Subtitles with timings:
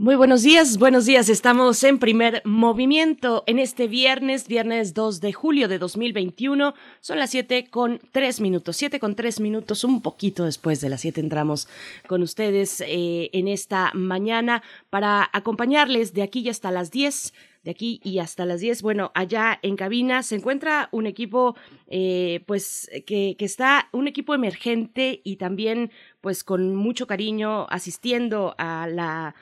[0.00, 1.28] Muy buenos días, buenos días.
[1.28, 6.72] Estamos en primer movimiento en este viernes, viernes 2 de julio de 2021.
[7.02, 11.02] Son las 7 con 3 minutos, 7 con 3 minutos, un poquito después de las
[11.02, 11.68] 7 entramos
[12.06, 18.00] con ustedes eh, en esta mañana para acompañarles de aquí hasta las 10 de aquí
[18.02, 18.80] y hasta las 10.
[18.80, 21.56] Bueno, allá en cabina se encuentra un equipo,
[21.88, 25.90] eh, pues, que, está, un equipo emergente y también,
[26.22, 29.34] pues, con mucho cariño asistiendo a la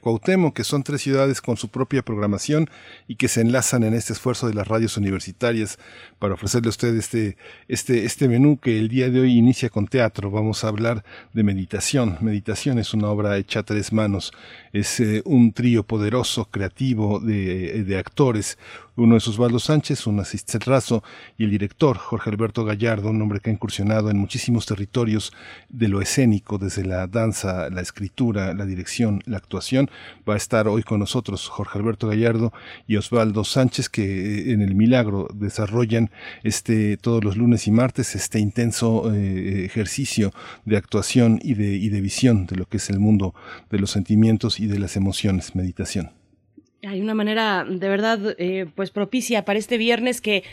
[0.00, 2.68] Cuauhtémoc, que son tres ciudades con su propia programación
[3.08, 5.78] y que se enlazan en este esfuerzo de las radios universitarias
[6.18, 9.86] para ofrecerle a usted este, este, este menú que el día de hoy inicia con
[9.86, 10.30] teatro.
[10.30, 12.18] Vamos a hablar de meditación.
[12.20, 14.32] Meditación es una obra hecha a tres manos.
[14.74, 18.58] Es un trío poderoso, creativo, de de, actores,
[18.96, 20.22] uno es Osvaldo Sánchez, un
[20.66, 21.02] raso,
[21.36, 25.32] y el director Jorge Alberto Gallardo, un hombre que ha incursionado en muchísimos territorios
[25.68, 29.90] de lo escénico, desde la danza, la escritura, la dirección, la actuación.
[30.28, 32.52] Va a estar hoy con nosotros Jorge Alberto Gallardo
[32.86, 36.10] y Osvaldo Sánchez, que eh, en el Milagro desarrollan
[36.44, 40.32] este todos los lunes y martes este intenso eh, ejercicio
[40.64, 43.34] de actuación y de, y de visión de lo que es el mundo
[43.70, 46.23] de los sentimientos y de las emociones, meditación.
[46.86, 50.44] Hay una manera de verdad eh, pues propicia para este viernes que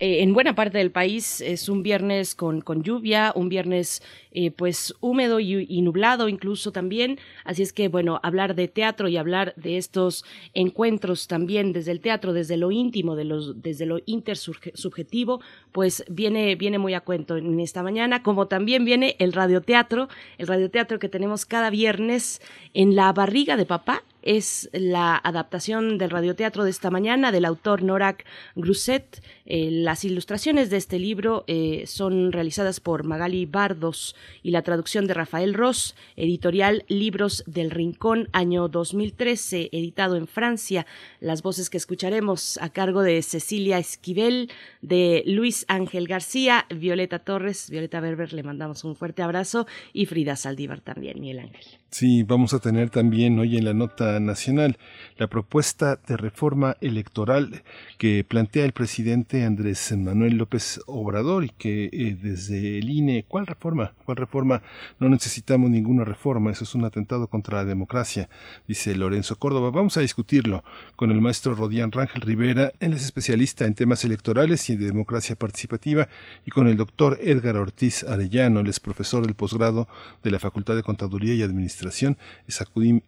[0.00, 4.02] eh, en buena parte del país es un viernes con, con lluvia, un viernes
[4.32, 7.18] eh, pues húmedo y, nublado incluso también.
[7.44, 10.24] Así es que bueno, hablar de teatro y hablar de estos
[10.54, 16.94] encuentros también desde el teatro, desde lo íntimo, desde lo intersubjetivo, pues viene, viene muy
[16.94, 20.08] a cuento en esta mañana, como también viene el radioteatro,
[20.38, 22.40] el radioteatro que tenemos cada viernes
[22.72, 27.82] en la barriga de papá es la adaptación del radioteatro de esta mañana del autor
[27.82, 29.22] Norak Gruset.
[29.46, 35.06] Eh, las ilustraciones de este libro eh, son realizadas por Magali Bardos y la traducción
[35.06, 40.86] de Rafael Ross, editorial Libros del Rincón, año 2013, editado en Francia.
[41.20, 44.50] Las voces que escucharemos a cargo de Cecilia Esquivel,
[44.82, 50.36] de Luis Ángel García, Violeta Torres, Violeta Berber, le mandamos un fuerte abrazo y Frida
[50.36, 51.64] Saldívar también, Miguel Ángel.
[51.90, 54.78] Sí, vamos a tener también hoy en la nota nacional
[55.18, 57.62] la propuesta de reforma electoral
[57.98, 63.46] que plantea el presidente Andrés Manuel López Obrador y que eh, desde el INE, ¿cuál
[63.46, 63.92] reforma?
[64.04, 64.62] ¿Cuál reforma?
[64.98, 68.28] No necesitamos ninguna reforma, eso es un atentado contra la democracia,
[68.66, 69.70] dice Lorenzo Córdoba.
[69.70, 70.64] Vamos a discutirlo
[70.96, 75.36] con el maestro Rodián Rangel Rivera, él es especialista en temas electorales y de democracia
[75.36, 76.08] participativa,
[76.46, 79.86] y con el doctor Edgar Ortiz Arellano, él es profesor del posgrado
[80.22, 82.16] de la Facultad de Contaduría y Administración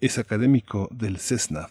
[0.00, 1.70] es, académico del CESNAD.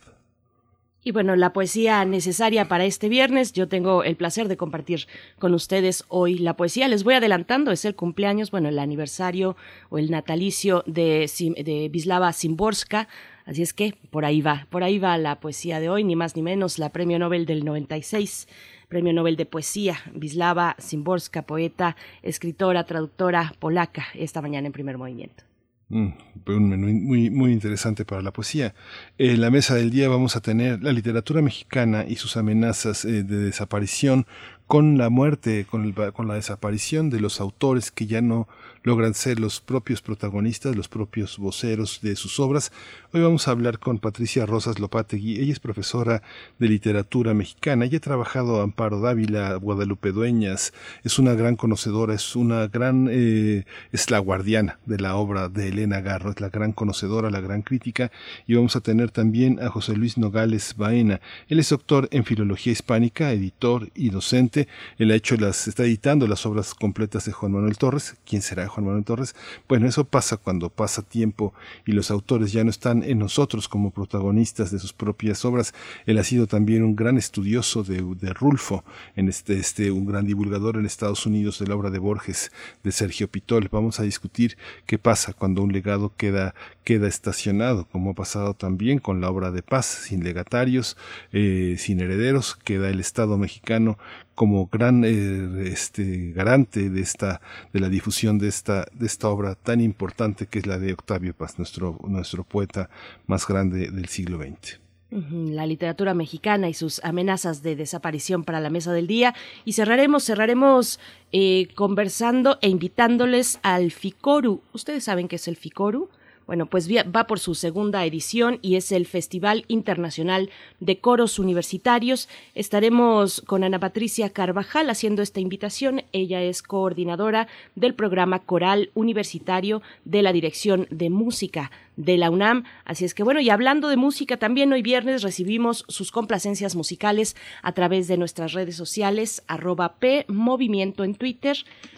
[1.03, 5.07] Y bueno, la poesía necesaria para este viernes, yo tengo el placer de compartir
[5.39, 6.87] con ustedes hoy la poesía.
[6.87, 9.55] Les voy adelantando, es el cumpleaños, bueno, el aniversario
[9.89, 11.27] o el natalicio de,
[11.65, 13.07] de Vislava Simborska.
[13.45, 16.35] Así es que por ahí va, por ahí va la poesía de hoy, ni más
[16.35, 18.47] ni menos, la Premio Nobel del 96,
[18.87, 25.50] Premio Nobel de Poesía, Vislava Simborska, poeta, escritora, traductora polaca, esta mañana en primer movimiento.
[25.91, 26.13] Mm,
[26.47, 28.73] un menú muy, muy interesante para la poesía.
[29.17, 33.23] En la mesa del día vamos a tener la literatura mexicana y sus amenazas eh,
[33.23, 34.25] de desaparición
[34.67, 38.47] con la muerte, con, con, la desaparición de los autores que ya no
[38.83, 42.71] logran ser los propios protagonistas, los propios voceros de sus obras.
[43.13, 45.39] Hoy vamos a hablar con Patricia Rosas Lopategui.
[45.39, 46.23] Ella es profesora
[46.57, 47.85] de literatura mexicana.
[47.85, 50.73] Ella ha trabajado Amparo Dávila, Guadalupe Dueñas.
[51.03, 55.67] Es una gran conocedora, es una gran, eh, es la guardiana de la obra de
[55.67, 58.11] Elena Garro, es la gran conocedora, la gran crítica.
[58.47, 61.21] Y vamos a tener también a José Luis Nogales Baena.
[61.49, 64.67] Él es doctor en filología hispánica, editor y docente.
[64.97, 68.15] Él ha hecho las, está editando las obras completas de Juan Manuel Torres.
[68.25, 69.35] ¿Quién será Juan Manuel Torres?
[69.67, 71.53] Bueno, eso pasa cuando pasa tiempo
[71.85, 75.73] y los autores ya no están en nosotros como protagonistas de sus propias obras.
[76.05, 78.01] Él ha sido también un gran estudioso de,
[78.33, 78.83] Rulfo,
[79.15, 82.51] en este, este, un gran divulgador en Estados Unidos de la obra de Borges,
[82.83, 83.69] de Sergio Pitol.
[83.71, 88.99] Vamos a discutir qué pasa cuando un legado queda, queda estacionado, como ha pasado también
[88.99, 90.97] con la obra de paz, sin legatarios,
[91.31, 93.97] eh, sin herederos, queda el Estado mexicano
[94.35, 97.41] como gran eh, este, garante de esta
[97.73, 101.33] de la difusión de esta de esta obra tan importante que es la de Octavio
[101.33, 102.89] Paz, nuestro nuestro poeta
[103.27, 104.79] más grande del siglo XX
[105.11, 109.35] la literatura mexicana y sus amenazas de desaparición para la mesa del día.
[109.65, 110.99] Y cerraremos, cerraremos
[111.33, 114.61] eh, conversando e invitándoles al FICORU.
[114.71, 116.09] ¿Ustedes saben qué es el FICORU?
[116.51, 120.49] Bueno, pues va por su segunda edición y es el Festival Internacional
[120.81, 122.27] de Coros Universitarios.
[122.55, 126.03] Estaremos con Ana Patricia Carvajal haciendo esta invitación.
[126.11, 132.63] Ella es coordinadora del programa coral universitario de la Dirección de Música de la UNAM.
[132.85, 137.35] Así es que bueno, y hablando de música, también hoy viernes recibimos sus complacencias musicales
[137.61, 141.57] a través de nuestras redes sociales, arroba P Movimiento en Twitter,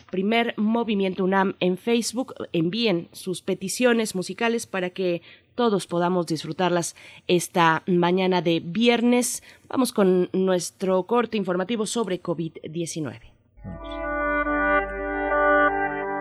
[0.10, 2.36] primer Movimiento UNAM en Facebook.
[2.52, 5.22] Envíen sus peticiones musicales para que
[5.56, 6.96] todos podamos disfrutarlas
[7.28, 9.44] esta mañana de viernes.
[9.70, 13.20] Vamos con nuestro corte informativo sobre COVID-19.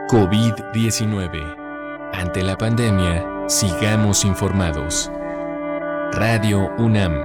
[0.08, 2.10] COVID-19.
[2.12, 5.10] Ante la pandemia, Sigamos informados.
[6.12, 7.24] Radio UNAM.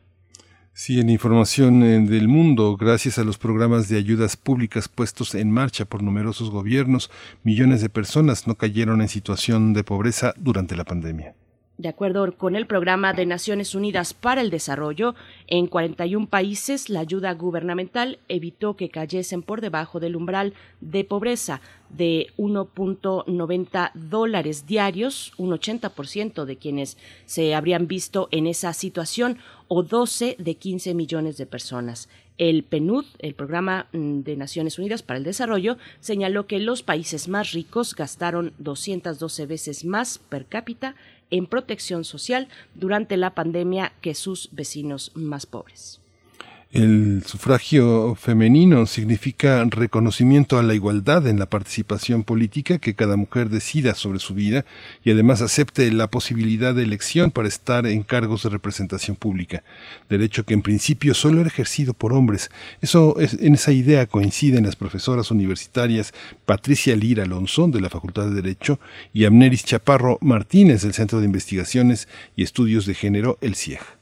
[0.74, 5.50] Sí, en información eh, del mundo, gracias a los programas de ayudas públicas puestos en
[5.50, 7.09] marcha por numerosos gobiernos,
[7.41, 11.33] millones de personas no cayeron en situación de pobreza durante la pandemia.
[11.77, 15.13] De acuerdo con el Programa de Naciones Unidas para el Desarrollo,
[15.45, 21.62] en 41 países la ayuda gubernamental evitó que cayesen por debajo del umbral de pobreza
[21.91, 26.97] de 1.90 dólares diarios, un 80% de quienes
[27.27, 29.38] se habrían visto en esa situación,
[29.68, 32.09] o 12 de 15 millones de personas.
[32.38, 37.27] El PNUD, el Programa mm, de Naciones Unidas para el Desarrollo, señaló que los países
[37.27, 40.95] más ricos gastaron 212 veces más per cápita
[41.29, 46.00] en protección social durante la pandemia que sus vecinos más pobres.
[46.73, 53.49] El sufragio femenino significa reconocimiento a la igualdad en la participación política, que cada mujer
[53.49, 54.65] decida sobre su vida
[55.01, 59.63] y además acepte la posibilidad de elección para estar en cargos de representación pública,
[60.09, 62.51] derecho que en principio solo era ejercido por hombres.
[62.81, 66.13] Eso es, en esa idea coinciden las profesoras universitarias
[66.45, 68.77] Patricia Lira Alonso de la Facultad de Derecho
[69.13, 73.97] y Amneris Chaparro Martínez del Centro de Investigaciones y Estudios de Género, el CIEG.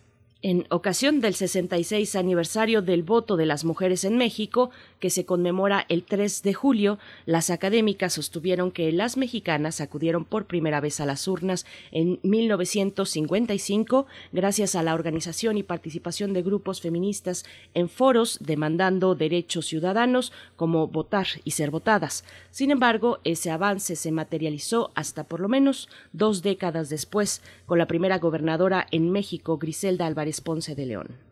[0.47, 5.87] En ocasión del 66 aniversario del voto de las mujeres en México, que se conmemora
[5.89, 11.07] el 3 de julio, las académicas sostuvieron que las mexicanas acudieron por primera vez a
[11.07, 18.37] las urnas en 1955 gracias a la organización y participación de grupos feministas en foros
[18.39, 22.23] demandando derechos ciudadanos como votar y ser votadas.
[22.51, 27.87] Sin embargo, ese avance se materializó hasta por lo menos dos décadas después, con la
[27.87, 31.25] primera gobernadora en México, Griselda Álvarez Ponce de León.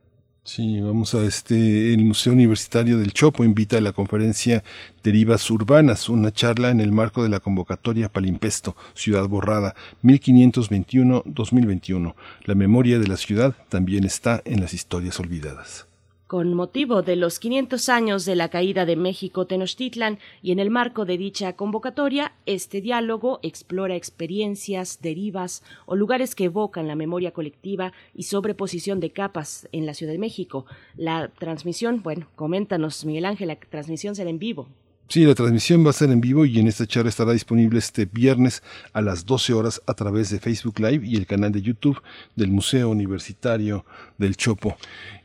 [0.45, 4.62] Sí, vamos a este, el Museo Universitario del Chopo invita a la conferencia
[5.01, 12.13] Derivas Urbanas, una charla en el marco de la convocatoria Palimpesto, Ciudad Borrada, 1521-2021.
[12.43, 15.88] La memoria de la ciudad también está en las historias olvidadas
[16.33, 20.71] con motivo de los 500 años de la caída de México Tenochtitlan y en el
[20.71, 27.33] marco de dicha convocatoria, este diálogo explora experiencias, derivas o lugares que evocan la memoria
[27.33, 30.65] colectiva y sobreposición de capas en la Ciudad de México.
[30.97, 34.69] La transmisión, bueno, coméntanos Miguel Ángel, la transmisión será en vivo.
[35.10, 38.05] Sí, la transmisión va a ser en vivo y en esta charla estará disponible este
[38.05, 42.01] viernes a las 12 horas a través de Facebook Live y el canal de YouTube
[42.36, 43.86] del Museo Universitario
[44.17, 44.75] del Chopo.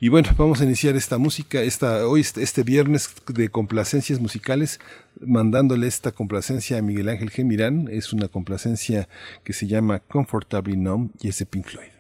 [0.00, 4.78] Y bueno, vamos a iniciar esta música, esta, hoy este, viernes de complacencias musicales,
[5.24, 7.88] mandándole esta complacencia a Miguel Ángel Gemirán.
[7.90, 9.08] Es una complacencia
[9.42, 11.97] que se llama Comfortably Numb y es de Pink Floyd.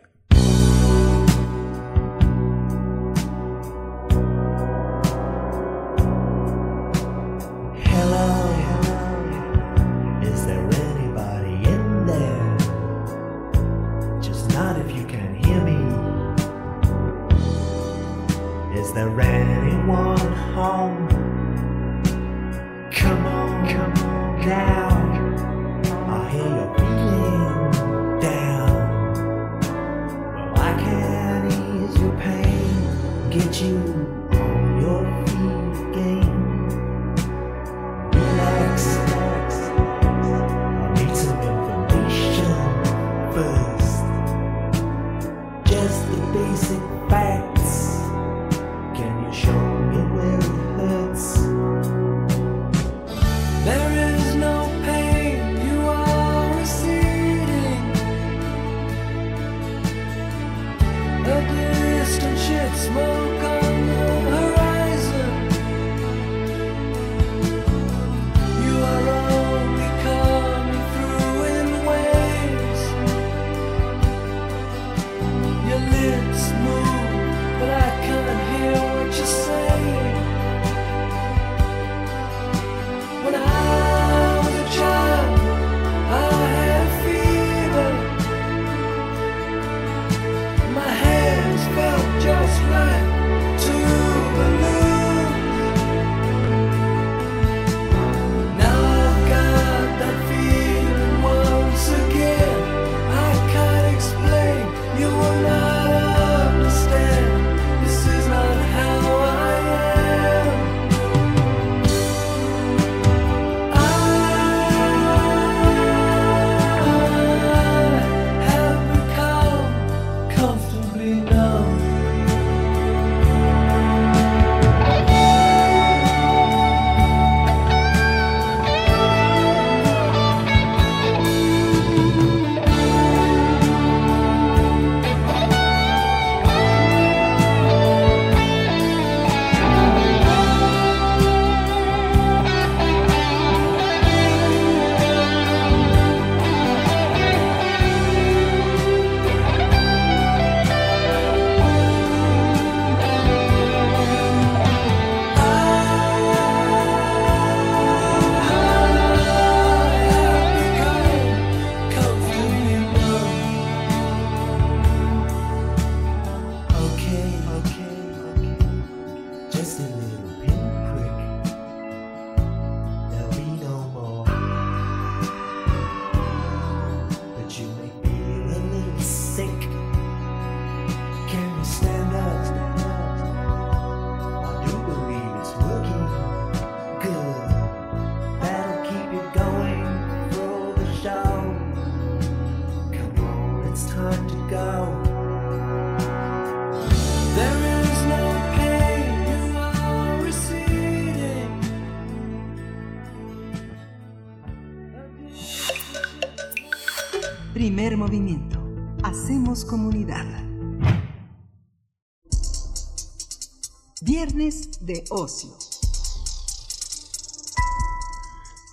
[214.88, 215.50] De ocio.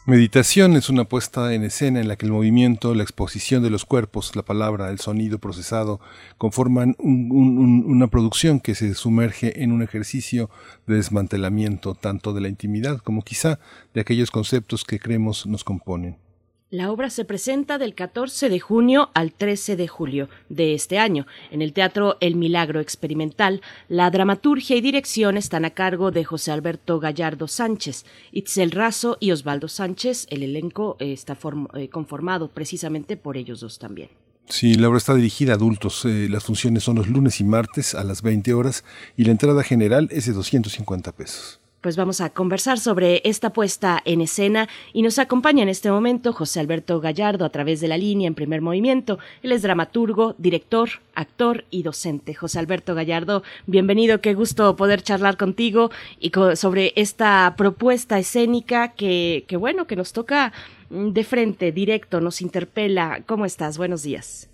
[0.07, 3.85] Meditación es una puesta en escena en la que el movimiento, la exposición de los
[3.85, 5.99] cuerpos, la palabra, el sonido procesado
[6.37, 10.49] conforman una producción que se sumerge en un ejercicio
[10.87, 13.59] de desmantelamiento tanto de la intimidad como quizá
[13.93, 16.24] de aquellos conceptos que creemos nos componen.
[16.71, 21.27] La obra se presenta del 14 de junio al 13 de julio de este año
[21.51, 23.61] en el Teatro El Milagro Experimental.
[23.87, 29.31] La dramaturgia y dirección están a cargo de José Alberto Gallardo Sánchez, Itzel Razo y
[29.31, 30.25] Osvaldo Sánchez.
[30.31, 31.37] El elenco eh, está
[31.75, 34.09] eh, conformado precisamente por ellos dos también.
[34.49, 36.03] Sí, la obra está dirigida a adultos.
[36.05, 38.83] Eh, las funciones son los lunes y martes a las 20 horas
[39.15, 41.59] y la entrada general es de 250 pesos.
[41.85, 46.33] Pues vamos a conversar sobre esta puesta en escena y nos acompaña en este momento
[46.33, 49.19] José Alberto Gallardo a través de la línea en primer movimiento.
[49.43, 52.33] Él es dramaturgo, director, actor y docente.
[52.33, 59.45] José Alberto Gallardo, bienvenido, qué gusto poder charlar contigo y sobre esta propuesta escénica que,
[59.47, 60.53] que, bueno, que nos toca
[60.89, 63.21] de frente, directo, nos interpela.
[63.27, 63.77] ¿Cómo estás?
[63.77, 64.49] Buenos días.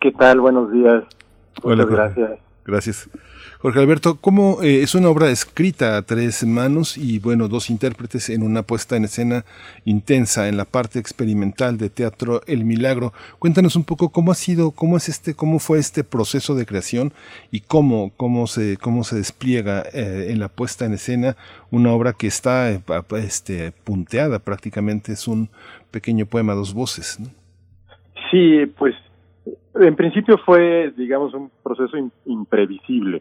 [0.00, 0.40] ¿Qué tal?
[0.40, 1.04] Buenos días.
[1.62, 2.40] Muchas gracias.
[2.64, 3.10] Gracias.
[3.62, 8.30] Jorge Alberto, ¿cómo eh, es una obra escrita a tres manos y bueno, dos intérpretes
[8.30, 9.44] en una puesta en escena
[9.84, 13.12] intensa en la parte experimental de teatro El Milagro?
[13.38, 17.12] Cuéntanos un poco cómo ha sido, cómo es este, cómo fue este proceso de creación
[17.50, 21.36] y cómo, cómo se, cómo se despliega eh, en la puesta en escena
[21.70, 22.80] una obra que está eh,
[23.18, 25.50] este, punteada prácticamente, es un
[25.90, 27.18] pequeño poema dos voces.
[28.30, 28.94] Sí, pues
[29.74, 33.20] en principio fue, digamos, un proceso imprevisible.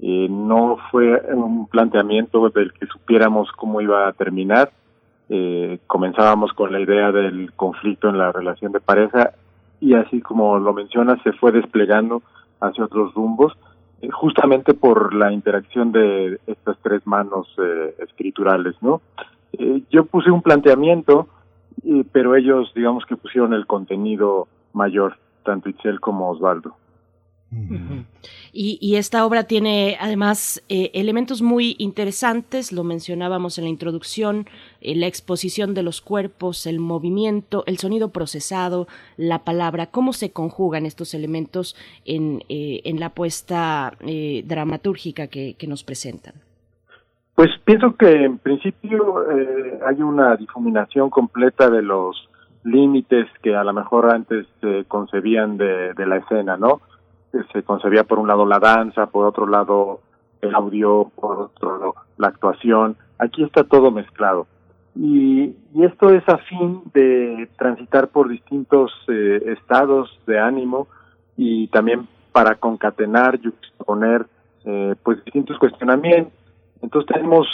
[0.00, 4.70] Eh, no fue un planteamiento del que supiéramos cómo iba a terminar.
[5.28, 9.32] Eh, comenzábamos con la idea del conflicto en la relación de pareja
[9.80, 12.22] y así como lo mencionas, se fue desplegando
[12.60, 13.52] hacia otros rumbos,
[14.02, 19.00] eh, justamente por la interacción de estas tres manos eh, escriturales, ¿no?
[19.52, 21.28] Eh, yo puse un planteamiento,
[22.12, 26.74] pero ellos, digamos que pusieron el contenido mayor, tanto Itzel como Osvaldo.
[28.52, 34.46] Y, esta obra tiene además eh, elementos muy interesantes, lo mencionábamos en la introducción,
[34.80, 38.86] eh, la exposición de los cuerpos, el movimiento, el sonido procesado,
[39.16, 41.74] la palabra, cómo se conjugan estos elementos
[42.04, 43.92] en, eh, en la puesta
[44.44, 46.34] dramatúrgica que, que, nos presentan.
[47.34, 49.24] Pues pienso que en principio
[49.86, 52.28] hay una difuminación completa de los
[52.64, 56.80] límites que a lo mejor antes se concebían de, de la escena, ¿no?
[57.52, 60.00] Se concebía por un lado la danza, por otro lado
[60.40, 62.96] el audio, por otro lado la actuación.
[63.18, 64.46] Aquí está todo mezclado.
[64.94, 70.88] Y, y esto es a fin de transitar por distintos eh, estados de ánimo
[71.36, 73.52] y también para concatenar y
[73.84, 74.26] poner
[74.64, 76.32] eh, pues distintos cuestionamientos.
[76.82, 77.46] Entonces tenemos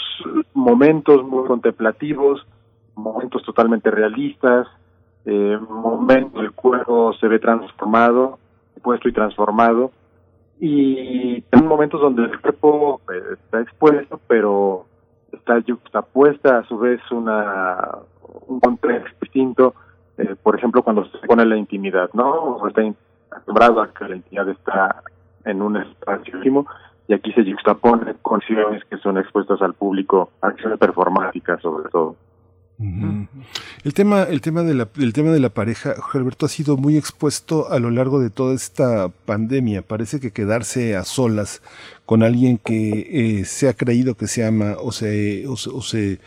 [0.52, 2.46] momentos muy contemplativos,
[2.94, 4.66] momentos totalmente realistas,
[5.24, 8.38] eh, momentos el cuerpo se ve transformado
[8.84, 9.90] puesto y transformado.
[10.60, 14.86] Y en momentos donde el cuerpo eh, está expuesto, pero
[15.32, 17.88] está puesta a su vez una
[18.46, 19.74] un contexto distinto,
[20.18, 22.30] eh, por ejemplo, cuando se pone la intimidad, ¿no?
[22.30, 22.82] O está
[23.30, 25.02] acostumbrado a que la intimidad está
[25.44, 26.66] en un espacio íntimo
[27.06, 32.16] y aquí se juxtapone con acciones que son expuestas al público, acciones performáticas sobre todo.
[33.84, 37.70] El tema, el tema de la, tema de la pareja, Alberto, ha sido muy expuesto
[37.70, 39.82] a lo largo de toda esta pandemia.
[39.82, 41.62] Parece que quedarse a solas
[42.06, 46.18] con alguien que eh, se ha creído que se ama o se, o se,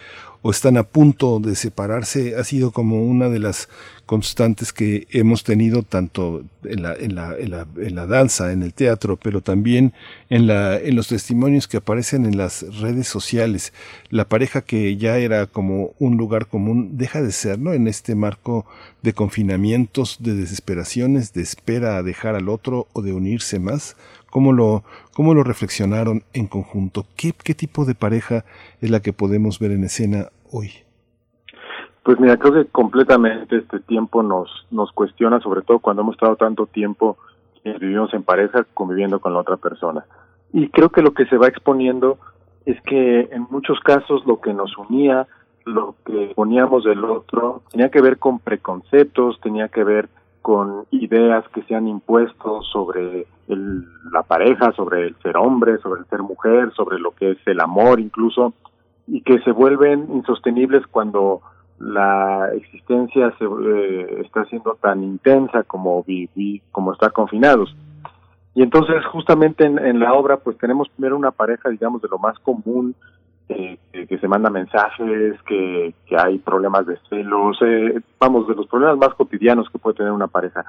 [0.42, 3.70] o están a punto de separarse ha sido como una de las
[4.06, 8.64] constantes que hemos tenido tanto en la, en la, en la, en la danza, en
[8.64, 9.94] el teatro, pero también
[10.30, 13.74] en, la, en los testimonios que aparecen en las redes sociales.
[14.10, 17.74] La pareja que ya era como un lugar común deja de ser, ¿no?
[17.74, 18.66] En este marco
[19.02, 23.98] de confinamientos, de desesperaciones, de espera a dejar al otro o de unirse más.
[24.30, 24.84] ¿Cómo lo,
[25.16, 27.06] cómo lo reflexionaron en conjunto?
[27.16, 28.46] ¿Qué, ¿Qué tipo de pareja
[28.82, 30.72] es la que podemos ver en escena hoy?
[32.04, 36.36] Pues mira, creo que completamente este tiempo nos, nos cuestiona, sobre todo cuando hemos estado
[36.36, 37.18] tanto tiempo
[37.80, 40.06] vivimos en pareja conviviendo con la otra persona.
[40.54, 42.18] Y creo que lo que se va exponiendo
[42.66, 45.28] es que en muchos casos lo que nos unía,
[45.66, 50.10] lo que poníamos del otro, tenía que ver con preconceptos, tenía que ver
[50.48, 56.00] con ideas que se han impuesto sobre el, la pareja, sobre el ser hombre, sobre
[56.00, 58.54] el ser mujer, sobre lo que es el amor incluso,
[59.08, 61.42] y que se vuelven insostenibles cuando
[61.80, 67.76] la existencia se, eh, está siendo tan intensa como vivir, como estar confinados.
[68.56, 72.40] Y entonces justamente en, la obra pues tenemos primero una pareja, digamos, de lo más
[72.40, 72.96] común,
[73.50, 78.68] eh, que, se manda mensajes, que, que hay problemas de celos, eh, vamos, de los
[78.68, 80.66] problemas más cotidianos que puede tener una pareja.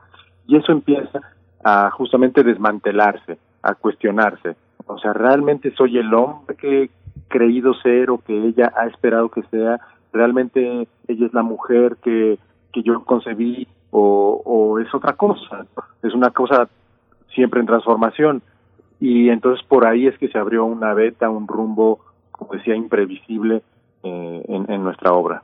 [0.47, 1.21] Y eso empieza
[1.64, 4.57] a justamente desmantelarse, a cuestionarse.
[4.87, 6.91] O sea, ¿realmente soy el hombre que he
[7.29, 9.81] creído ser o que ella ha esperado que sea?
[10.12, 12.38] realmente ella es la mujer que,
[12.73, 15.67] que yo concebí o, o es otra cosa,
[16.03, 16.69] es una cosa
[17.35, 18.43] siempre en transformación.
[19.01, 22.01] Y entonces por ahí es que se abrió una beta, un rumbo,
[22.38, 23.62] como decía, imprevisible
[24.03, 25.42] eh, en, nuestra obra.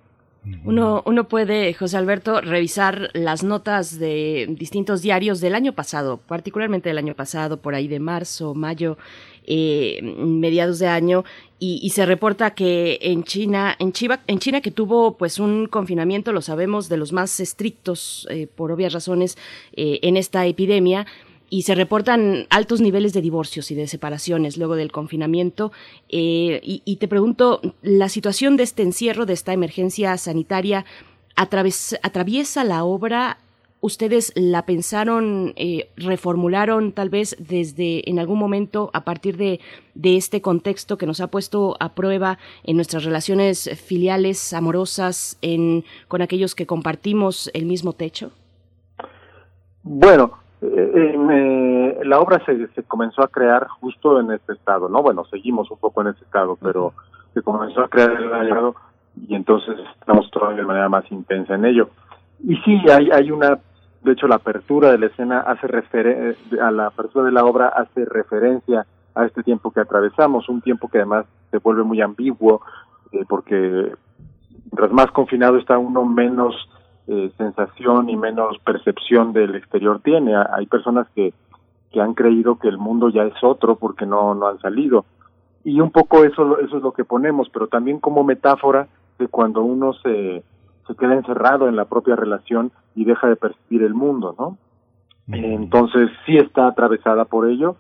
[0.65, 6.91] Uno, uno puede, José Alberto, revisar las notas de distintos diarios del año pasado, particularmente
[6.91, 8.99] del año pasado, por ahí de marzo, mayo,
[9.47, 11.25] eh, mediados de año,
[11.59, 13.95] y, se reporta que en China, en,
[14.27, 18.71] en China que tuvo pues un confinamiento, lo sabemos, de los más estrictos, eh, por
[18.71, 19.39] obvias razones,
[19.73, 21.07] en esta epidemia,
[21.51, 25.73] y se reportan altos niveles de divorcios y de separaciones luego del confinamiento.
[26.09, 30.85] Eh, y, te pregunto, ¿la situación de este encierro, de esta emergencia sanitaria,
[31.37, 33.39] atraviesa la obra?
[33.81, 39.61] ¿Ustedes la pensaron, eh, reformularon tal vez desde en algún momento a partir de,
[39.95, 45.85] de este contexto que nos ha puesto a prueba en nuestras relaciones filiales, amorosas, en,
[46.09, 48.33] con aquellos que compartimos el mismo techo?
[49.83, 50.39] Bueno,
[50.77, 55.03] eh, la obra se, se, comenzó a crear justo en este estado, ¿no?
[55.03, 56.93] Bueno, seguimos un poco en este estado, pero
[57.33, 58.75] se comenzó a crear el año
[59.29, 61.91] y entonces estamos todavía de manera más intensa en ello.
[62.43, 63.59] Y sí, hay, hay una,
[64.03, 67.69] de hecho la apertura de la escena hace refer a la apertura de la obra
[67.69, 72.61] hace referencia a este tiempo que atravesamos, un tiempo que además se vuelve muy ambiguo,
[73.13, 73.93] eh, porque
[74.65, 76.55] mientras más confinado está uno, menos
[77.07, 80.35] eh, sensación y menos percepción del exterior tiene.
[80.37, 81.35] Hay personas que,
[81.93, 85.05] que han creído que el mundo ya es otro porque no, no han salido.
[85.65, 88.89] Y un poco eso, eso es lo que ponemos, pero también como metáfora
[89.19, 90.43] de cuando uno se,
[90.87, 94.59] se queda encerrado en la propia relación y deja de percibir el mundo, ¿no?
[95.27, 97.77] Entonces sí está atravesada por ello,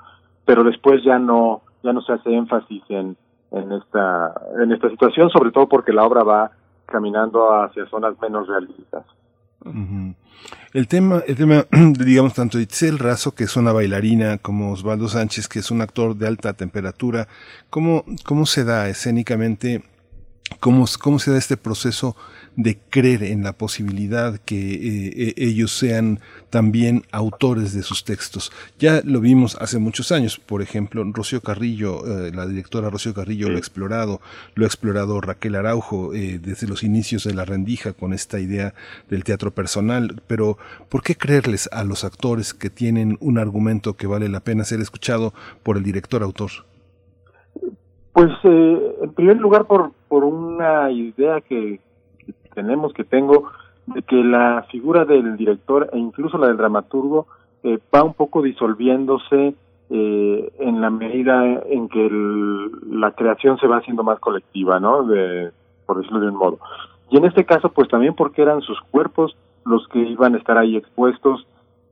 [0.46, 3.18] pero después ya no, ya no se hace énfasis en,
[3.50, 4.32] en esta,
[4.62, 6.50] en esta situación, sobre todo porque la obra va
[6.86, 9.04] caminando hacia zonas menos realistas.
[10.72, 11.66] El tema, el tema,
[11.98, 16.16] digamos, tanto Itzel Razo, que es una bailarina, como Osvaldo Sánchez, que es un actor
[16.16, 17.28] de alta temperatura,
[17.70, 19.84] ¿cómo, cómo se da escénicamente,
[20.60, 22.16] cómo, cómo se da este proceso
[22.56, 28.52] de creer en la posibilidad que eh, e, ellos sean también autores de sus textos.
[28.78, 33.48] Ya lo vimos hace muchos años, por ejemplo, Rocío Carrillo, eh, la directora Rocío Carrillo
[33.48, 34.20] lo ha explorado,
[34.54, 38.74] lo ha explorado Raquel Araujo eh, desde los inicios de la rendija con esta idea
[39.10, 40.56] del teatro personal, pero
[40.88, 44.80] ¿por qué creerles a los actores que tienen un argumento que vale la pena ser
[44.80, 46.50] escuchado por el director autor?
[48.12, 51.80] Pues en primer lugar por, por una idea que,
[52.54, 53.50] tenemos, que tengo,
[53.86, 57.26] de que la figura del director e incluso la del dramaturgo
[57.62, 59.54] eh, va un poco disolviéndose
[59.90, 62.08] eh, en la medida en que
[62.90, 65.04] la creación se va haciendo más colectiva, ¿no?
[65.04, 65.50] De,
[65.86, 66.58] por decirlo de un modo.
[67.10, 70.58] Y en este caso, pues también porque eran sus cuerpos los que iban a estar
[70.58, 71.46] ahí expuestos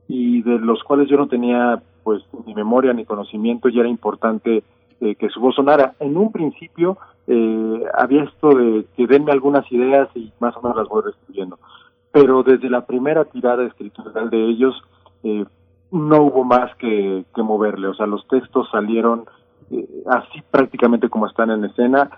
[0.07, 4.63] y de los cuales yo no tenía pues ni memoria ni conocimiento y era importante
[5.01, 5.93] eh, que su voz sonara.
[5.99, 10.77] En un principio eh, había esto de que denme algunas ideas y más o menos
[10.77, 11.59] las voy reescribiendo.
[12.11, 14.75] Pero desde la primera tirada escritural de ellos,
[15.23, 15.45] eh,
[15.91, 17.87] no hubo más que, que, moverle.
[17.87, 19.25] O sea, los textos salieron
[19.71, 22.09] eh, así prácticamente como están en escena.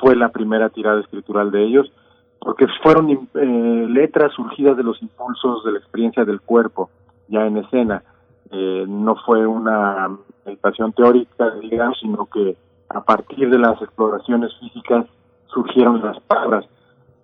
[0.00, 1.92] Fue la primera tirada escritural de ellos,
[2.38, 6.90] porque fueron eh, letras surgidas de los impulsos de la experiencia del cuerpo,
[7.28, 8.02] ya en escena.
[8.50, 12.56] Eh, no fue una meditación teórica, digamos, sino que
[12.88, 15.06] a partir de las exploraciones físicas
[15.46, 16.66] surgieron las palabras.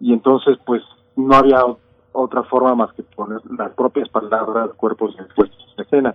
[0.00, 0.82] Y entonces pues
[1.16, 1.62] no había
[2.12, 6.14] otra forma más que poner las propias palabras cuerpos puestos en escena.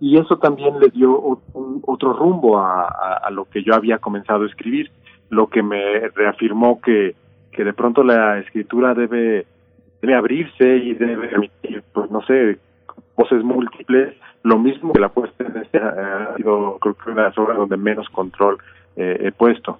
[0.00, 1.40] Y eso también le dio
[1.86, 4.90] otro rumbo a, lo que yo había comenzado a escribir
[5.30, 7.16] lo que me reafirmó que
[7.50, 9.46] que de pronto la escritura debe
[10.02, 12.58] debe abrirse y debe permitir pues no sé
[13.16, 17.28] voces múltiples lo mismo que la puesta en escena ha sido creo que una de
[17.28, 18.58] las obras donde menos control
[18.96, 19.78] eh, he puesto.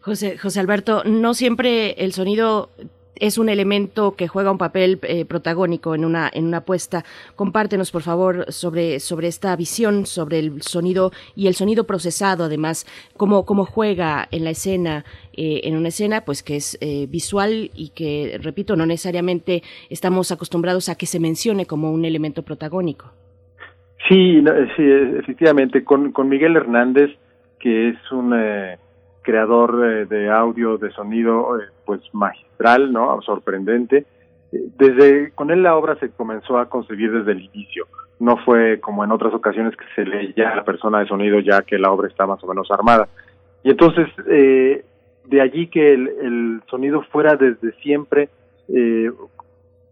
[0.00, 2.70] José, José Alberto, no siempre el sonido
[3.18, 7.02] es un elemento que juega un papel eh, protagónico en una, en una puesta.
[7.34, 12.86] Compártenos, por favor, sobre, sobre esta visión, sobre el sonido y el sonido procesado, además,
[13.16, 17.90] cómo, cómo juega en la escena, eh, en una escena pues que es visual y
[17.94, 23.10] que, repito, no necesariamente estamos acostumbrados a que se mencione como un elemento protagónico.
[24.08, 24.44] Sí,
[24.76, 24.82] sí
[25.18, 27.10] efectivamente, con, con Miguel Hernández
[27.58, 28.78] que es un eh,
[29.22, 33.20] creador de audio, de sonido, eh, pues magistral, ¿no?
[33.22, 34.06] Sorprendente.
[34.52, 37.86] Desde con él la obra se comenzó a concebir desde el inicio.
[38.18, 41.62] No fue como en otras ocasiones que se leía a la persona de sonido ya
[41.62, 43.08] que la obra está más o menos armada.
[43.62, 44.84] Y entonces, eh,
[45.24, 48.28] de allí que el, el, sonido fuera desde siempre,
[48.68, 49.10] eh,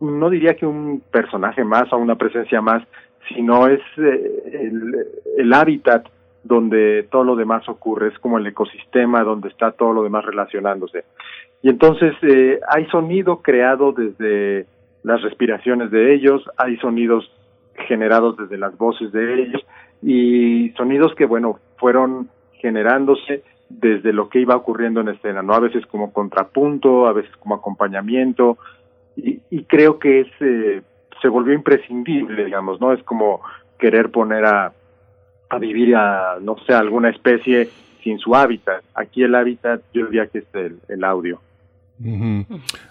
[0.00, 2.82] no diría que un personaje más o una presencia más,
[3.28, 5.06] sino es el,
[5.38, 6.06] el hábitat
[6.44, 11.04] donde todo lo demás ocurre, es como el ecosistema donde está todo lo demás relacionándose.
[11.62, 14.66] Y entonces eh, hay sonido creado desde
[15.02, 17.30] las respiraciones de ellos, hay sonidos
[17.88, 19.66] generados desde las voces de ellos
[20.02, 22.28] y sonidos que, bueno, fueron
[22.60, 25.54] generándose desde lo que iba ocurriendo en escena, ¿no?
[25.54, 28.58] A veces como contrapunto, a veces como acompañamiento,
[29.16, 30.82] y, y creo que es, eh,
[31.22, 32.92] se volvió imprescindible, digamos, ¿no?
[32.92, 33.40] Es como
[33.78, 34.72] querer poner a,
[35.54, 37.68] a vivir a, no sé, alguna especie
[38.02, 38.82] sin su hábitat.
[38.94, 41.40] Aquí el hábitat, yo diría que es el, el audio.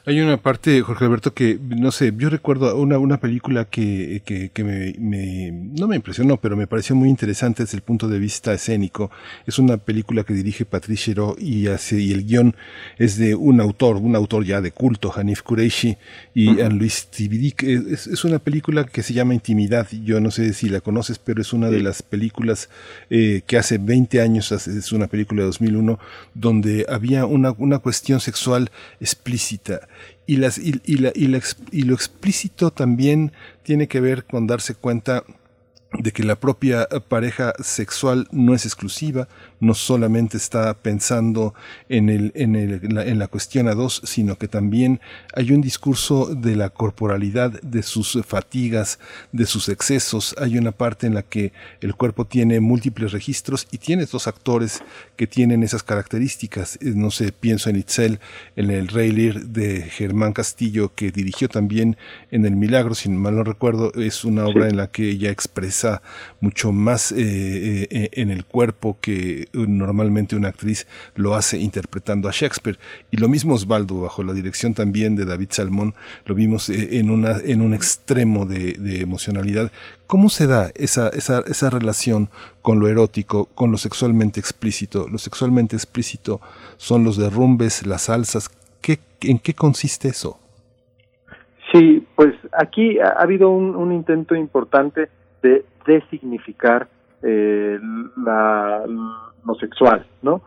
[0.06, 4.50] Hay una parte, Jorge Alberto, que no sé, yo recuerdo una, una película que, que,
[4.50, 8.54] que me, no me impresionó, pero me pareció muy interesante desde el punto de vista
[8.54, 9.12] escénico.
[9.46, 12.56] Es una película que dirige Patrice y, hace, y el guion
[12.98, 15.98] es de un autor, un autor ya de culto, Hanif Kureishi
[16.34, 17.64] y Anne-Louise Tibidik.
[17.64, 19.88] Es, es, una película que se llama Intimidad.
[20.04, 22.70] Yo no sé si la conoces, pero es una de las películas
[23.10, 26.00] eh, que hace 20 años, es una película de 2001,
[26.34, 29.88] donde había una, una cuestión sexual explícita.
[30.26, 33.32] Y, las, y, la, y, la, y lo explícito también
[33.64, 35.24] tiene que ver con darse cuenta
[36.00, 39.28] de que la propia pareja sexual no es exclusiva,
[39.64, 41.54] no solamente está pensando
[41.90, 45.00] en, el, en, el, en, la, en la cuestión a dos, sino que también
[45.34, 49.00] hay un discurso de la corporalidad, de sus fatigas,
[49.32, 50.36] de sus excesos.
[50.38, 54.82] Hay una parte en la que el cuerpo tiene múltiples registros y tiene dos actores
[55.16, 56.78] que tienen esas características.
[56.82, 58.20] Eh, no sé, pienso en Itzel,
[58.56, 61.98] en el Rey Lear de Germán Castillo, que dirigió también
[62.32, 66.02] en El Milagro, si mal no recuerdo, es una obra en la que ella expresa
[66.42, 72.32] mucho más eh, eh, en el cuerpo que normalmente una actriz lo hace interpretando a
[72.32, 72.78] Shakespeare.
[73.12, 75.94] Y lo mismo Osvaldo, bajo la dirección también de David Salmón,
[76.26, 79.72] lo vimos eh, en, una, en un extremo de, emocionalidad.
[80.08, 82.30] ¿Cómo se da esa, esa, esa relación
[82.62, 85.08] con lo erótico, con lo sexualmente explícito?
[85.10, 86.42] Lo sexualmente explícito
[86.78, 88.50] son los derrumbes, las salsas.
[88.82, 90.40] ¿Qué, ¿En qué consiste eso?
[91.72, 95.10] Sí, pues aquí ha habido un, un intento importante
[95.42, 96.88] de designificar
[97.24, 97.80] eh,
[98.18, 98.84] la,
[99.46, 100.42] lo sexual, ¿no?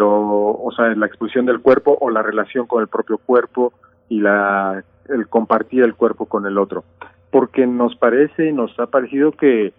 [0.00, 3.72] O sea, la exposición del cuerpo o la relación con el propio cuerpo
[4.08, 6.84] y la, el compartir el cuerpo con el otro.
[7.30, 9.72] Porque nos parece, nos ha parecido que,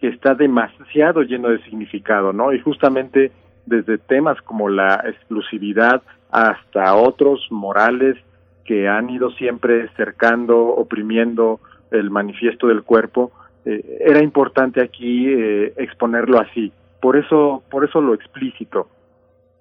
[0.00, 2.52] que está demasiado lleno de significado, ¿no?
[2.52, 3.32] Y justamente
[3.66, 8.16] desde temas como la exclusividad hasta otros morales
[8.64, 13.30] que han ido siempre cercando, oprimiendo el manifiesto del cuerpo,
[13.64, 16.72] eh, era importante aquí eh, exponerlo así.
[17.04, 18.88] Por eso, por eso lo explícito.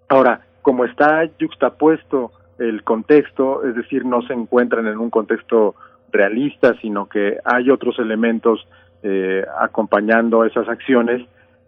[0.08, 5.76] Ahora, como está yuxtapuesto el contexto, es decir, no se encuentran en un contexto
[6.10, 8.66] realista, sino que hay otros elementos
[9.02, 11.28] eh, acompañando esas acciones,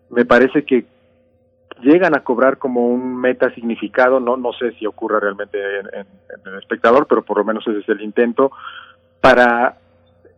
[0.10, 0.86] me parece que
[1.82, 6.08] llegan a cobrar como un meta significado, no, no sé si ocurre realmente en, en,
[6.30, 8.50] en el espectador, pero por lo menos ese es el intento,
[9.20, 9.76] para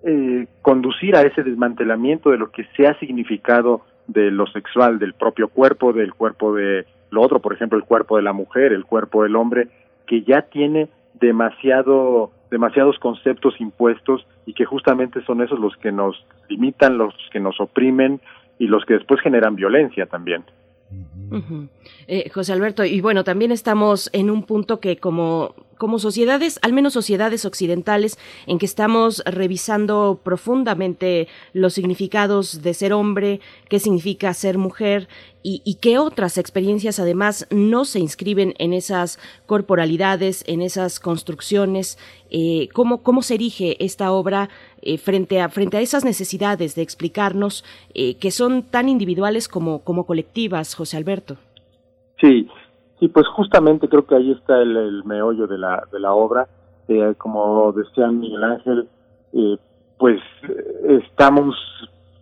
[0.04, 5.14] eh, conducir a ese desmantelamiento de lo que se ha significado de lo sexual, del
[5.14, 8.86] propio cuerpo, del cuerpo de lo otro, por ejemplo, el cuerpo de la mujer, el
[8.86, 9.70] cuerpo del hombre,
[10.06, 10.90] que ya tiene
[11.20, 17.40] demasiado demasiados conceptos impuestos y que justamente son esos los que nos limitan, los que
[17.40, 18.22] nos oprimen
[18.58, 20.44] y los que después generan violencia también.
[21.30, 21.70] Uh -huh.
[22.08, 26.74] eh, José Alberto, y bueno, también estamos en un punto que como como sociedades, al
[26.74, 34.34] menos sociedades occidentales, en que estamos revisando profundamente los significados de ser hombre, qué significa
[34.34, 35.08] ser mujer
[35.50, 41.98] y, qué otras experiencias además no se inscriben en esas corporalidades, en esas construcciones,
[42.30, 44.50] eh, cómo, cómo se erige esta obra
[44.82, 47.64] eh, frente, a, frente a esas necesidades de explicarnos
[47.94, 51.38] eh, que son tan individuales como, como colectivas, José Alberto.
[52.20, 52.48] Sí,
[53.00, 56.48] Sí, pues justamente creo que ahí está el, meollo de la, de la obra.
[56.88, 58.88] Eh, como decía Miguel Ángel,
[59.34, 59.58] eh,
[59.98, 60.20] pues
[60.84, 61.56] estamos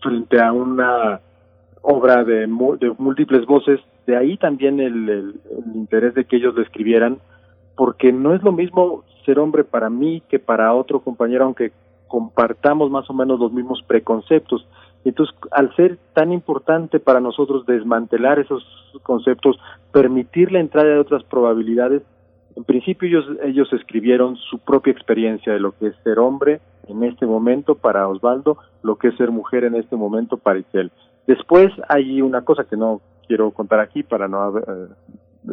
[0.01, 1.19] frente a una
[1.81, 2.47] obra de,
[2.79, 7.19] de múltiples voces, de ahí también el, el, el, interés de que ellos lo escribieran,
[7.75, 11.71] porque no es lo mismo ser hombre para mí que para otro compañero, aunque
[12.07, 14.67] compartamos más o menos los mismos preconceptos.
[15.05, 18.65] Entonces, al ser tan importante para nosotros desmantelar esos
[19.03, 19.57] conceptos,
[19.91, 22.01] permitir la entrada de otras probabilidades,
[22.55, 27.03] en principio ellos, ellos escribieron su propia experiencia de lo que es ser hombre en
[27.03, 30.91] este momento para Osvaldo, lo que es ser mujer en este momento para Isel.
[31.27, 34.63] Después hay una cosa que no quiero contar aquí para no eh,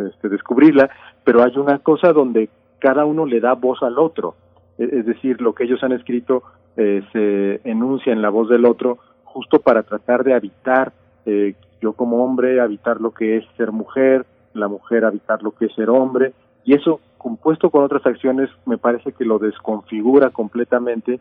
[0.09, 0.91] este, descubrirla,
[1.25, 4.35] pero hay una cosa donde cada uno le da voz al otro.
[4.79, 6.43] Es decir, lo que ellos han escrito
[6.77, 8.99] eh, se enuncia en la voz del otro
[9.33, 10.93] justo para tratar de evitar
[11.25, 15.67] eh, yo como hombre habitar lo que es ser mujer, la mujer habitar lo que
[15.67, 16.33] es ser hombre,
[16.65, 21.21] y eso compuesto con otras acciones me parece que lo desconfigura completamente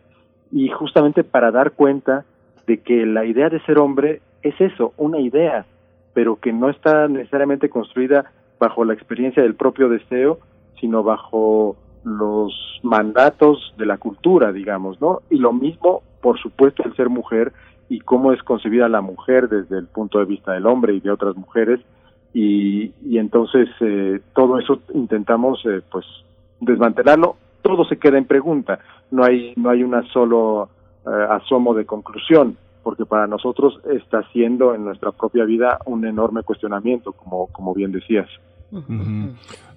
[0.51, 2.25] y justamente para dar cuenta
[2.67, 5.65] de que la idea de ser hombre es eso, una idea,
[6.13, 8.25] pero que no está necesariamente construida
[8.59, 10.39] bajo la experiencia del propio deseo,
[10.79, 15.21] sino bajo los mandatos de la cultura, digamos, ¿no?
[15.29, 17.53] Y lo mismo, por supuesto, el ser mujer
[17.91, 21.11] y cómo es concebida la mujer desde el punto de vista del hombre y de
[21.11, 21.81] otras mujeres,
[22.33, 26.05] y, y entonces eh, todo eso intentamos eh, pues
[26.61, 27.35] desmantelarlo.
[27.61, 28.79] Todo se queda en pregunta.
[29.11, 30.69] No hay no hay una solo
[31.05, 36.43] eh, asomo de conclusión porque para nosotros está siendo en nuestra propia vida un enorme
[36.43, 38.29] cuestionamiento como como bien decías.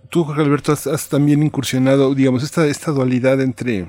[0.08, 3.88] Tú Jorge Alberto has, has, también incursionado digamos esta esta dualidad entre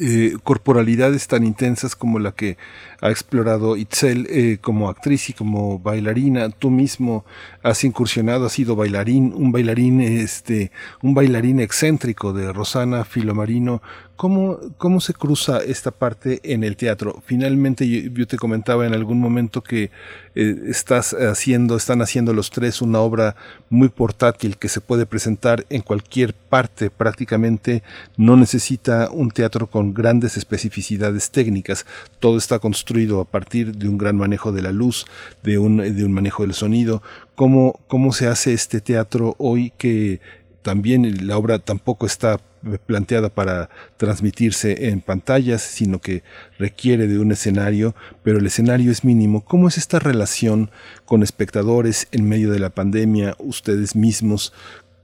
[0.00, 2.56] eh, corporalidades tan intensas como la que
[3.00, 6.50] ha explorado Itzel eh, como actriz y como bailarina.
[6.50, 7.24] Tú mismo
[7.62, 10.70] has incursionado, has sido bailarín, un bailarín, este,
[11.02, 13.82] un bailarín excéntrico de Rosana Filomarino.
[14.22, 17.20] ¿Cómo, ¿Cómo se cruza esta parte en el teatro?
[17.26, 19.90] Finalmente, yo, te comentaba en algún momento que
[20.36, 23.34] eh, estás haciendo, están haciendo los tres una obra
[23.68, 27.82] muy portátil que se puede presentar en cualquier parte prácticamente.
[28.16, 31.84] No necesita un teatro con grandes especificidades técnicas.
[32.20, 35.04] Todo está construido a partir de un gran manejo de la luz,
[35.42, 37.02] de un, de un manejo del sonido.
[37.34, 40.20] ¿Cómo, ¿Cómo se hace este teatro hoy que
[40.62, 42.38] también la obra tampoco está
[42.86, 46.22] planteada para transmitirse en pantallas, sino que
[46.58, 49.44] requiere de un escenario, pero el escenario es mínimo.
[49.44, 50.70] ¿Cómo es esta relación
[51.04, 54.52] con espectadores en medio de la pandemia, ustedes mismos?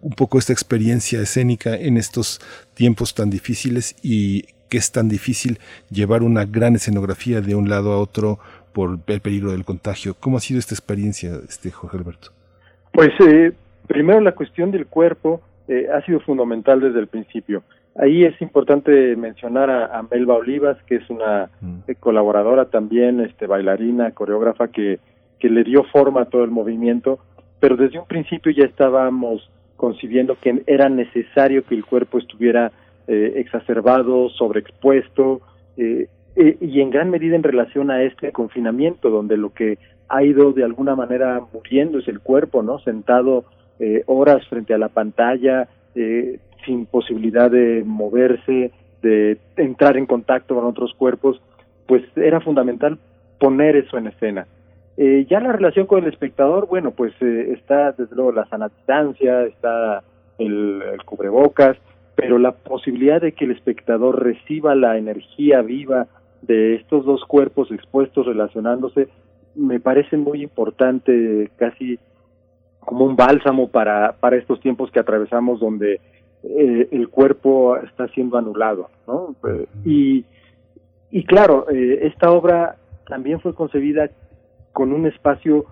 [0.01, 2.41] Un poco esta experiencia escénica en estos
[2.75, 5.59] tiempos tan difíciles y que es tan difícil
[5.91, 8.39] llevar una gran escenografía de un lado a otro
[8.73, 10.15] por el peligro del contagio.
[10.15, 12.31] ¿Cómo ha sido esta experiencia, este Jorge Alberto?
[12.93, 13.53] Pues eh,
[13.87, 17.63] primero la cuestión del cuerpo eh, ha sido fundamental desde el principio.
[17.95, 21.79] Ahí es importante mencionar a, Melba Olivas, que es una mm.
[21.89, 25.01] eh, colaboradora también, este, bailarina, coreógrafa, que,
[25.39, 27.19] que le dio forma a todo el movimiento,
[27.61, 32.73] pero desde un principio ya estábamos concibiendo que era necesario que el cuerpo estuviera
[33.07, 35.41] eh, exacerbado, sobreexpuesto,
[35.77, 39.79] eh, y en gran medida en relación a este confinamiento, donde lo que
[40.09, 42.79] ha ido de alguna manera muriendo es el cuerpo, ¿no?
[42.79, 43.45] Sentado
[43.79, 50.55] eh, horas frente a la pantalla, eh, sin posibilidad de moverse, de entrar en contacto
[50.55, 51.41] con otros cuerpos,
[51.87, 52.99] pues era fundamental
[53.39, 54.47] poner eso en escena.
[54.97, 58.69] Eh, ya la relación con el espectador, bueno, pues eh, está desde luego la sana
[58.69, 60.03] distancia, está
[60.39, 61.77] el, el, cubrebocas,
[62.17, 66.09] pero la posibilidad de que el espectador reciba la energía viva
[66.43, 69.09] de estos dos cuerpos expuestos relacionándose
[69.59, 71.99] me parece muy importante, casi
[72.89, 76.01] como un bálsamo para, para estos tiempos que atravesamos donde
[76.43, 79.35] eh, el cuerpo está siendo anulado, ¿no?
[79.85, 80.25] Y,
[81.11, 84.09] y claro, eh, esta obra también fue concebida
[84.73, 85.67] con un espacio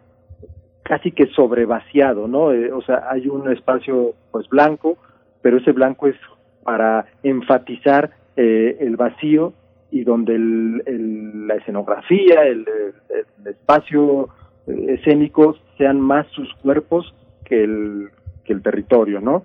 [0.83, 2.53] casi que sobrevaciado, ¿no?
[2.53, 4.99] Eh, o sea, hay un espacio pues blanco,
[5.41, 6.17] pero ese blanco es
[6.65, 9.55] para enfatizar eh, el vacío
[9.91, 12.67] y donde el, el, la escenografía, el,
[13.09, 14.29] el espacio
[14.67, 18.11] escénicos sean más sus cuerpos que el,
[18.45, 19.45] que el territorio, ¿no?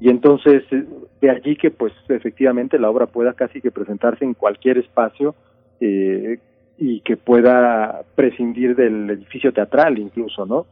[0.00, 0.84] Y entonces, eh,
[1.20, 5.34] de allí que pues efectivamente la obra pueda casi que presentarse en cualquier espacio
[5.80, 6.38] eh,
[6.78, 10.66] y que pueda prescindir del edificio teatral incluso, ¿no?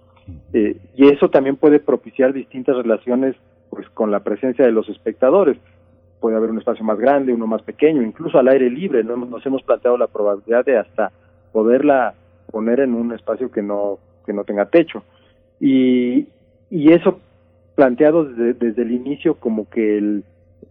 [0.52, 3.36] Eh, y eso también puede propiciar distintas relaciones
[3.68, 5.58] pues con la presencia de los espectadores.
[6.20, 9.16] Puede haber un espacio más grande, uno más pequeño, incluso al aire libre, ¿no?
[9.16, 11.12] Nos hemos planteado la probabilidad de hasta
[11.52, 12.14] poderla
[12.50, 15.02] poner en un espacio que no que no tenga techo
[15.60, 16.28] y,
[16.70, 17.20] y eso
[17.74, 20.24] planteado desde, desde el inicio como que el,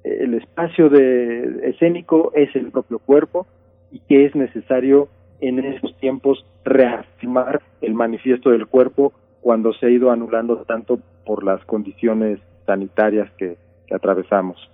[0.03, 3.47] el espacio de escénico es el propio cuerpo
[3.91, 5.07] y que es necesario
[5.41, 11.43] en esos tiempos reafirmar el manifiesto del cuerpo cuando se ha ido anulando tanto por
[11.43, 14.69] las condiciones sanitarias que, que atravesamos.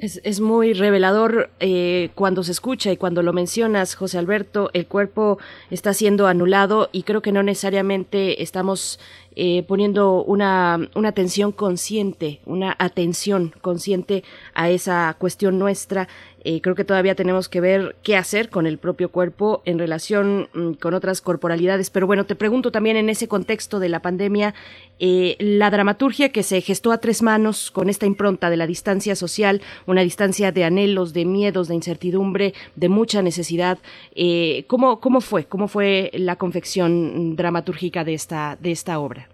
[0.00, 4.86] Es, es, muy revelador eh, cuando se escucha y cuando lo mencionas, José Alberto, el
[4.86, 5.38] cuerpo
[5.70, 8.98] está siendo anulado y creo que no necesariamente estamos
[9.36, 16.08] eh, poniendo una, una atención consciente, una atención consciente a esa cuestión nuestra.
[16.42, 20.48] Eh, creo que todavía tenemos que ver qué hacer con el propio cuerpo en relación
[20.54, 21.90] mm, con otras corporalidades.
[21.90, 24.54] Pero bueno, te pregunto también en ese contexto de la pandemia,
[24.98, 29.14] eh, la dramaturgia que se gestó a tres manos con esta impronta de la distancia
[29.16, 33.78] social, una distancia de anhelos, de miedos, de incertidumbre, de mucha necesidad.
[34.14, 35.44] Eh, ¿cómo, ¿Cómo fue?
[35.44, 39.28] ¿Cómo fue la confección dramatúrgica de esta, de esta obra?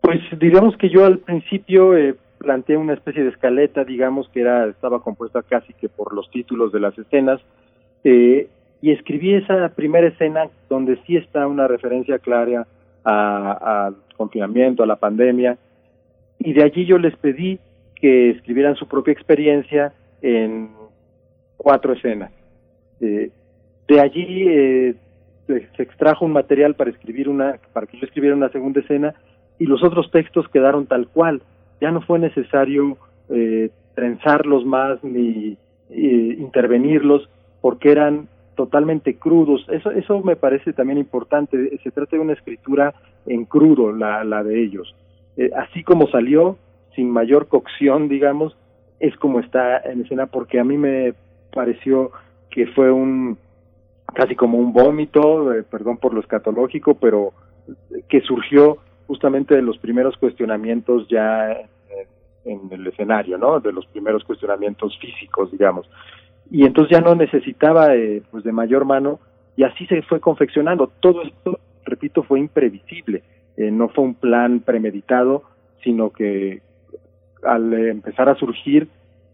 [0.00, 1.94] Pues digamos que yo al principio
[2.48, 6.72] planteé una especie de escaleta, digamos que era estaba compuesta casi que por los títulos
[6.72, 7.42] de las escenas
[8.04, 8.48] eh,
[8.80, 12.66] y escribí esa primera escena donde sí está una referencia clara
[13.04, 15.58] al confinamiento, a la pandemia
[16.38, 17.58] y de allí yo les pedí
[17.94, 19.92] que escribieran su propia experiencia
[20.22, 20.70] en
[21.58, 22.32] cuatro escenas.
[23.02, 23.30] Eh,
[23.88, 24.94] de allí eh,
[25.46, 29.14] se extrajo un material para escribir una, para que yo escribiera una segunda escena
[29.58, 31.42] y los otros textos quedaron tal cual.
[31.80, 32.96] Ya no fue necesario
[33.28, 35.56] eh, trenzarlos más ni
[35.90, 37.28] eh, intervenirlos
[37.60, 39.64] porque eran totalmente crudos.
[39.70, 41.78] Eso, eso me parece también importante.
[41.82, 42.94] Se trata de una escritura
[43.26, 44.94] en crudo, la, la de ellos.
[45.36, 46.56] Eh, así como salió,
[46.94, 48.56] sin mayor cocción, digamos,
[48.98, 51.14] es como está en escena, porque a mí me
[51.52, 52.10] pareció
[52.50, 53.38] que fue un
[54.14, 57.32] casi como un vómito, eh, perdón por lo escatológico, pero
[58.08, 58.78] que surgió
[59.08, 61.50] justamente de los primeros cuestionamientos ya
[62.44, 63.58] en, el escenario, ¿no?
[63.58, 65.90] De los primeros cuestionamientos físicos, digamos.
[66.50, 69.18] Y entonces ya no necesitaba eh, pues de mayor mano
[69.56, 70.90] y así se fue confeccionando.
[71.00, 73.22] Todo esto, repito, fue imprevisible,
[73.56, 75.42] eh, no fue un plan premeditado,
[75.82, 76.62] sino que
[77.42, 78.88] al empezar a surgir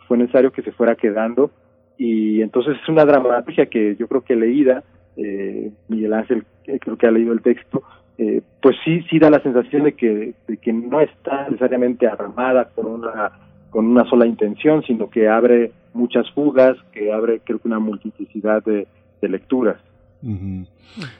[0.08, 1.50] fue necesario que se fuera quedando
[1.96, 4.82] y entonces es una dramaturgia que yo creo que leída,
[5.16, 6.44] eh, Miguel Ángel
[6.80, 7.82] creo que ha leído el texto,
[8.18, 12.70] eh, pues sí, sí da la sensación de que, de que no está necesariamente armada
[12.74, 13.32] con una,
[13.70, 18.62] con una sola intención, sino que abre muchas fugas, que abre creo que una multiplicidad
[18.64, 18.86] de,
[19.20, 19.80] de lecturas.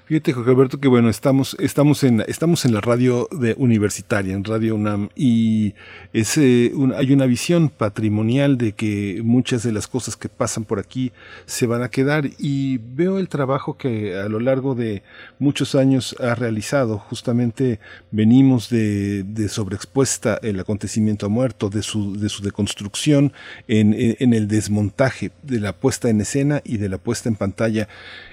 [0.06, 4.44] Fíjate, Jorge Alberto, que bueno, estamos, estamos, en, estamos en la radio de universitaria, en
[4.44, 5.74] Radio UNAM, y
[6.12, 10.78] es, eh, hay una visión patrimonial de que muchas de las cosas que pasan por
[10.78, 11.12] aquí
[11.46, 15.02] se van a quedar, y veo el trabajo que a lo largo de
[15.38, 16.98] muchos años ha realizado.
[16.98, 17.80] Justamente
[18.10, 23.32] venimos de, de sobreexpuesta el acontecimiento ha muerto, de su, de su deconstrucción
[23.66, 27.88] en, en, el desmontaje de la puesta en escena y de la puesta en pantalla.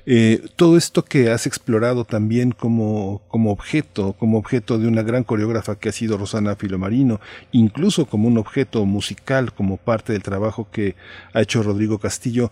[0.05, 5.23] Eh, todo esto que has explorado también como, como objeto, como objeto de una gran
[5.23, 7.19] coreógrafa que ha sido Rosana Filomarino,
[7.51, 10.95] incluso como un objeto musical, como parte del trabajo que
[11.33, 12.51] ha hecho Rodrigo Castillo.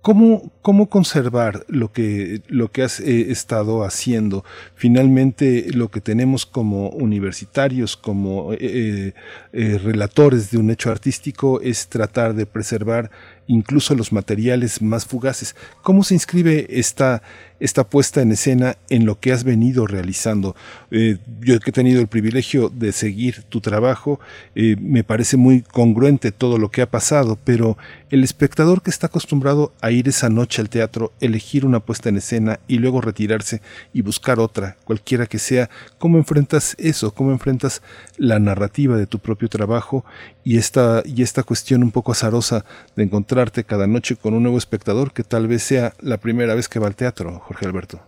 [0.00, 4.46] ¿Cómo, ¿Cómo, conservar lo que, lo que has eh, estado haciendo?
[4.74, 9.12] Finalmente, lo que tenemos como universitarios, como eh,
[9.52, 13.10] eh, relatores de un hecho artístico, es tratar de preservar
[13.46, 15.54] incluso los materiales más fugaces.
[15.82, 17.22] ¿Cómo se inscribe esta,
[17.62, 20.56] esta puesta en escena en lo que has venido realizando?
[20.90, 24.20] Eh, yo que he tenido el privilegio de seguir tu trabajo,
[24.54, 27.76] eh, me parece muy congruente todo lo que ha pasado, pero
[28.10, 32.16] el espectador que está acostumbrado a ir esa noche al teatro, elegir una puesta en
[32.16, 33.60] escena y luego retirarse
[33.92, 37.14] y buscar otra, cualquiera que sea, ¿cómo enfrentas eso?
[37.14, 37.82] ¿Cómo enfrentas
[38.16, 40.04] la narrativa de tu propio trabajo
[40.44, 42.64] y esta, y esta cuestión un poco azarosa
[42.96, 46.68] de encontrar cada noche con un nuevo espectador que tal vez sea la primera vez
[46.68, 47.98] que va al teatro, Alberto.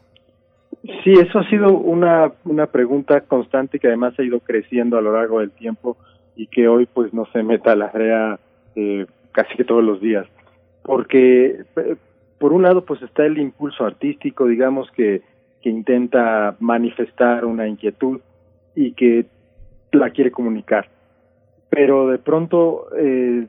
[1.02, 5.12] Sí, eso ha sido una, una pregunta constante que además ha ido creciendo a lo
[5.12, 5.96] largo del tiempo
[6.36, 8.38] y que hoy pues no se meta la rea
[8.74, 10.26] eh, casi que todos los días.
[10.82, 11.96] Porque eh,
[12.38, 15.22] por un lado pues está el impulso artístico, digamos, que,
[15.62, 18.20] que intenta manifestar una inquietud
[18.74, 19.26] y que
[19.92, 20.88] la quiere comunicar.
[21.70, 23.46] Pero de pronto eh,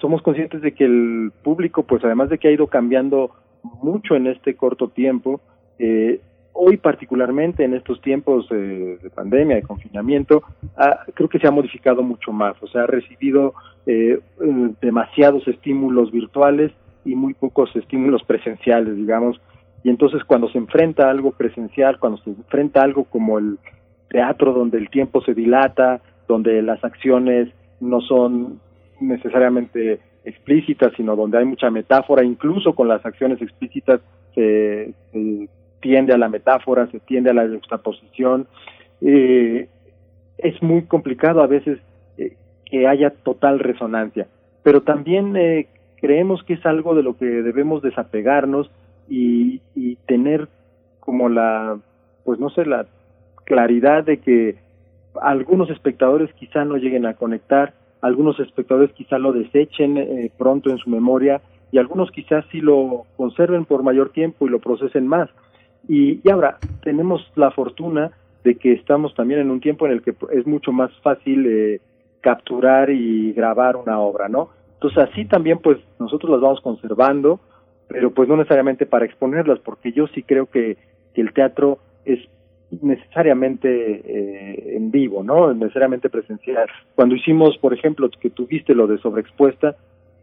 [0.00, 3.32] somos conscientes de que el público, pues además de que ha ido cambiando
[3.82, 5.40] mucho en este corto tiempo,
[5.78, 6.20] eh,
[6.52, 10.42] hoy particularmente en estos tiempos de pandemia, de confinamiento,
[11.14, 13.54] creo que se ha modificado mucho más, o sea, ha recibido
[13.86, 16.72] eh, eh, demasiados estímulos virtuales
[17.04, 19.40] y muy pocos estímulos presenciales, digamos,
[19.84, 23.58] y entonces cuando se enfrenta a algo presencial, cuando se enfrenta a algo como el
[24.08, 27.50] teatro donde el tiempo se dilata, donde las acciones
[27.80, 28.60] no son
[29.00, 34.00] necesariamente explícitas, sino donde hay mucha metáfora, incluso con las acciones explícitas
[34.34, 34.92] se,
[35.80, 38.46] tiende a la metáfora, se tiende a la juxtaposición.
[39.00, 39.68] Eh,
[40.38, 41.78] es muy complicado a veces
[42.18, 44.26] eh, que haya total resonancia,
[44.64, 48.68] pero también eh, creemos que es algo de lo que debemos desapegarnos
[49.08, 50.48] y, y tener
[50.98, 51.78] como la,
[52.24, 52.86] pues no sé, la
[53.44, 54.56] claridad de que
[55.22, 57.74] algunos espectadores quizá no lleguen a conectar,
[58.06, 61.40] algunos espectadores quizá lo desechen eh, pronto en su memoria
[61.72, 65.28] y algunos quizás sí lo conserven por mayor tiempo y lo procesen más.
[65.88, 68.12] Y, y ahora tenemos la fortuna
[68.44, 71.80] de que estamos también en un tiempo en el que es mucho más fácil eh,
[72.20, 74.50] capturar y grabar una obra, ¿no?
[74.74, 77.40] Entonces así también pues nosotros las vamos conservando,
[77.88, 80.76] pero pues no necesariamente para exponerlas, porque yo sí creo que,
[81.14, 82.20] que el teatro es
[82.70, 85.52] necesariamente eh, en vivo, ¿no?
[85.54, 86.66] Necesariamente presencial.
[86.94, 89.76] Cuando hicimos, por ejemplo, que tuviste lo de sobreexpuesta,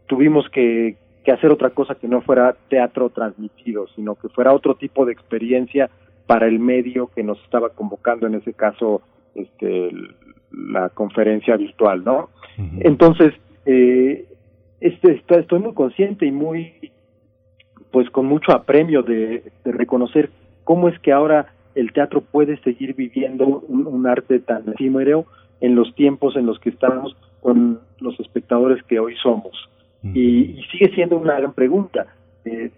[0.06, 4.74] tuvimos que, que hacer otra cosa que no fuera teatro transmitido, sino que fuera otro
[4.74, 5.90] tipo de experiencia
[6.26, 9.02] para el medio que nos estaba convocando, en ese caso,
[9.34, 9.90] este,
[10.52, 12.30] la conferencia virtual, ¿no?
[12.80, 13.34] Entonces,
[13.66, 14.26] eh,
[14.80, 16.92] este, estoy muy consciente y muy,
[17.90, 20.30] pues con mucho apremio de, de reconocer
[20.62, 25.26] cómo es que ahora el teatro puede seguir viviendo un, arte tan efímero
[25.60, 29.52] en los tiempos en los que estamos con los espectadores que hoy somos.
[30.02, 32.06] Y, sigue siendo una gran pregunta.
[32.44, 32.70] Eh,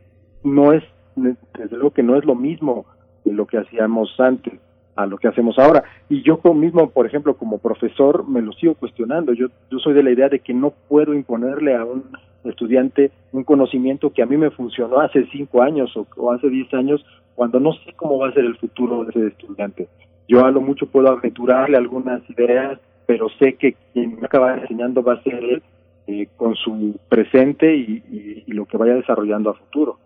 [0.45, 0.85] no es,
[1.17, 2.87] desde luego que no es lo mismo
[3.25, 4.55] de lo que hacíamos antes
[4.97, 5.85] a lo que hacemos ahora.
[6.09, 9.33] Y yo mismo, por ejemplo, como profesor, me lo sigo cuestionando.
[9.35, 12.05] Yo, yo soy de la idea de que no puedo imponerle a un
[12.45, 16.73] estudiante un conocimiento que a mí me funcionó hace cinco años o, o hace diez
[16.73, 17.05] años,
[17.37, 19.89] cuando no sé cómo va a ser el futuro de ese estudiante.
[20.27, 25.03] Yo a lo mucho puedo aventurarle algunas ideas, pero sé que quien me acaba enseñando
[25.03, 25.63] va a ser él
[26.09, 29.99] eh, con su presente y, lo que vaya desarrollando a futuro.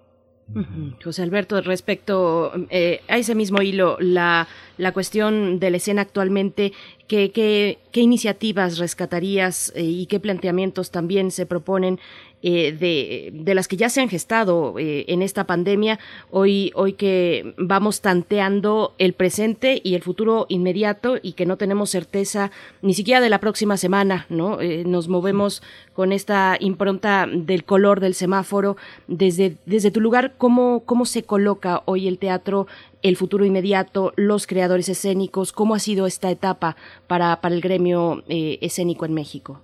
[1.04, 6.72] José Alberto, respecto eh, a ese mismo hilo, la, la cuestión de la escena actualmente,
[7.06, 12.00] ¿qué, qué, qué iniciativas rescatarías eh, y qué planteamientos también se proponen
[12.42, 15.98] eh, de, de, las que ya se han gestado eh, en esta pandemia,
[16.30, 21.90] hoy, hoy que vamos tanteando el presente y el futuro inmediato y que no tenemos
[21.90, 24.58] certeza ni siquiera de la próxima semana, ¿no?
[24.62, 25.62] Eh, nos movemos
[25.92, 28.78] con esta impronta del color del semáforo.
[29.06, 32.66] Desde, desde tu lugar, ¿cómo, ¿cómo se coloca hoy el teatro
[33.02, 36.76] el futuro inmediato, los creadores escénicos, cómo ha sido esta etapa
[37.06, 39.60] para, para el gremio escénico en México?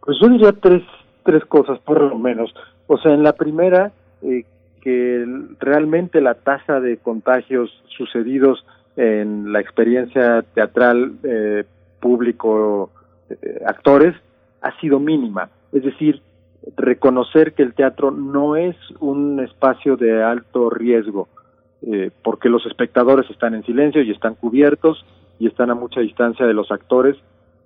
[0.00, 0.82] Pues yo diría tres
[1.24, 2.54] tres cosas por lo menos.
[2.86, 3.92] O sea, en la primera,
[4.22, 4.44] eh,
[4.80, 5.24] que
[5.60, 8.64] realmente la tasa de contagios sucedidos
[8.96, 11.64] en la experiencia teatral eh,
[12.00, 12.90] público
[13.30, 14.14] eh, actores
[14.60, 15.48] ha sido mínima.
[15.72, 16.20] Es decir,
[16.76, 21.28] reconocer que el teatro no es un espacio de alto riesgo,
[21.82, 25.04] eh, porque los espectadores están en silencio y están cubiertos
[25.38, 27.16] y están a mucha distancia de los actores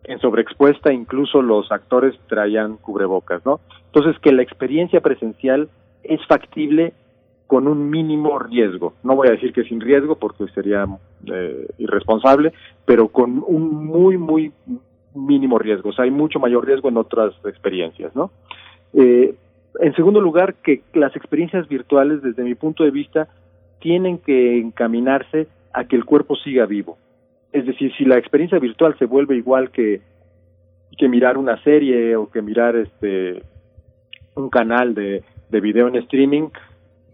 [0.06, 3.60] en sobreexpuesta incluso los actores traían cubrebocas, ¿no?
[3.86, 5.68] Entonces que la experiencia presencial
[6.04, 6.92] es factible
[7.46, 8.94] con un mínimo riesgo.
[9.02, 10.86] No voy a decir que sin riesgo porque sería
[11.26, 12.52] eh, irresponsable,
[12.84, 14.52] pero con un muy, muy
[15.14, 15.90] mínimo riesgo.
[15.90, 18.30] O sea, hay mucho mayor riesgo en otras experiencias, ¿no?
[18.94, 19.34] Eh,
[19.80, 23.28] en segundo lugar, que las experiencias virtuales, desde mi punto de vista,
[23.80, 26.96] tienen que encaminarse a que el cuerpo siga vivo.
[27.52, 30.00] Es decir, si la experiencia virtual se vuelve igual que,
[30.96, 33.42] que mirar una serie o que mirar este
[34.34, 36.48] un canal de, de video en streaming,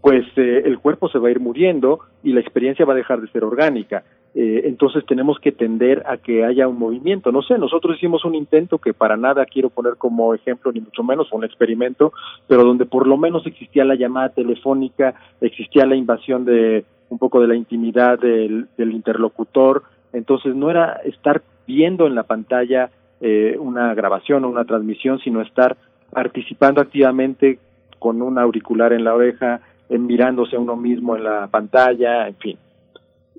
[0.01, 3.21] pues eh, el cuerpo se va a ir muriendo y la experiencia va a dejar
[3.21, 4.03] de ser orgánica.
[4.35, 7.31] Eh, entonces tenemos que tender a que haya un movimiento.
[7.31, 11.03] No sé, nosotros hicimos un intento que para nada quiero poner como ejemplo, ni mucho
[11.03, 12.11] menos un experimento,
[12.47, 17.39] pero donde por lo menos existía la llamada telefónica, existía la invasión de un poco
[17.39, 19.83] de la intimidad del, del interlocutor,
[20.13, 22.89] entonces no era estar viendo en la pantalla
[23.19, 25.75] eh, una grabación o una transmisión, sino estar
[26.11, 27.59] participando activamente
[27.99, 32.57] con un auricular en la oreja, en mirándose uno mismo en la pantalla, en fin.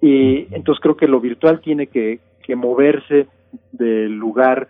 [0.00, 3.28] Y entonces creo que lo virtual tiene que, que moverse
[3.72, 4.68] del lugar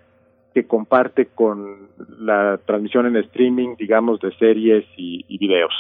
[0.53, 1.89] que comparte con
[2.19, 5.73] la transmisión en streaming, digamos, de series y videos.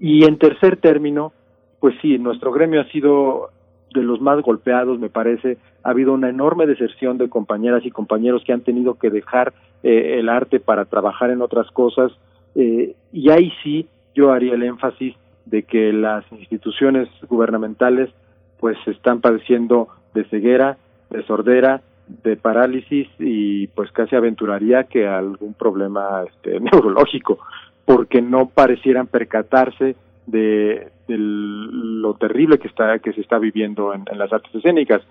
[0.00, 1.32] Y en tercer término,
[1.80, 3.50] pues sí, nuestro gremio ha sido
[3.94, 5.58] de los más golpeados, me parece.
[5.82, 10.16] Ha habido una enorme deserción de compañeras y compañeros que han tenido que dejar eh,
[10.18, 12.12] el arte para trabajar en otras cosas.
[12.54, 15.14] Eh, y ahí sí yo haría el énfasis
[15.46, 18.10] de que las instituciones gubernamentales
[18.58, 20.76] pues están padeciendo de ceguera,
[21.10, 21.82] de sordera,
[22.22, 27.38] de parálisis y pues casi aventuraría que algún problema este, neurológico,
[27.84, 29.96] porque no parecieran percatarse
[30.30, 35.02] de, lo terrible que está que se está viviendo en, las artes escénicas.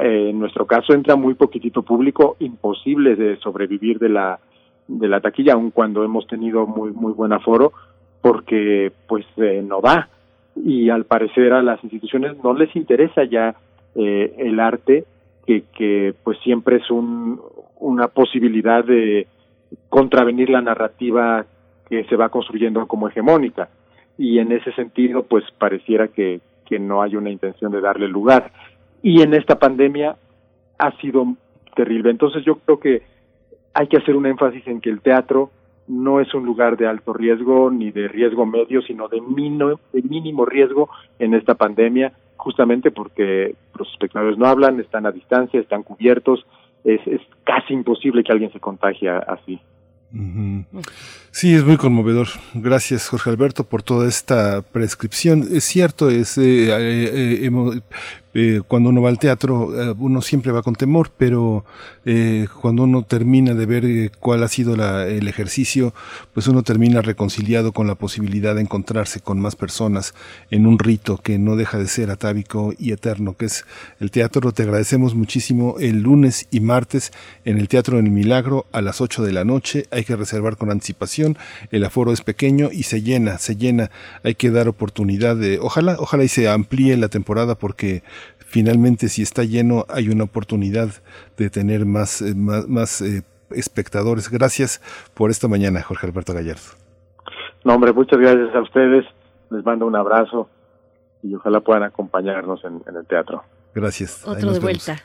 [0.00, 4.40] Eh, en nuestro caso entra muy poquitito público, imposible de sobrevivir de la
[4.88, 7.72] de la taquilla, aun cuando hemos tenido muy muy buen aforo,
[8.20, 10.08] porque pues eh, no va
[10.56, 13.54] y al parecer a las instituciones no les interesa ya
[13.94, 15.04] eh, el arte
[15.46, 17.40] que, que pues siempre es un,
[17.78, 19.26] una posibilidad de
[19.88, 21.44] contravenir la narrativa
[21.88, 23.68] que se va construyendo como hegemónica.
[24.18, 28.52] Y en ese sentido, pues pareciera que, que no hay una intención de darle lugar.
[29.02, 30.16] Y en esta pandemia
[30.78, 31.34] ha sido
[31.74, 32.10] terrible.
[32.10, 33.02] Entonces yo creo que
[33.74, 35.50] hay que hacer un énfasis en que el teatro
[35.88, 39.20] no es un lugar de alto riesgo ni de riesgo medio, sino de,
[39.92, 40.88] de mínimo riesgo
[41.18, 46.44] en esta pandemia, justamente porque los espectadores no hablan, están a distancia, están cubiertos,
[46.84, 49.60] es, es casi imposible que alguien se contagie así.
[51.30, 52.28] Sí, es muy conmovedor.
[52.54, 55.46] Gracias, Jorge Alberto, por toda esta prescripción.
[55.52, 57.50] Es cierto, es eh, eh, eh,
[58.38, 61.64] eh, cuando uno va al teatro, eh, uno siempre va con temor, pero
[62.04, 65.94] eh, cuando uno termina de ver cuál ha sido el ejercicio,
[66.34, 70.14] pues uno termina reconciliado con la posibilidad de encontrarse con más personas
[70.50, 73.64] en un rito que no deja de ser atávico y eterno, que es
[74.00, 74.52] el teatro.
[74.52, 77.12] Te agradecemos muchísimo el lunes y martes
[77.46, 79.86] en el Teatro del Milagro a las 8 de la noche.
[79.90, 81.38] Hay que reservar con anticipación,
[81.70, 83.90] el aforo es pequeño y se llena, se llena.
[84.22, 88.02] Hay que dar oportunidad de, ojalá, ojalá y se amplíe la temporada porque
[88.46, 90.88] finalmente si está lleno hay una oportunidad
[91.36, 94.30] de tener más, eh, más, eh, espectadores.
[94.30, 94.80] Gracias
[95.14, 96.62] por esta mañana, Jorge Alberto Gallardo.
[97.64, 99.04] No, hombre, muchas gracias a ustedes.
[99.50, 100.48] Les mando un abrazo
[101.22, 103.42] y ojalá puedan acompañarnos en, el teatro.
[103.74, 104.26] Gracias.
[104.26, 104.96] Otro de vuelta.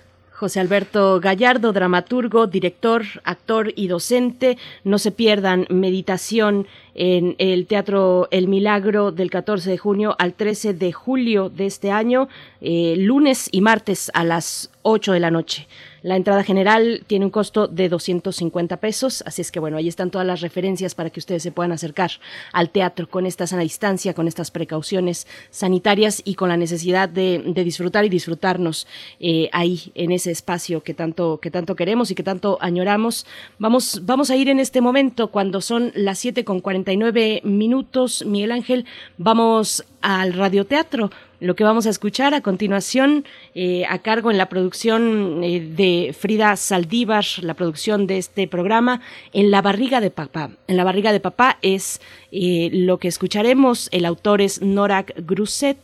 [0.41, 4.57] José Alberto Gallardo, dramaturgo, director, actor y docente.
[4.83, 6.65] No se pierdan meditación
[6.95, 11.91] en el Teatro El Milagro del 14 de junio al 13 de julio de este
[11.91, 12.27] año,
[12.59, 15.67] eh, lunes y martes a las 8 de la noche.
[16.03, 20.09] La entrada general tiene un costo de 250 pesos, así es que bueno, ahí están
[20.09, 22.11] todas las referencias para que ustedes se puedan acercar
[22.53, 27.43] al teatro con esta sana distancia, con estas precauciones sanitarias y con la necesidad de,
[27.63, 28.87] disfrutar y disfrutarnos
[29.19, 33.27] eh, ahí en ese espacio que tanto que tanto queremos y que tanto añoramos.
[33.59, 38.51] Vamos vamos a ir en este momento cuando son las 7 con 49 minutos, Miguel
[38.51, 38.85] Ángel,
[39.17, 41.11] vamos al radioteatro
[41.41, 43.25] lo que vamos a escuchar a continuación,
[43.55, 49.01] eh, a cargo en la producción eh, de Frida Saldívar, la producción de este programa,
[49.33, 50.51] En la barriga de papá.
[50.67, 51.99] En la barriga de papá es
[52.31, 53.89] eh, lo que escucharemos.
[53.91, 55.79] El autor es Norak Gruset.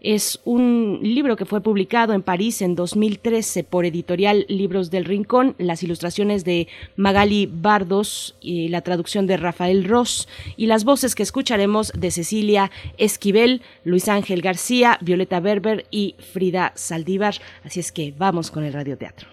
[0.00, 5.56] Es un libro que fue publicado en París en 2013 por editorial Libros del Rincón,
[5.58, 11.22] las ilustraciones de Magali Bardos y la traducción de Rafael Ross y las voces que
[11.22, 17.34] escucharemos de Cecilia Esquivel, Luis Ángel García, Violeta Berber y Frida Saldívar.
[17.64, 19.28] Así es que vamos con el radioteatro.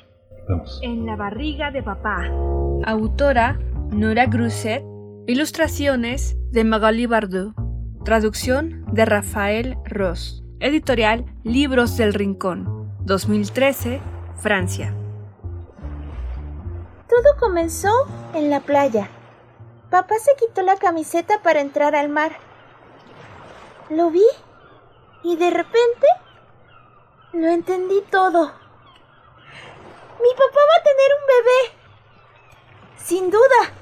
[0.49, 0.79] Vamos.
[0.83, 2.27] En la barriga de papá.
[2.85, 3.59] Autora
[3.91, 4.83] Nora Gruset.
[5.27, 7.53] Ilustraciones de Magali Bardot.
[8.03, 10.44] Traducción de Rafael Ross.
[10.61, 13.99] Editorial Libros del Rincón, 2013,
[14.37, 14.95] Francia.
[17.09, 17.91] Todo comenzó
[18.33, 19.09] en la playa.
[19.89, 22.37] Papá se quitó la camiseta para entrar al mar.
[23.89, 24.23] Lo vi
[25.23, 26.07] y de repente
[27.33, 28.45] lo entendí todo.
[30.21, 31.77] Mi papá va a tener un bebé.
[32.95, 33.73] Sin duda.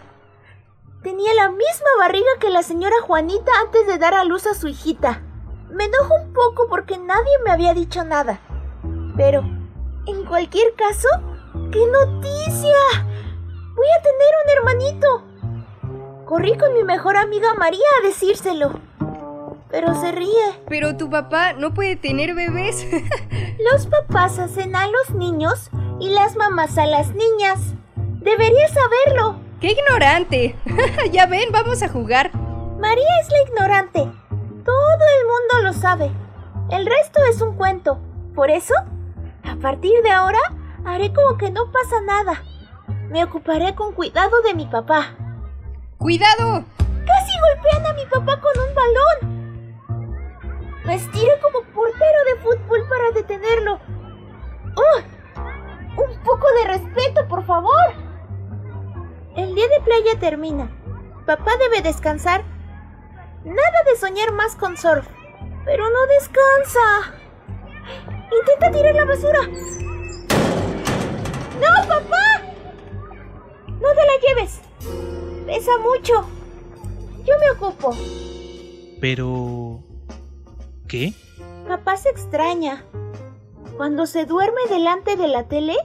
[1.03, 4.67] Tenía la misma barriga que la señora Juanita antes de dar a luz a su
[4.67, 5.21] hijita.
[5.73, 8.39] Me enojo un poco porque nadie me había dicho nada.
[9.17, 9.39] Pero,
[10.05, 11.07] en cualquier caso,
[11.71, 12.77] ¡qué noticia!
[13.75, 15.23] Voy a tener un hermanito.
[16.25, 18.79] Corrí con mi mejor amiga María a decírselo.
[19.71, 20.61] Pero se ríe.
[20.69, 22.85] Pero tu papá no puede tener bebés.
[23.71, 27.59] los papás hacen a los niños y las mamás a las niñas.
[27.95, 29.39] Deberías saberlo.
[29.59, 30.55] ¡Qué ignorante!
[31.11, 32.31] ya ven, vamos a jugar.
[32.79, 34.22] María es la ignorante.
[34.65, 36.11] Todo el mundo lo sabe.
[36.69, 37.99] El resto es un cuento.
[38.33, 38.73] Por eso,
[39.43, 40.39] a partir de ahora,
[40.85, 42.43] haré como que no pasa nada.
[43.09, 45.15] Me ocuparé con cuidado de mi papá.
[45.97, 46.65] ¡Cuidado!
[47.05, 49.33] Casi golpean a mi papá con un balón.
[50.85, 53.79] Me estiré como portero de fútbol para detenerlo.
[54.75, 54.99] ¡Oh!
[56.01, 57.93] Un poco de respeto, por favor.
[59.35, 60.69] El día de playa termina.
[61.25, 62.43] Papá debe descansar
[63.45, 65.05] Nada de soñar más con surf.
[65.65, 67.13] Pero no descansa.
[68.39, 69.39] Intenta tirar la basura.
[71.59, 72.41] ¡No, papá!
[73.67, 74.61] No te la lleves.
[75.45, 76.25] Pesa mucho.
[77.25, 77.95] Yo me ocupo.
[78.99, 79.79] Pero...
[80.87, 81.13] ¿Qué?
[81.67, 82.85] Papá se extraña.
[83.77, 85.75] Cuando se duerme delante de la tele,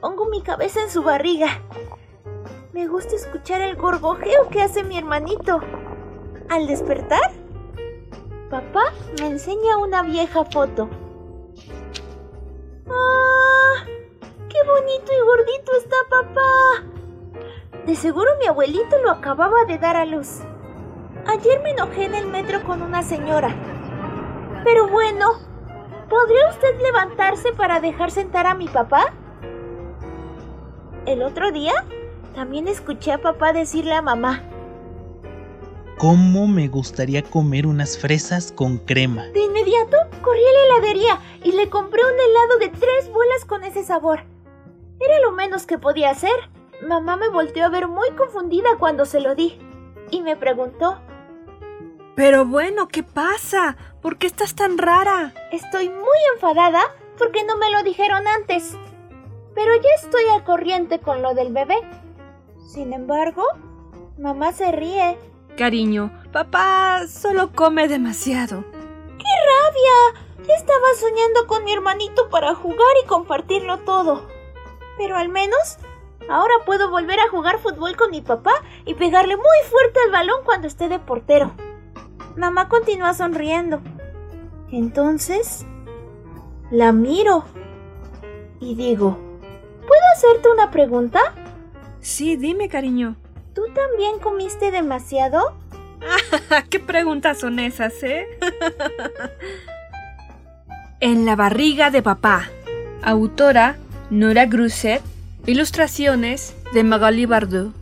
[0.00, 1.62] pongo mi cabeza en su barriga.
[2.72, 5.60] Me gusta escuchar el gorgojeo que hace mi hermanito.
[6.48, 7.32] Al despertar,
[8.50, 8.84] papá
[9.20, 10.88] me enseña una vieja foto.
[12.88, 13.84] ¡Ah!
[14.48, 17.82] ¡Qué bonito y gordito está papá!
[17.84, 20.42] De seguro mi abuelito lo acababa de dar a luz.
[21.26, 23.52] Ayer me enojé en el metro con una señora.
[24.62, 25.32] Pero bueno,
[26.08, 29.12] ¿podría usted levantarse para dejar sentar a mi papá?
[31.06, 31.74] El otro día
[32.36, 34.42] también escuché a papá decirle a mamá.
[35.98, 39.28] ¿Cómo me gustaría comer unas fresas con crema?
[39.28, 43.64] De inmediato corrí a la heladería y le compré un helado de tres bolas con
[43.64, 44.20] ese sabor.
[45.00, 46.36] Era lo menos que podía hacer.
[46.86, 49.58] Mamá me volteó a ver muy confundida cuando se lo di
[50.10, 50.98] y me preguntó.
[52.14, 53.78] Pero bueno, ¿qué pasa?
[54.02, 55.32] ¿Por qué estás tan rara?
[55.50, 56.82] Estoy muy enfadada
[57.16, 58.76] porque no me lo dijeron antes.
[59.54, 61.76] Pero ya estoy al corriente con lo del bebé.
[62.58, 63.44] Sin embargo,
[64.18, 65.16] mamá se ríe.
[65.56, 68.62] Cariño, papá solo come demasiado.
[69.16, 70.46] ¡Qué rabia!
[70.46, 74.28] Ya estaba soñando con mi hermanito para jugar y compartirlo todo.
[74.98, 75.78] Pero al menos
[76.28, 78.52] ahora puedo volver a jugar fútbol con mi papá
[78.84, 81.52] y pegarle muy fuerte al balón cuando esté de portero.
[82.36, 83.80] Mamá continúa sonriendo.
[84.70, 85.64] Entonces,
[86.70, 87.44] la miro
[88.60, 89.16] y digo,
[89.86, 91.34] ¿puedo hacerte una pregunta?
[92.00, 93.16] Sí, dime, cariño.
[93.56, 95.56] ¿Tú también comiste demasiado?
[96.70, 98.26] ¿Qué preguntas son esas, eh?
[101.00, 102.50] en la barriga de papá.
[103.02, 103.78] Autora
[104.10, 105.00] Nora Gruset.
[105.46, 107.72] Ilustraciones de Magali Bardot.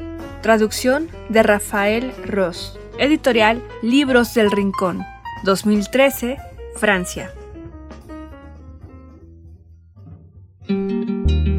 [0.43, 2.79] Traducción de Rafael Ross.
[2.99, 5.05] Editorial Libros del Rincón.
[5.43, 6.37] 2013,
[6.77, 7.33] Francia.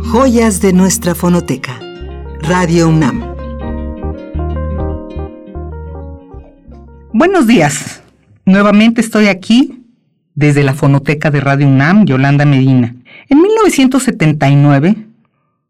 [0.09, 1.77] Joyas de nuestra fonoteca.
[2.39, 3.34] Radio UNAM.
[7.17, 8.01] Buenos días.
[8.45, 9.85] Nuevamente estoy aquí
[10.33, 12.93] desde la fonoteca de Radio UNAM, Yolanda Medina.
[13.29, 14.97] En 1979,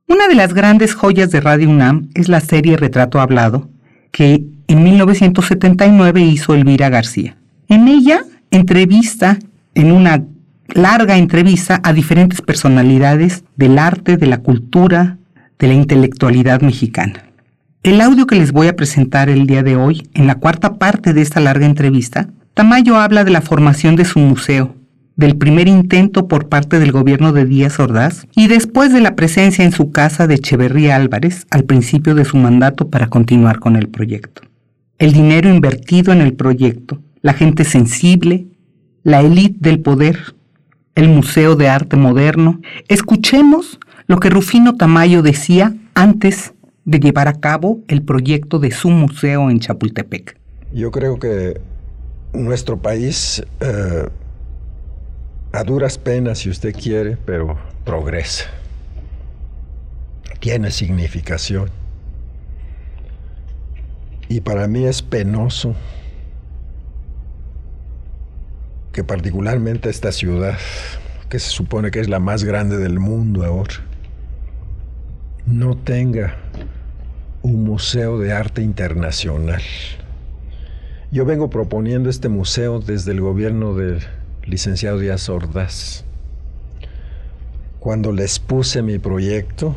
[0.08, 3.70] una de las grandes joyas de Radio UNAM es la serie Retrato Hablado,
[4.12, 7.38] que en 1979 hizo Elvira García.
[7.68, 9.38] En ella entrevista,
[9.76, 10.24] en una
[10.74, 15.20] larga entrevista, a diferentes personalidades del arte, de la cultura,
[15.60, 17.26] de la intelectualidad mexicana.
[17.86, 21.14] El audio que les voy a presentar el día de hoy, en la cuarta parte
[21.14, 24.76] de esta larga entrevista, Tamayo habla de la formación de su museo,
[25.16, 29.64] del primer intento por parte del gobierno de Díaz Ordaz y después de la presencia
[29.64, 33.88] en su casa de Echeverría Álvarez al principio de su mandato para continuar con el
[33.88, 34.42] proyecto.
[34.98, 38.48] El dinero invertido en el proyecto, la gente sensible,
[39.04, 40.34] la élite del poder,
[40.96, 42.62] el Museo de Arte Moderno.
[42.88, 46.55] Escuchemos lo que Rufino Tamayo decía antes
[46.86, 50.38] de llevar a cabo el proyecto de su museo en Chapultepec.
[50.72, 51.60] Yo creo que
[52.34, 54.08] nuestro país, eh,
[55.52, 58.46] a duras penas, si usted quiere, pero progresa.
[60.40, 61.70] Tiene significación.
[64.28, 65.76] Y para mí es penoso
[68.92, 70.58] que particularmente esta ciudad,
[71.30, 73.76] que se supone que es la más grande del mundo ahora,
[75.46, 76.38] no tenga
[77.44, 79.62] un museo de arte internacional.
[81.12, 84.00] Yo vengo proponiendo este museo desde el gobierno del
[84.44, 86.04] licenciado Díaz Ordaz.
[87.80, 89.76] Cuando les puse mi proyecto,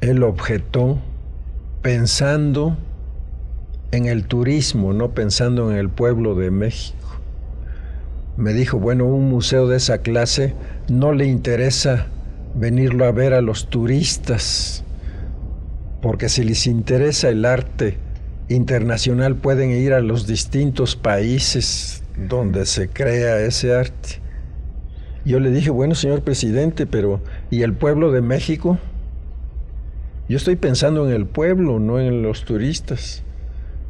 [0.00, 1.00] él objetó
[1.82, 2.76] pensando
[3.90, 6.98] en el turismo, no pensando en el pueblo de México.
[8.36, 10.54] Me dijo, bueno, un museo de esa clase
[10.88, 12.06] no le interesa
[12.54, 14.84] venirlo a ver a los turistas,
[16.00, 17.98] porque si les interesa el arte
[18.48, 24.20] internacional pueden ir a los distintos países donde se crea ese arte.
[25.24, 28.78] Yo le dije, bueno, señor presidente, pero ¿y el pueblo de México?
[30.28, 33.22] Yo estoy pensando en el pueblo, no en los turistas.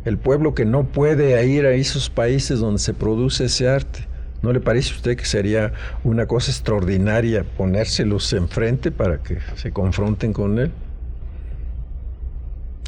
[0.04, 4.06] El pueblo que no puede ir a esos países donde se produce ese arte.
[4.44, 5.72] ¿No le parece a usted que sería
[6.04, 10.70] una cosa extraordinaria ponérselos enfrente para que se confronten con él?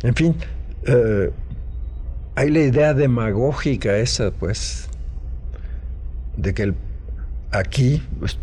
[0.03, 0.37] En fin,
[0.87, 1.31] eh,
[2.35, 4.91] hay la idea demagógica esa, pues,
[6.37, 6.75] de que
[7.53, 8.39] aquí pues,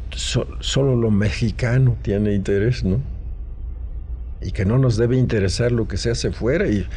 [0.59, 2.99] solo lo mexicano tiene interés, ¿no?
[4.41, 6.67] Y que no nos debe interesar lo que se hace fuera.
[6.67, 6.87] Y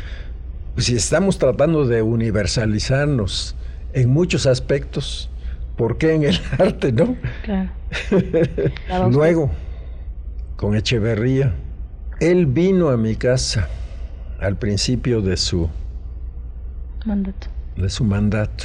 [0.79, 3.55] si estamos tratando de universalizarnos
[3.93, 5.29] en muchos aspectos,
[5.77, 7.17] ¿Por qué en el arte, no?
[7.43, 7.71] Claro.
[9.11, 9.51] Luego,
[10.57, 11.55] con Echeverría,
[12.21, 13.69] él vino a mi casa
[14.41, 15.69] al principio de su
[17.05, 17.47] mandato.
[17.77, 18.65] De su mandato.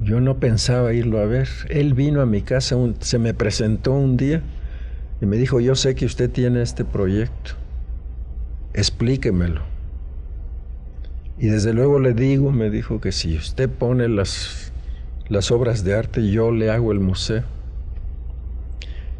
[0.00, 1.48] Yo no pensaba irlo a ver.
[1.68, 4.42] Él vino a mi casa, se me presentó un día
[5.20, 7.52] y me dijo, yo sé que usted tiene este proyecto,
[8.74, 9.62] explíquemelo.
[11.38, 14.67] Y desde luego le digo, me dijo que si usted pone las,
[15.28, 17.42] las obras de arte, yo le hago el museo.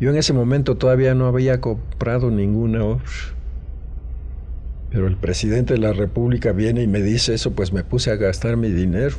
[0.00, 3.04] Yo en ese momento todavía no había comprado ninguna obra.
[4.90, 8.16] Pero el presidente de la República viene y me dice eso, pues me puse a
[8.16, 9.16] gastar mi dinero.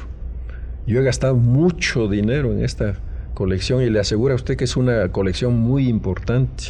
[0.87, 2.95] Yo he gastado mucho dinero en esta
[3.35, 6.63] colección y le aseguro a usted que es una colección muy importante.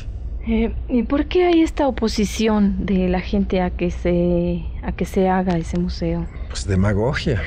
[0.48, 5.06] Eh, ¿Y por qué hay esta oposición de la gente a que se a que
[5.06, 6.26] se haga ese museo?
[6.50, 7.42] Pues demagogia.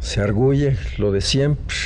[0.00, 1.76] Se arguye lo de siempre.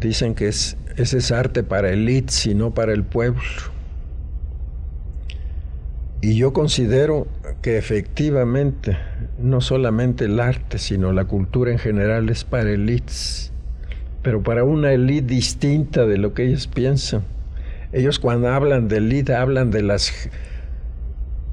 [0.00, 3.42] Dicen que es, ese es arte para elites y no para el pueblo.
[6.20, 7.28] Y yo considero
[7.62, 8.96] que efectivamente
[9.38, 13.52] no solamente el arte, sino la cultura en general es para elites,
[14.22, 17.22] pero para una élite distinta de lo que ellos piensan.
[17.92, 20.12] Ellos cuando hablan de élite hablan de las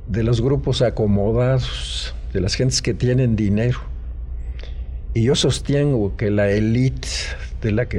[0.08, 3.80] de los grupos acomodados, de las gentes que tienen dinero.
[5.16, 7.07] Y yo sostengo que la élite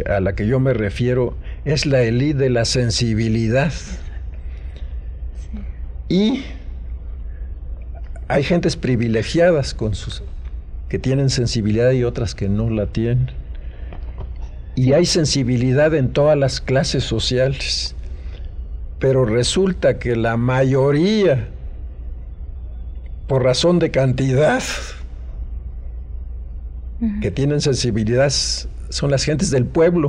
[0.07, 3.73] a la que yo me refiero es la élite de la sensibilidad.
[6.11, 6.45] Y
[8.29, 10.23] hay gentes privilegiadas con sus
[10.91, 13.31] que tienen sensibilidad y otras que no la tienen.
[14.75, 17.97] Y hay sensibilidad en todas las clases sociales.
[18.99, 21.49] Pero resulta que la mayoría,
[23.27, 24.63] por razón de cantidad,
[27.21, 30.09] que tienen sensibilidad son las gentes del pueblo.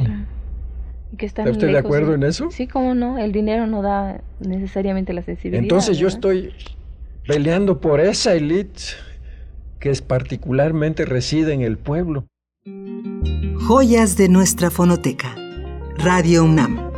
[1.17, 2.49] ¿Está usted de acuerdo en eso?
[2.51, 3.17] Sí, cómo no.
[3.17, 5.63] El dinero no da necesariamente la sensibilidad.
[5.63, 6.53] Entonces yo estoy
[7.25, 8.81] peleando por esa élite
[9.79, 12.25] que es particularmente reside en el pueblo.
[13.67, 15.35] Joyas de nuestra fonoteca.
[15.97, 16.96] Radio UNAM.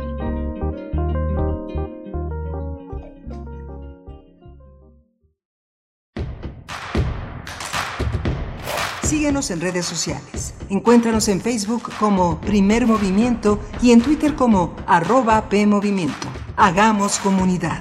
[9.30, 10.54] En redes sociales.
[10.70, 16.26] Encuéntranos en Facebook como Primer Movimiento y en Twitter como arroba PMovimiento.
[16.56, 17.80] Hagamos comunidad.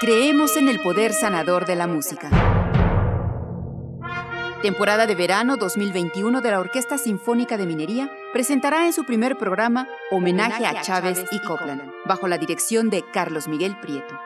[0.00, 2.57] Creemos en el poder sanador de la música.
[4.62, 9.86] Temporada de verano 2021 de la Orquesta Sinfónica de Minería presentará en su primer programa
[10.10, 14.18] Homenaje a Chávez y Copland, bajo la dirección de Carlos Miguel Prieto.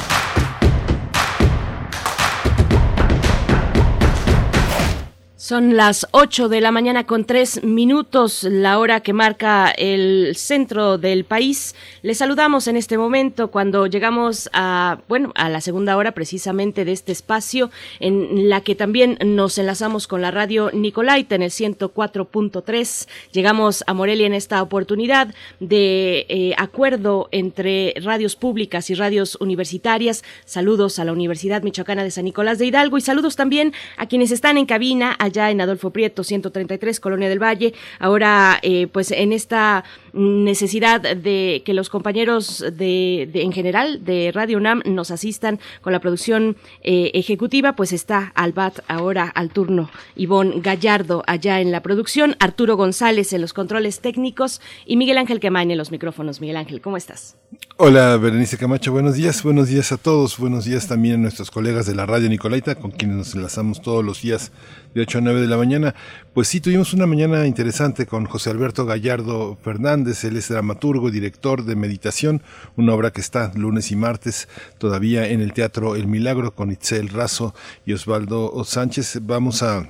[5.51, 10.97] Son las 8 de la mañana con 3 minutos, la hora que marca el centro
[10.97, 11.75] del país.
[12.03, 16.93] Les saludamos en este momento cuando llegamos a, bueno, a la segunda hora precisamente de
[16.93, 23.09] este espacio en la que también nos enlazamos con la radio Nicolaita en el 104.3.
[23.33, 30.23] Llegamos a Morelia en esta oportunidad de eh, acuerdo entre radios públicas y radios universitarias.
[30.45, 34.31] Saludos a la Universidad Michoacana de San Nicolás de Hidalgo y saludos también a quienes
[34.31, 37.73] están en cabina allá en Adolfo Prieto 133, Colonia del Valle.
[37.99, 39.83] Ahora, eh, pues en esta
[40.13, 45.99] necesidad de que los compañeros de, en general de Radio UNAM nos asistan con la
[45.99, 49.89] producción eh, ejecutiva, pues está al BAT ahora al turno.
[50.15, 55.39] Ivonne Gallardo allá en la producción, Arturo González en los controles técnicos y Miguel Ángel
[55.39, 56.41] Quemain en los micrófonos.
[56.41, 57.40] Miguel Ángel, ¿cómo estás?
[57.83, 61.87] Hola, Berenice Camacho, buenos días, buenos días a todos, buenos días también a nuestros colegas
[61.87, 64.51] de la radio Nicolaita, con quienes nos enlazamos todos los días
[64.93, 65.95] de 8 a 9 de la mañana.
[66.35, 71.11] Pues sí, tuvimos una mañana interesante con José Alberto Gallardo Fernández, él es dramaturgo y
[71.11, 72.43] director de Meditación,
[72.75, 74.47] una obra que está lunes y martes
[74.77, 79.21] todavía en el Teatro El Milagro con Itzel Razo y Osvaldo Sánchez.
[79.23, 79.89] Vamos a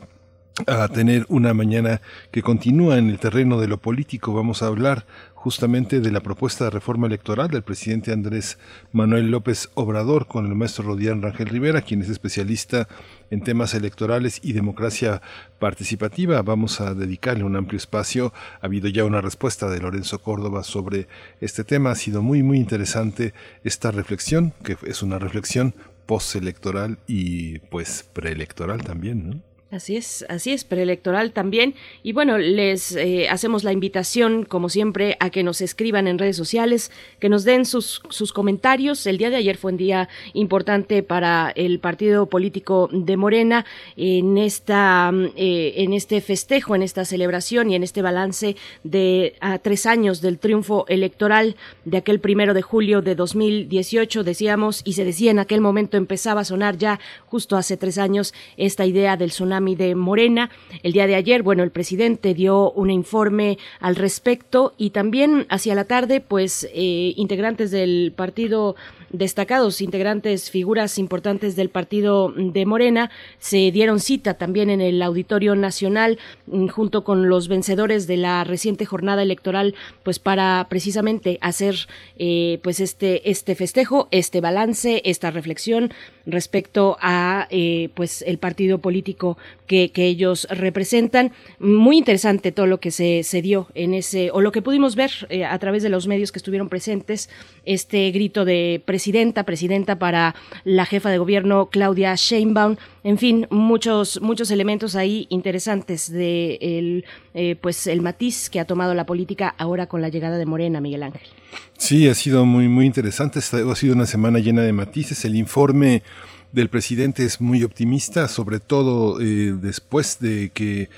[0.67, 2.01] a tener una mañana
[2.31, 4.33] que continúa en el terreno de lo político.
[4.33, 5.05] Vamos a hablar
[5.41, 8.59] justamente de la propuesta de reforma electoral del presidente Andrés
[8.91, 12.87] Manuel López Obrador con el maestro Rodián Rangel Rivera, quien es especialista
[13.31, 15.23] en temas electorales y democracia
[15.57, 16.43] participativa.
[16.43, 18.33] Vamos a dedicarle un amplio espacio.
[18.61, 21.07] Ha habido ya una respuesta de Lorenzo Córdoba sobre
[21.39, 21.89] este tema.
[21.89, 23.33] Ha sido muy, muy interesante
[23.63, 25.73] esta reflexión, que es una reflexión
[26.05, 29.50] postelectoral y pues preelectoral también, ¿no?
[29.71, 31.75] Así es, así es, preelectoral también.
[32.03, 36.35] Y bueno, les eh, hacemos la invitación, como siempre, a que nos escriban en redes
[36.35, 39.07] sociales, que nos den sus, sus comentarios.
[39.07, 43.65] El día de ayer fue un día importante para el partido político de Morena
[43.95, 49.85] en, esta, eh, en este festejo, en esta celebración y en este balance de tres
[49.85, 51.55] años del triunfo electoral
[51.85, 56.41] de aquel primero de julio de 2018, decíamos, y se decía en aquel momento, empezaba
[56.41, 60.49] a sonar ya justo hace tres años esta idea del tsunami de Morena.
[60.83, 65.75] El día de ayer, bueno, el presidente dio un informe al respecto y también hacia
[65.75, 68.75] la tarde, pues, eh, integrantes del partido
[69.11, 75.55] destacados integrantes, figuras importantes del partido de Morena, se dieron cita también en el Auditorio
[75.55, 81.75] Nacional mm, junto con los vencedores de la reciente jornada electoral, pues para precisamente hacer
[82.17, 85.91] eh, pues este, este festejo, este balance, esta reflexión
[86.25, 91.31] respecto a eh, pues el partido político que, que, ellos representan.
[91.59, 95.11] Muy interesante todo lo que se, se dio en ese, o lo que pudimos ver
[95.29, 97.29] eh, a través de los medios que estuvieron presentes,
[97.65, 104.21] este grito de presidenta, presidenta para la jefa de gobierno Claudia Sheinbaum, en fin, muchos,
[104.21, 109.55] muchos elementos ahí interesantes de el, eh, pues el matiz que ha tomado la política
[109.57, 111.27] ahora con la llegada de Morena, Miguel Ángel.
[111.77, 113.39] Sí, ha sido muy, muy interesante.
[113.39, 115.25] Ha sido una semana llena de matices.
[115.25, 116.03] El informe
[116.51, 120.89] del presidente es muy optimista, sobre todo eh, después de que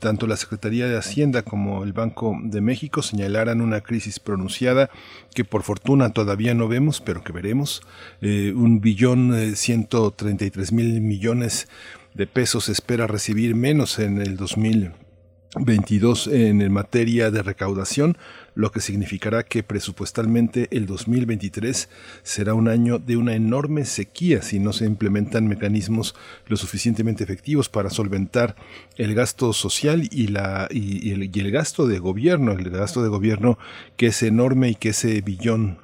[0.00, 4.90] tanto la Secretaría de Hacienda como el Banco de México señalaran una crisis pronunciada
[5.32, 7.82] que por fortuna todavía no vemos, pero que veremos.
[8.20, 11.68] Eh, un billón eh, ciento treinta y tres mil millones
[12.14, 14.36] de pesos espera recibir menos en el
[15.54, 18.18] 2022 en materia de recaudación,
[18.54, 21.88] lo que significará que presupuestalmente el 2023
[22.22, 26.14] será un año de una enorme sequía si no se implementan mecanismos
[26.46, 28.56] lo suficientemente efectivos para solventar
[28.96, 33.08] el gasto social y, la, y, el, y el gasto de gobierno, el gasto de
[33.08, 33.58] gobierno
[33.96, 35.78] que es enorme y que ese billón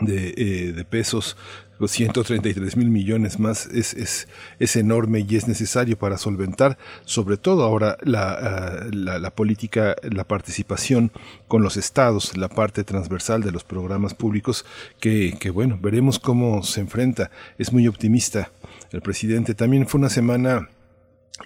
[0.00, 1.36] de, eh, de, pesos
[1.78, 7.36] los 133 mil millones más es, es, es, enorme y es necesario para solventar, sobre
[7.36, 11.12] todo ahora la, ah, la, la, política, la participación
[11.46, 14.64] con los estados, la parte transversal de los programas públicos,
[15.00, 17.30] que, que bueno, veremos cómo se enfrenta.
[17.58, 18.50] Es muy optimista
[18.92, 19.54] el presidente.
[19.54, 20.68] También fue una semana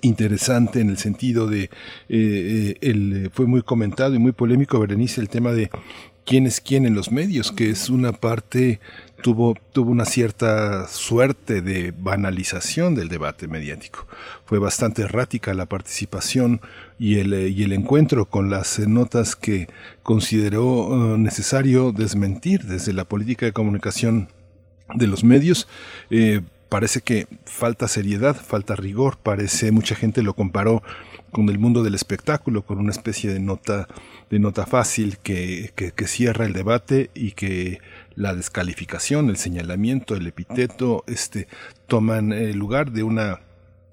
[0.00, 1.68] interesante en el sentido de, eh,
[2.08, 5.70] eh el, fue muy comentado y muy polémico, Berenice, el tema de
[6.24, 8.80] quién es quién en los medios, que es una parte,
[9.22, 14.06] tuvo, tuvo una cierta suerte de banalización del debate mediático.
[14.44, 16.60] Fue bastante errática la participación
[16.98, 19.68] y el, y el encuentro con las notas que
[20.02, 24.28] consideró uh, necesario desmentir desde la política de comunicación
[24.94, 25.68] de los medios.
[26.10, 30.82] Eh, parece que falta seriedad, falta rigor, parece, mucha gente lo comparó
[31.30, 33.88] con el mundo del espectáculo, con una especie de nota,
[34.28, 37.80] de nota fácil que, que cierra el debate y que
[38.14, 41.48] la descalificación, el señalamiento, el epiteto, este,
[41.86, 43.40] toman el lugar de una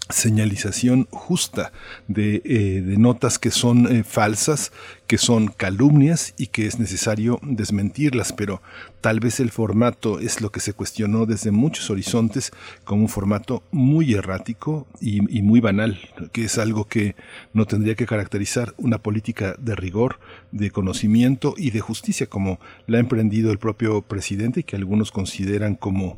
[0.10, 1.72] señalización justa
[2.08, 4.72] de, eh, de notas que son eh, falsas,
[5.06, 8.62] que son calumnias y que es necesario desmentirlas, pero
[9.02, 12.52] tal vez el formato es lo que se cuestionó desde muchos horizontes
[12.84, 16.00] como un formato muy errático y, y muy banal,
[16.32, 17.16] que es algo que
[17.54, 20.20] no tendría que caracterizar una política de rigor,
[20.52, 25.12] de conocimiento y de justicia como la ha emprendido el propio presidente y que algunos
[25.12, 26.18] consideran como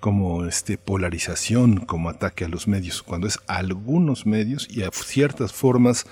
[0.00, 4.90] como este polarización, como ataque a los medios, cuando es a algunos medios y a
[4.92, 6.06] ciertas formas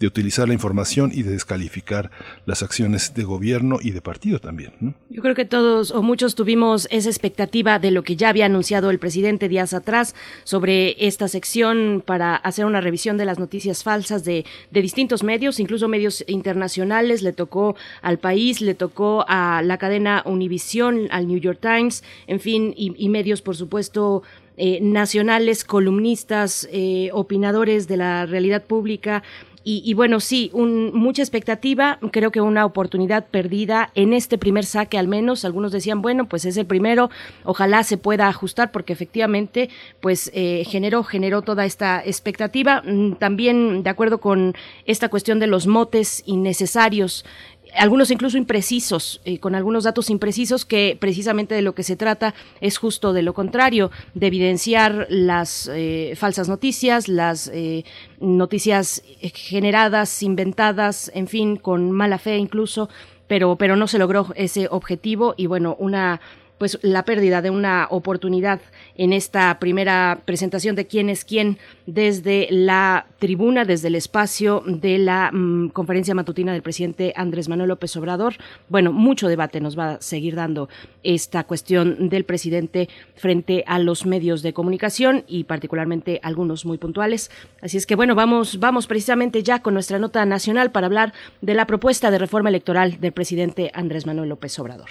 [0.00, 2.10] de utilizar la información y de descalificar
[2.46, 4.94] las acciones de gobierno y de partido también.
[5.10, 8.90] Yo creo que todos o muchos tuvimos esa expectativa de lo que ya había anunciado
[8.90, 14.24] el presidente días atrás sobre esta sección para hacer una revisión de las noticias falsas
[14.24, 17.22] de, de distintos medios, incluso medios internacionales.
[17.22, 22.40] Le tocó al país, le tocó a la cadena Univision, al New York Times, en
[22.40, 24.22] fin, y, y medios, por supuesto,
[24.60, 29.22] eh, nacionales, columnistas, eh, opinadores de la realidad pública,
[29.70, 34.64] y, y, bueno, sí, un, mucha expectativa, creo que una oportunidad perdida en este primer
[34.64, 35.44] saque al menos.
[35.44, 37.10] Algunos decían, bueno, pues es el primero,
[37.44, 39.68] ojalá se pueda ajustar porque efectivamente
[40.00, 42.82] pues eh, generó, generó toda esta expectativa.
[43.18, 44.54] También de acuerdo con
[44.86, 47.26] esta cuestión de los motes innecesarios
[47.74, 52.34] algunos incluso imprecisos, eh, con algunos datos imprecisos que precisamente de lo que se trata
[52.60, 57.84] es justo de lo contrario, de evidenciar las eh, falsas noticias, las eh,
[58.20, 62.88] noticias generadas, inventadas, en fin, con mala fe incluso,
[63.26, 66.20] pero, pero no se logró ese objetivo y bueno, una
[66.58, 68.60] pues la pérdida de una oportunidad
[68.96, 74.98] en esta primera presentación de quién es quién desde la tribuna, desde el espacio de
[74.98, 78.34] la mmm, conferencia matutina del presidente Andrés Manuel López Obrador.
[78.68, 80.68] Bueno, mucho debate nos va a seguir dando
[81.02, 87.30] esta cuestión del presidente frente a los medios de comunicación y particularmente algunos muy puntuales.
[87.62, 91.54] Así es que bueno, vamos, vamos precisamente ya con nuestra nota nacional para hablar de
[91.54, 94.88] la propuesta de reforma electoral del presidente Andrés Manuel López Obrador.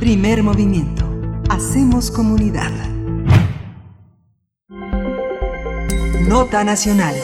[0.00, 1.04] Primer movimiento.
[1.48, 2.70] Hacemos comunidad.
[6.28, 7.14] Nota nacional.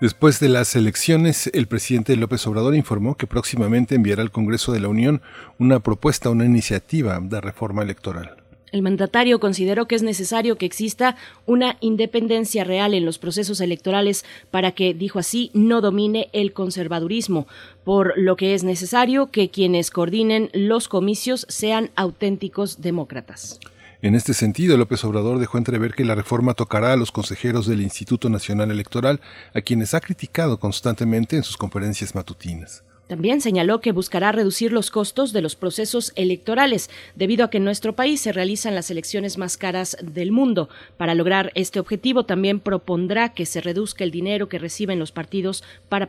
[0.00, 4.80] Después de las elecciones, el presidente López Obrador informó que próximamente enviará al Congreso de
[4.80, 5.22] la Unión
[5.58, 8.41] una propuesta, una iniciativa de reforma electoral.
[8.72, 14.24] El mandatario consideró que es necesario que exista una independencia real en los procesos electorales
[14.50, 17.46] para que, dijo así, no domine el conservadurismo,
[17.84, 23.60] por lo que es necesario que quienes coordinen los comicios sean auténticos demócratas.
[24.00, 27.82] En este sentido, López Obrador dejó entrever que la reforma tocará a los consejeros del
[27.82, 29.20] Instituto Nacional Electoral,
[29.54, 32.82] a quienes ha criticado constantemente en sus conferencias matutinas.
[33.12, 37.64] También señaló que buscará reducir los costos de los procesos electorales, debido a que en
[37.64, 40.70] nuestro país se realizan las elecciones más caras del mundo.
[40.96, 45.62] Para lograr este objetivo, también propondrá que se reduzca el dinero que reciben los partidos
[45.90, 46.08] para,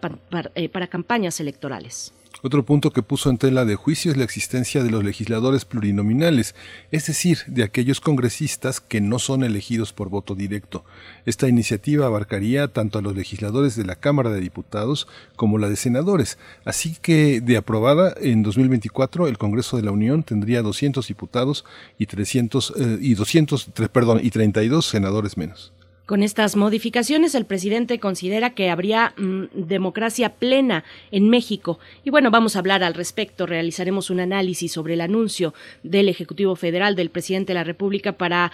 [0.55, 2.13] eh, para campañas electorales.
[2.45, 6.55] Otro punto que puso en tela de juicio es la existencia de los legisladores plurinominales,
[6.91, 10.83] es decir, de aquellos congresistas que no son elegidos por voto directo.
[11.25, 15.77] Esta iniciativa abarcaría tanto a los legisladores de la Cámara de Diputados como la de
[15.77, 21.63] senadores, así que de aprobada en 2024 el Congreso de la Unión tendría 200 diputados
[21.97, 25.71] y 300 eh, y 200 perdón, y 32 senadores menos.
[26.05, 31.79] Con estas modificaciones, el presidente considera que habría mm, democracia plena en México.
[32.03, 33.45] Y bueno, vamos a hablar al respecto.
[33.45, 38.51] Realizaremos un análisis sobre el anuncio del Ejecutivo Federal del presidente de la República para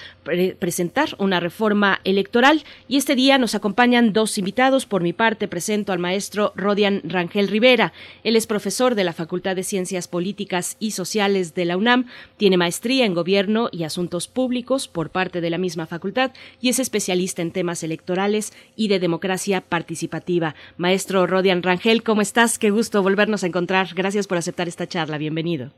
[0.59, 2.63] presentar una reforma electoral.
[2.88, 4.85] Y este día nos acompañan dos invitados.
[4.85, 7.93] Por mi parte, presento al maestro Rodian Rangel Rivera.
[8.23, 12.05] Él es profesor de la Facultad de Ciencias Políticas y Sociales de la UNAM.
[12.38, 16.31] Tiene maestría en Gobierno y Asuntos Públicos por parte de la misma facultad
[16.61, 20.56] y es especialista en temas electorales y de democracia participativa.
[20.78, 22.60] Maestro Rodian Rangel, ¿cómo estás?
[22.60, 23.88] Qué gusto volvernos a encontrar.
[23.95, 25.18] Gracias por aceptar esta charla.
[25.18, 25.72] Bienvenido.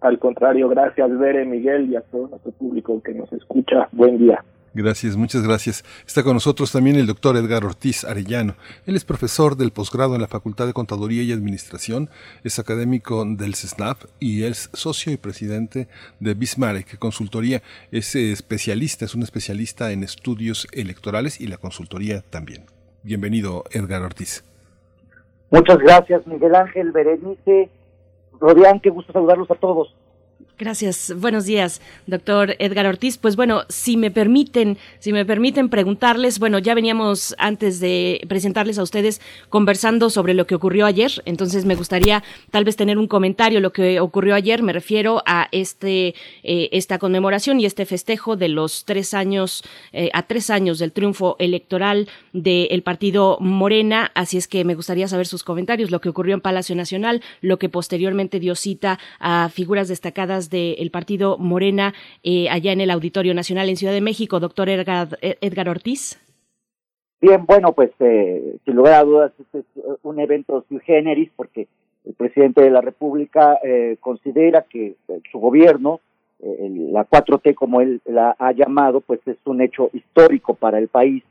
[0.00, 3.88] Al contrario, gracias, Bere, Miguel y a todo nuestro público que nos escucha.
[3.92, 4.44] Buen día.
[4.78, 5.84] Gracias, muchas gracias.
[6.06, 8.54] Está con nosotros también el doctor Edgar Ortiz Arellano.
[8.86, 12.10] Él es profesor del posgrado en la Facultad de Contaduría y Administración,
[12.44, 15.88] es académico del CESNAP y es socio y presidente
[16.20, 17.60] de Bismarck Consultoría.
[17.90, 22.66] Es especialista, es un especialista en estudios electorales y la consultoría también.
[23.02, 24.44] Bienvenido, Edgar Ortiz.
[25.50, 27.68] Muchas gracias, Miguel Ángel Berenice.
[28.38, 29.92] Rodián, qué gusto saludarlos a todos.
[30.58, 31.14] Gracias.
[31.16, 33.16] Buenos días, doctor Edgar Ortiz.
[33.16, 38.76] Pues bueno, si me permiten, si me permiten preguntarles, bueno, ya veníamos antes de presentarles
[38.80, 39.20] a ustedes
[39.50, 43.72] conversando sobre lo que ocurrió ayer, entonces me gustaría tal vez tener un comentario lo
[43.72, 44.64] que ocurrió ayer.
[44.64, 49.62] Me refiero a este eh, esta conmemoración y este festejo de los tres años
[49.92, 54.10] eh, a tres años del triunfo electoral del partido Morena.
[54.16, 57.60] Así es que me gustaría saber sus comentarios, lo que ocurrió en Palacio Nacional, lo
[57.60, 63.34] que posteriormente dio cita a figuras destacadas del partido Morena eh, allá en el Auditorio
[63.34, 66.18] Nacional en Ciudad de México, doctor Edgar, Edgar Ortiz.
[67.20, 69.64] Bien, bueno, pues eh, sin lugar a dudas este es
[70.02, 71.66] un evento sui generis porque
[72.04, 74.94] el presidente de la República eh, considera que
[75.30, 76.00] su gobierno,
[76.40, 81.24] la 4T como él la ha llamado, pues es un hecho histórico para el país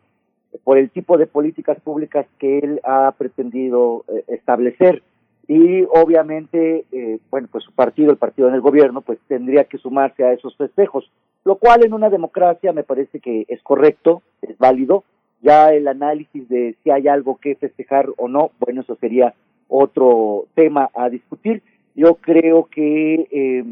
[0.65, 5.02] por el tipo de políticas públicas que él ha pretendido establecer
[5.48, 9.78] y obviamente, eh, bueno, pues su partido, el partido en el gobierno, pues tendría que
[9.78, 11.10] sumarse a esos festejos,
[11.45, 15.06] lo cual en una democracia me parece que es correcto, es válido.
[15.41, 19.34] Ya el análisis de si hay algo que festejar o no, bueno, eso sería
[19.69, 21.61] otro tema a discutir.
[21.95, 23.64] Yo creo que eh,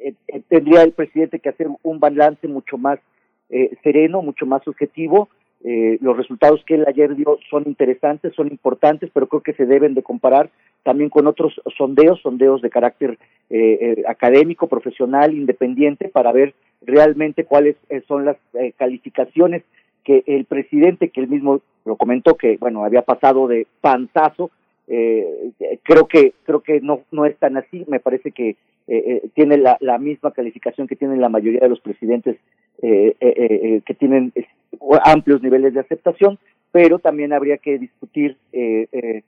[0.00, 2.98] eh, tendría el presidente que hacer un balance mucho más
[3.84, 5.28] sereno, mucho más subjetivo,
[5.64, 9.66] eh, los resultados que él ayer dio son interesantes, son importantes, pero creo que se
[9.66, 10.50] deben de comparar
[10.82, 13.18] también con otros sondeos, sondeos de carácter
[13.50, 17.76] eh, eh, académico, profesional, independiente, para ver realmente cuáles
[18.06, 18.36] son las
[18.76, 19.64] calificaciones
[20.04, 24.50] que el presidente, que él mismo lo comentó, que bueno, había pasado de panzazo,
[24.86, 28.54] creo que creo que no no es tan así, me parece que
[29.34, 32.36] tiene la, la misma calificación que tienen la mayoría de los presidentes
[32.80, 34.32] que tienen
[35.04, 36.38] amplios niveles de aceptación,
[36.76, 39.22] pero también habría que discutir eh, eh,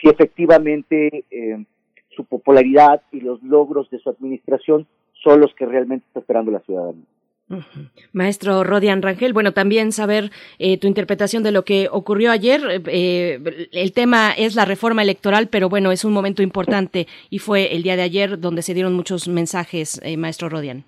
[0.00, 1.62] si efectivamente eh,
[2.08, 4.86] su popularidad y los logros de su administración
[5.22, 7.04] son los que realmente está esperando la ciudadanía.
[8.14, 10.30] Maestro Rodian Rangel, bueno, también saber
[10.80, 12.60] tu interpretación de lo que ocurrió ayer.
[12.86, 17.82] el tema es la reforma electoral, pero bueno, es un momento importante y fue el
[17.82, 20.84] día de ayer donde se dieron muchos mensajes, maestro Rodian.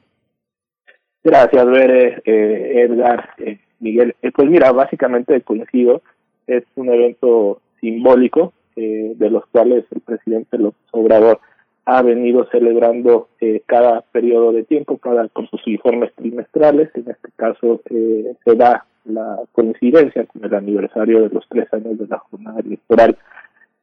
[1.23, 3.35] Gracias, Bere, Edgar.
[3.81, 4.15] Miguel.
[4.23, 6.03] Eh, pues mira, básicamente coincido,
[6.47, 11.41] es un evento simbólico eh, de los cuales el presidente López Obrador
[11.85, 16.91] ha venido celebrando eh, cada periodo de tiempo, cada con sus informes trimestrales.
[16.95, 22.07] En este caso se da la coincidencia con el aniversario de los tres años de
[22.07, 23.17] la jornada electoral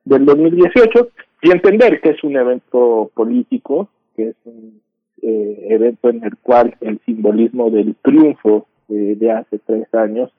[0.04, 1.10] del 2018
[1.42, 4.82] y entender que es un evento político, que es un
[5.24, 10.32] evento en el cual el simbolismo del triunfo de hace tres años,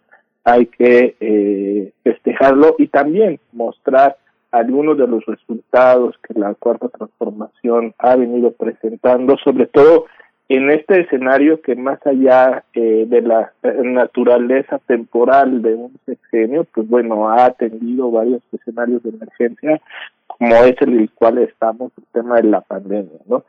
[0.45, 4.17] hay que eh, festejarlo y también mostrar
[4.53, 10.07] algunos de los resultados que la cuarta transformación ha venido presentando, sobre todo
[10.49, 13.53] en este escenario que más allá eh, de la
[13.83, 19.81] naturaleza temporal de un sexenio, pues bueno, ha atendido varios escenarios de emergencia,
[20.29, 23.43] como es el cual estamos, el tema de la pandemia, ¿no?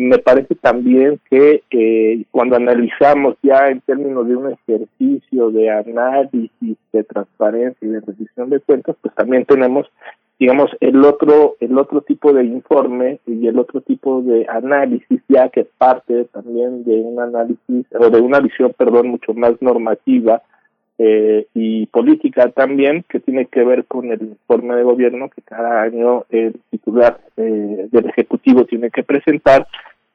[0.00, 6.76] Me parece también que eh, cuando analizamos ya en términos de un ejercicio de análisis,
[6.92, 9.86] de transparencia y de rendición de cuentas, pues también tenemos,
[10.38, 15.48] digamos, el otro, el otro tipo de informe y el otro tipo de análisis, ya
[15.50, 20.42] que parte también de un análisis o de una visión, perdón, mucho más normativa
[21.02, 25.80] eh, y política también, que tiene que ver con el informe de gobierno que cada
[25.80, 29.66] año el titular eh, del Ejecutivo tiene que presentar,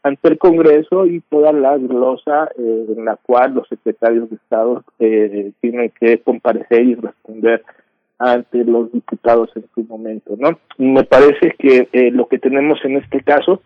[0.05, 4.83] ante el Congreso y toda la glosa eh, en la cual los secretarios de Estado
[4.99, 7.63] eh, tienen que comparecer y responder
[8.19, 10.59] ante los diputados en su momento, ¿no?
[10.77, 13.63] Me parece que eh, lo que tenemos en este caso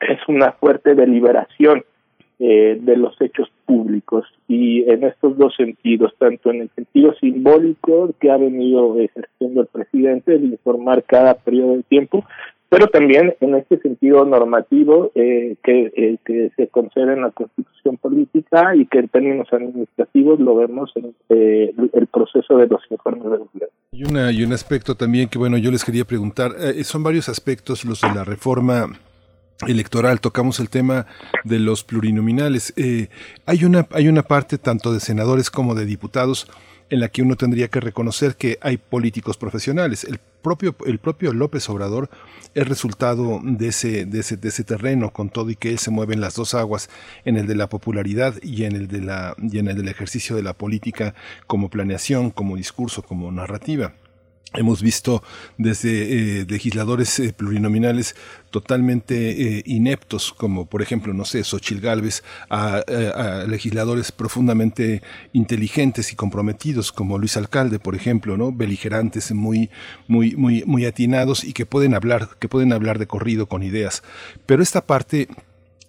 [0.00, 1.82] es una fuerte deliberación
[2.38, 8.10] eh, de los hechos públicos y en estos dos sentidos, tanto en el sentido simbólico
[8.20, 12.26] que ha venido ejerciendo el presidente de informar cada periodo de tiempo,
[12.70, 17.98] pero también en este sentido normativo eh, que, eh, que se concede en la Constitución
[17.98, 23.24] política y que en términos administrativos lo vemos en eh, el proceso de los informes
[23.24, 23.74] de gobierno.
[23.92, 27.28] Y, una, y un aspecto también que, bueno, yo les quería preguntar, eh, son varios
[27.28, 28.86] aspectos los de la reforma
[29.66, 31.06] electoral, tocamos el tema
[31.44, 32.72] de los plurinominales.
[32.76, 33.08] Eh,
[33.46, 36.50] hay, una, hay una parte tanto de senadores como de diputados
[36.88, 40.04] en la que uno tendría que reconocer que hay políticos profesionales.
[40.04, 42.10] El propio, el propio López Obrador
[42.54, 45.90] es resultado de ese, de ese, de ese terreno, con todo y que él se
[45.90, 46.90] mueve en las dos aguas,
[47.24, 50.36] en el de la popularidad y en el de la, y en el del ejercicio
[50.36, 51.14] de la política
[51.46, 53.94] como planeación, como discurso, como narrativa.
[54.54, 55.22] Hemos visto
[55.58, 58.16] desde eh, legisladores eh, plurinominales
[58.50, 65.02] totalmente eh, ineptos, como por ejemplo, no sé, Xochil Gálvez, a, a, legisladores profundamente
[65.32, 68.50] inteligentes y comprometidos, como Luis Alcalde, por ejemplo, ¿no?
[68.50, 69.70] Beligerantes, muy,
[70.08, 74.02] muy, muy, muy atinados y que pueden hablar, que pueden hablar de corrido con ideas.
[74.46, 75.28] Pero esta parte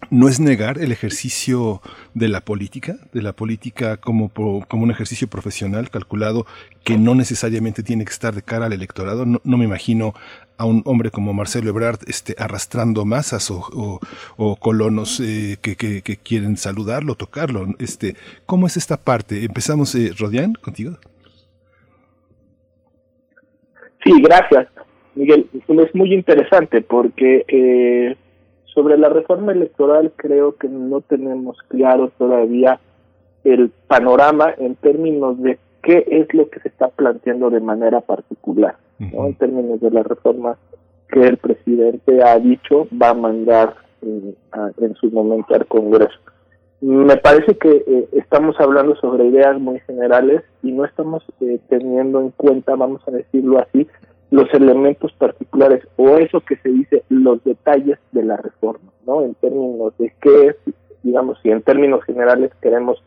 [0.10, 1.82] no es negar el ejercicio
[2.14, 6.45] de la política, de la política como, como un ejercicio profesional calculado
[6.84, 9.26] que no necesariamente tiene que estar de cara al electorado.
[9.26, 10.14] No, me imagino
[10.57, 13.99] a un hombre como Marcelo Ebrard este, arrastrando masas o,
[14.38, 17.68] o, colonos eh, que, que, que, quieren saludarlo, tocarlo.
[17.80, 18.15] Este,
[18.45, 19.44] ¿Cómo es esta parte?
[19.44, 20.98] Empezamos, eh, Rodián, contigo.
[24.03, 24.68] Sí, gracias,
[25.15, 25.48] Miguel.
[25.53, 27.45] Es muy interesante porque...
[27.48, 28.15] Eh,
[28.73, 32.80] sobre la reforma electoral creo que no tenemos claro todavía
[33.43, 38.76] el panorama en términos de qué es lo que se está planteando de manera particular,
[38.99, 39.26] ¿no?
[39.26, 40.57] En términos de la reforma
[41.10, 46.19] que el presidente ha dicho va a mandar eh, a, en su momento al Congreso.
[46.81, 52.19] Me parece que eh, estamos hablando sobre ideas muy generales y no estamos eh, teniendo
[52.22, 53.88] en cuenta, vamos a decirlo así,
[54.32, 59.24] los elementos particulares o eso que se dice los detalles de la reforma, ¿no?
[59.24, 60.56] En términos de qué
[61.03, 63.03] digamos, si en términos generales queremos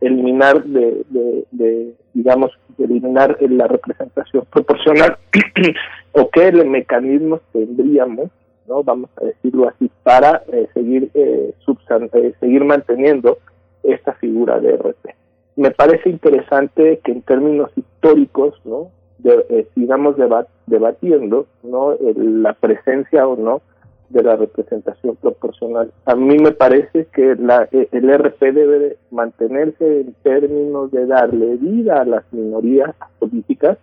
[0.00, 5.16] eliminar de, de, de digamos, eliminar la representación proporcional
[6.12, 8.30] o qué mecanismos tendríamos,
[8.68, 8.82] ¿no?
[8.82, 13.38] Vamos a decirlo así, para eh, seguir eh, eh, seguir manteniendo
[13.82, 15.14] esta figura de RP.
[15.56, 18.90] Me parece interesante que en términos históricos, ¿no?
[19.18, 23.62] De, eh, sigamos debat, debatiendo no el, la presencia o no
[24.08, 25.92] de la representación proporcional.
[26.04, 31.06] A mí me parece que la, eh, el RP debe de mantenerse en términos de
[31.06, 33.78] darle vida a las minorías políticas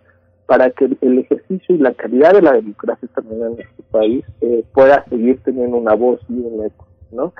[0.46, 4.64] para que el ejercicio y la calidad de la democracia también en nuestro país eh,
[4.72, 7.32] pueda seguir teniendo una voz y un eco, ¿no?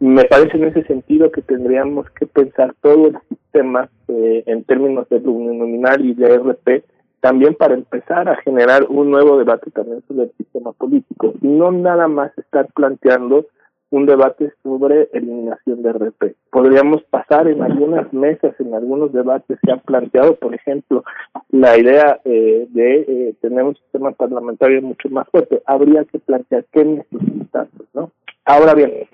[0.00, 5.08] Me parece en ese sentido que tendríamos que pensar todo el sistema eh, en términos
[5.08, 6.84] de nominal y de RP
[7.24, 12.06] también para empezar a generar un nuevo debate también sobre el sistema político no nada
[12.06, 13.46] más estar planteando
[13.88, 16.36] un debate sobre eliminación de RP.
[16.50, 21.02] Podríamos pasar en algunas mesas, en algunos debates que han planteado, por ejemplo,
[21.48, 25.62] la idea eh, de eh, tener un sistema parlamentario mucho más fuerte.
[25.64, 28.10] Habría que plantear qué necesitamos, ¿no?
[28.44, 29.08] Ahora bien,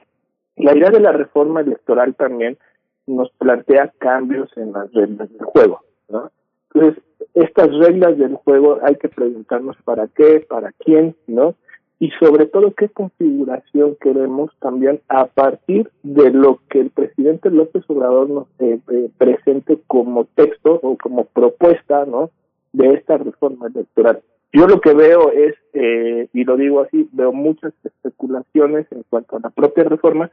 [0.56, 2.58] la idea de la reforma electoral también
[3.06, 6.32] nos plantea cambios en las reglas del juego, ¿no?
[6.72, 7.02] Entonces,
[7.34, 11.54] estas reglas del juego hay que preguntarnos para qué, para quién, ¿no?
[11.98, 17.84] Y sobre todo qué configuración queremos también a partir de lo que el presidente López
[17.88, 22.30] Obrador nos eh, eh, presente como texto o como propuesta, ¿no?
[22.72, 24.22] De esta reforma electoral.
[24.52, 29.36] Yo lo que veo es, eh, y lo digo así, veo muchas especulaciones en cuanto
[29.36, 30.30] a la propia reforma,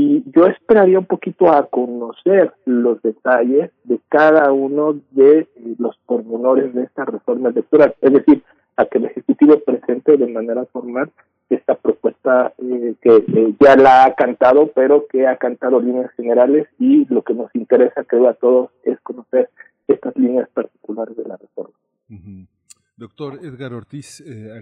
[0.00, 6.72] y yo esperaría un poquito a conocer los detalles de cada uno de los pormenores
[6.72, 8.44] de esta reforma electoral, es decir,
[8.76, 11.10] a que el Ejecutivo presente de manera formal
[11.50, 16.68] esta propuesta eh, que eh, ya la ha cantado, pero que ha cantado líneas generales
[16.78, 19.50] y lo que nos interesa, creo, a todos es conocer
[19.88, 21.74] estas líneas particulares de la reforma.
[22.96, 24.60] Doctor Edgar Ortiz eh,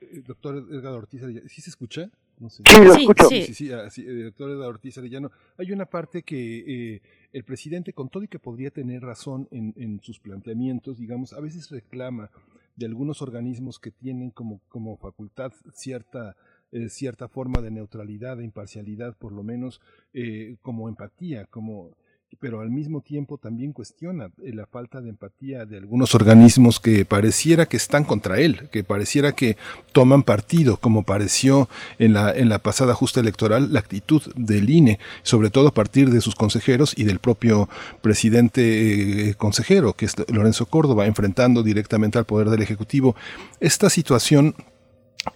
[0.00, 2.10] eh, doctor Edgar Ortiz ¿sí se escucha?
[2.40, 2.62] No sé.
[2.66, 3.28] Sí, lo escucho.
[3.28, 5.30] Sí, sí, sí, ah, sí doctor Edgar Ortiz Arellano.
[5.58, 7.02] Hay una parte que eh,
[7.32, 11.40] el presidente, con todo y que podría tener razón en, en, sus planteamientos, digamos, a
[11.40, 12.30] veces reclama
[12.76, 16.34] de algunos organismos que tienen como, como facultad cierta
[16.72, 19.80] eh, cierta forma de neutralidad, de imparcialidad, por lo menos
[20.14, 21.96] eh, como empatía, como
[22.38, 27.04] pero al mismo tiempo también cuestiona eh, la falta de empatía de algunos organismos que
[27.04, 29.56] pareciera que están contra él, que pareciera que
[29.92, 34.98] toman partido, como pareció en la, en la pasada justa electoral la actitud del INE,
[35.22, 37.68] sobre todo a partir de sus consejeros y del propio
[38.00, 43.16] presidente consejero, que es Lorenzo Córdoba, enfrentando directamente al poder del Ejecutivo.
[43.58, 44.54] Esta situación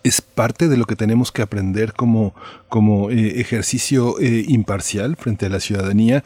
[0.02, 2.34] es parte de lo que tenemos que aprender como,
[2.68, 6.24] como eh, ejercicio eh, imparcial frente a la ciudadanía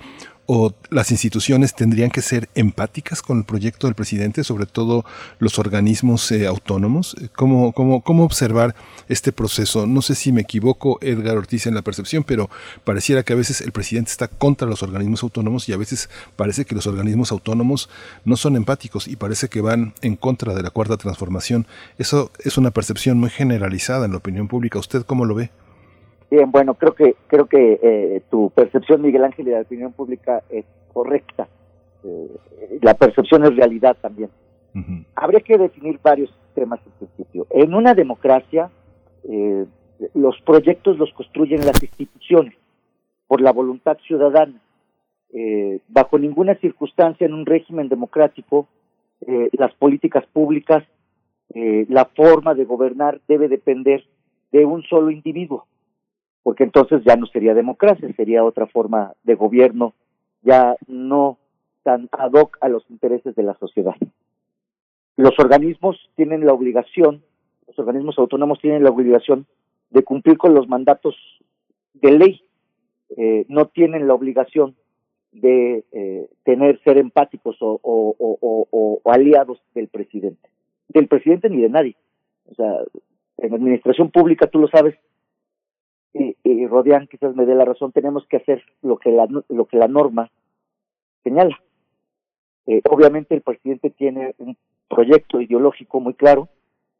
[0.50, 5.04] o las instituciones tendrían que ser empáticas con el proyecto del presidente, sobre todo
[5.38, 7.14] los organismos eh, autónomos?
[7.36, 8.74] ¿Cómo, cómo, ¿Cómo observar
[9.10, 9.86] este proceso?
[9.86, 12.48] No sé si me equivoco, Edgar Ortiz, en la percepción, pero
[12.82, 16.64] pareciera que a veces el presidente está contra los organismos autónomos y a veces parece
[16.64, 17.90] que los organismos autónomos
[18.24, 21.66] no son empáticos y parece que van en contra de la cuarta transformación.
[21.98, 24.78] Eso es una percepción muy generalizada en la opinión pública.
[24.78, 25.50] ¿Usted cómo lo ve?
[26.30, 30.42] Bien, bueno, creo que creo que eh, tu percepción, Miguel Ángel, de la opinión pública
[30.50, 31.48] es correcta.
[32.04, 34.30] Eh, la percepción es realidad también.
[35.16, 37.48] Habría que definir varios temas en principio.
[37.50, 38.70] En una democracia,
[39.24, 39.66] eh,
[40.14, 42.54] los proyectos los construyen las instituciones
[43.26, 44.60] por la voluntad ciudadana.
[45.88, 48.68] bajo ninguna circunstancia en un régimen democrático,
[49.52, 50.84] las políticas públicas,
[51.54, 54.04] la forma de gobernar debe depender
[54.52, 55.66] de un solo individuo
[56.42, 59.94] porque entonces ya no sería democracia, sería otra forma de gobierno,
[60.42, 61.38] ya no
[61.82, 63.94] tan ad hoc a los intereses de la sociedad.
[65.16, 67.22] Los organismos tienen la obligación,
[67.66, 69.46] los organismos autónomos tienen la obligación
[69.90, 71.16] de cumplir con los mandatos
[71.94, 72.42] de ley,
[73.16, 74.76] eh, no tienen la obligación
[75.32, 80.48] de eh, tener, ser empáticos o, o, aliados del presidente,
[80.88, 81.96] del presidente ni de nadie.
[82.50, 82.80] O sea,
[83.38, 84.94] en administración pública, tú lo sabes,
[86.12, 89.64] y, y Rodian quizás me dé la razón, tenemos que hacer lo que la, lo
[89.66, 90.30] que la norma
[91.22, 91.60] señala.
[92.66, 94.56] Eh, obviamente el presidente tiene un
[94.88, 96.48] proyecto ideológico muy claro,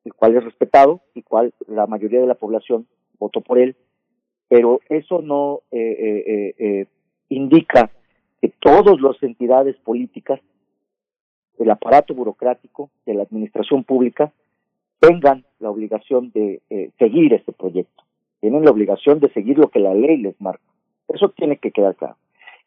[0.05, 2.86] el cual es respetado y cual la mayoría de la población
[3.18, 3.76] votó por él,
[4.48, 6.86] pero eso no eh, eh, eh
[7.30, 7.90] indica
[8.40, 10.40] que todas las entidades políticas,
[11.59, 14.32] el aparato burocrático, de la administración pública,
[14.98, 16.62] tengan la obligación de
[16.98, 18.07] seguir ese proyecto
[18.40, 20.62] tienen la obligación de seguir lo que la ley les marca.
[21.09, 22.16] Eso tiene que quedar claro.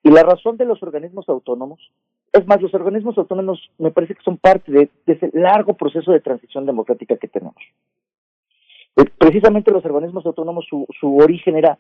[0.03, 1.91] Y la razón de los organismos autónomos,
[2.34, 6.22] es más, los organismos autónomos me parece que son parte de, ese largo proceso de
[6.22, 7.56] transición democrática que tenemos.
[8.98, 11.77] Eh, precisamente los organismos autónomos, su, su origen era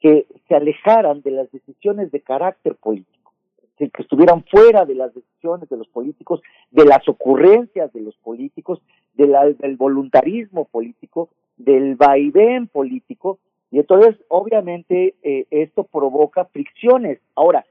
[0.00, 3.32] que se alejaran de las decisiones de carácter político,
[3.76, 6.40] que estuvieran fuera de las decisiones de los políticos,
[6.70, 8.80] de las ocurrencias de los políticos,
[9.14, 13.38] del voluntarismo político, del vaivén político
[13.72, 17.20] y entonces obviamente eh, esto provoca fricciones.
[17.34, 17.64] Ahora,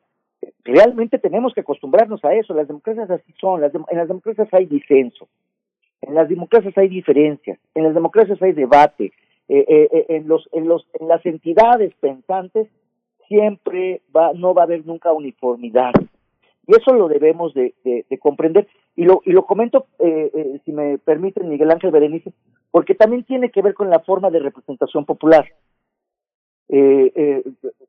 [0.64, 4.66] realmente tenemos que acostumbrarnos a eso, las democracias así son, las en las democracias hay
[4.66, 5.28] disenso,
[6.02, 9.14] en las democracias hay diferencias, en las democracias hay debate,
[9.48, 12.68] eh, eh, en, los, en, los, en las entidades pensantes
[13.28, 15.94] siempre va, no va a haber nunca uniformidad.
[16.66, 18.68] Y eso lo debemos de, de, comprender.
[18.96, 19.88] Y lo, y lo comento,
[20.64, 22.32] si me permiten, Miguel Ángel Berenice,
[22.72, 25.46] porque también tiene que ver con la forma de representación popular.
[26.70, 27.44] Eh, eh,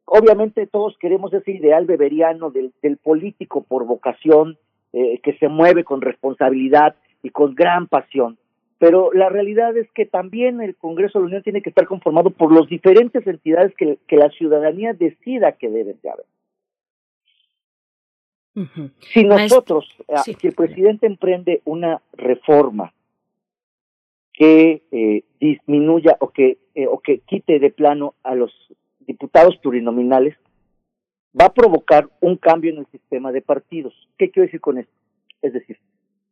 [0.07, 4.59] obviamente todos queremos ese ideal beberiano del, político por vocación,
[4.93, 8.39] eh, que se mueve con responsabilidad y con gran pasión.
[8.79, 12.31] Pero la realidad es que también el Congreso de la Unión tiene que estar conformado
[12.31, 16.27] por las diferentes entidades que, la ciudadanía decida que deben de haber.
[18.99, 22.93] Si nosotros, ah, si el presidente emprende una reforma
[24.33, 28.53] que eh, disminuya o que, eh, o que quite de plano a los
[29.01, 30.37] diputados plurinominales,
[31.39, 33.95] va a provocar un cambio en el sistema de partidos.
[34.19, 34.93] ¿Qué quiero decir con esto?
[35.43, 35.79] Es decir,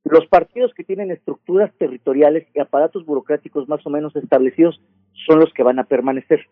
[0.05, 4.81] los partidos que tienen estructuras territoriales y aparatos burocráticos más o menos establecidos
[5.27, 6.47] son los que van a permanecer.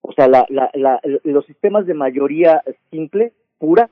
[0.00, 3.90] O sea, la, la, la, los sistemas de mayoría simple, pura,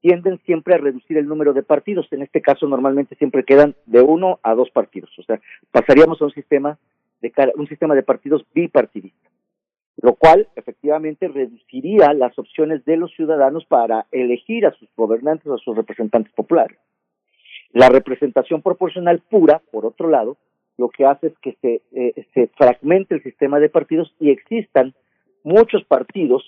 [0.00, 2.06] tienden siempre a reducir el número de partidos.
[2.12, 5.10] En este caso, normalmente siempre quedan de uno a dos partidos.
[5.18, 6.78] O sea, pasaríamos a un sistema
[7.20, 9.28] de un sistema de partidos bipartidista,
[10.00, 15.58] lo cual efectivamente reduciría las opciones de los ciudadanos para elegir a sus gobernantes a
[15.58, 16.78] sus representantes populares.
[17.72, 20.36] La representación proporcional pura, por otro lado,
[20.76, 24.94] lo que hace es que se, eh, se fragmente el sistema de partidos y existan
[25.42, 26.44] muchos partidos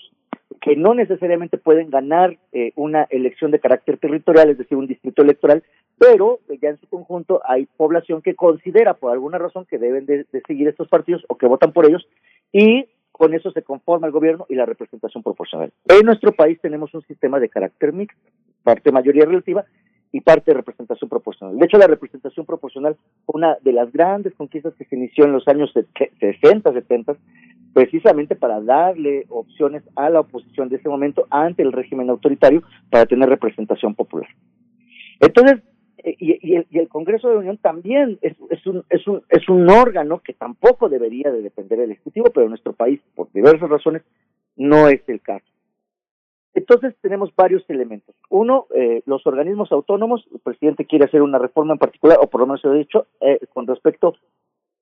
[0.61, 5.23] que no necesariamente pueden ganar eh, una elección de carácter territorial, es decir, un distrito
[5.23, 5.63] electoral,
[5.97, 10.25] pero ya en su conjunto hay población que considera por alguna razón que deben de,
[10.45, 12.07] seguir estos partidos o que votan por ellos
[12.51, 15.73] y con eso se conforma el gobierno y la representación proporcional.
[15.87, 18.19] En nuestro país tenemos un sistema de carácter mixto,
[18.63, 19.65] parte mayoría relativa
[20.11, 21.57] y parte de representación proporcional.
[21.57, 25.31] De hecho, la representación proporcional fue una de las grandes conquistas que se inició en
[25.31, 25.73] los años
[26.19, 27.15] 60, 70,
[27.73, 33.05] precisamente para darle opciones a la oposición de ese momento ante el régimen autoritario para
[33.05, 34.27] tener representación popular.
[35.21, 35.61] Entonces,
[36.03, 38.35] eh, y, el, Congreso de la Unión también es,
[38.65, 42.49] un, es, un, es un órgano que tampoco debería de depender del Ejecutivo, pero en
[42.49, 44.01] nuestro país, por diversas razones,
[44.55, 45.45] no es el caso.
[46.53, 48.15] Entonces tenemos varios elementos.
[48.29, 52.41] Uno, eh, los organismos autónomos, el presidente quiere hacer una reforma en particular, o por
[52.41, 54.15] lo menos se lo he dicho, eh, con respecto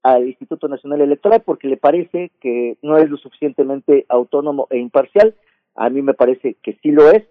[0.01, 5.35] al Instituto Nacional Electoral, porque le parece que no es lo suficientemente autónomo e imparcial.
[5.75, 7.23] A mí me parece que sí lo es.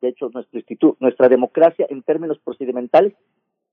[0.00, 3.14] de hecho, nuestro instituto, nuestra democracia en términos procedimentales,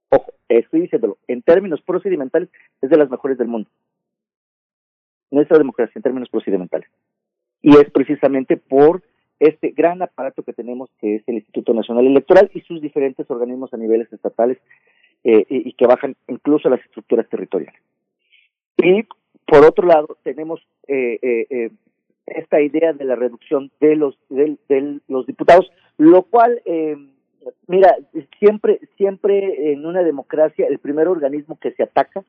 [0.10, 2.50] ojo, estoy diciéndolo, en términos procedimentales
[2.82, 3.70] es de las mejores del mundo.
[5.32, 6.88] Nuestra democracia en términos procedimentales.
[7.64, 9.02] Y es precisamente por
[9.40, 13.74] este gran aparato que tenemos que es el Instituto Nacional Electoral y sus diferentes organismos
[13.74, 14.58] a niveles estatales
[15.24, 17.82] eh, y, que bajan incluso a las estructuras territoriales.
[18.78, 19.04] Y
[19.46, 21.70] por otro lado tenemos eh, eh,
[22.26, 26.62] esta idea de la reducción de los de, los diputados, lo cual
[27.68, 27.96] mira
[28.40, 32.24] siempre siempre en una democracia el primer organismo que se ataca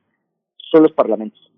[0.57, 1.51] son los parlamentos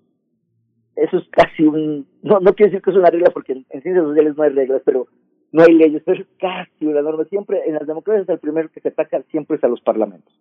[1.02, 3.82] eso es casi un, no, no quiero decir que es una regla porque en, en,
[3.82, 5.08] ciencias sociales no hay reglas, pero
[5.52, 7.26] no hay leyes, pero es casi una norma.
[7.26, 10.34] Siempre, en las democracias, el primero que se ataca siempre es a los parlamentos.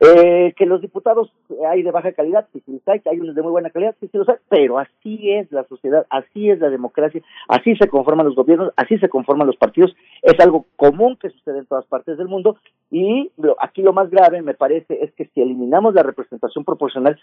[0.00, 1.32] Eh, que los diputados
[1.68, 4.06] hay de baja calidad, sí, sí hay, que hay unos de muy buena calidad, sí,
[4.06, 8.26] sí los hay, pero así es la sociedad, así es la democracia, así se conforman
[8.26, 12.16] los gobiernos, así se conforman los partidos, es algo común que sucede en todas partes
[12.16, 12.58] del mundo
[12.92, 17.18] y aquí lo más grave me parece es que si eliminamos la representación proporcional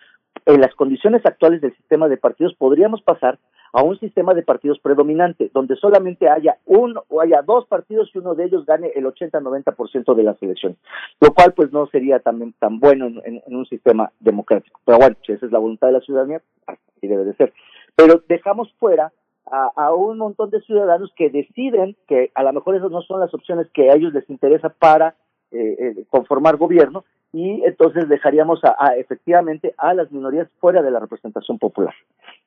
[0.45, 3.39] en las condiciones actuales del sistema de partidos podríamos pasar
[3.75, 8.19] a un sistema de partidos predominante, donde solamente haya uno o haya dos partidos y
[8.19, 10.77] uno de ellos gane el 80-90% de las elecciones,
[11.19, 14.79] lo cual pues no sería también tan bueno en, un sistema democrático.
[14.85, 17.51] Pero bueno, si esa es la voluntad de la ciudadanía, así debe de ser.
[17.97, 19.11] Pero dejamos fuera
[19.45, 23.33] a, un montón de ciudadanos que deciden que a lo mejor esas no son las
[23.33, 25.15] opciones que a ellos les interesa para
[25.51, 27.03] eh, eh, conformar gobierno
[27.35, 31.93] y entonces dejaríamos a, efectivamente a las minorías fuera de la representación popular.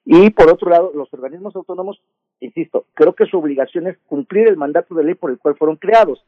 [0.07, 2.01] Y por otro lado, los organismos autónomos,
[2.41, 5.77] insisto, creo que su obligación es cumplir el mandato de ley por el cual fueron
[5.77, 6.25] creados.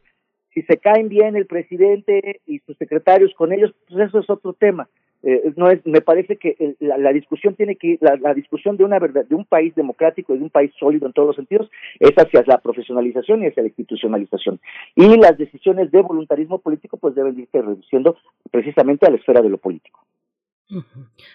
[0.52, 4.52] Si se caen bien el presidente y sus secretarios con ellos, pues eso es otro
[4.52, 4.90] tema.
[5.22, 8.98] Eh, no es, me parece que la, discusión tiene que la, la, discusión de una
[8.98, 12.12] verdad, de un país democrático y de un país sólido en todos los sentidos es
[12.16, 14.60] hacia la profesionalización y hacia la institucionalización
[14.96, 18.16] y las decisiones de voluntarismo político pues deben irse reduciendo
[18.50, 20.00] precisamente a la esfera de lo político.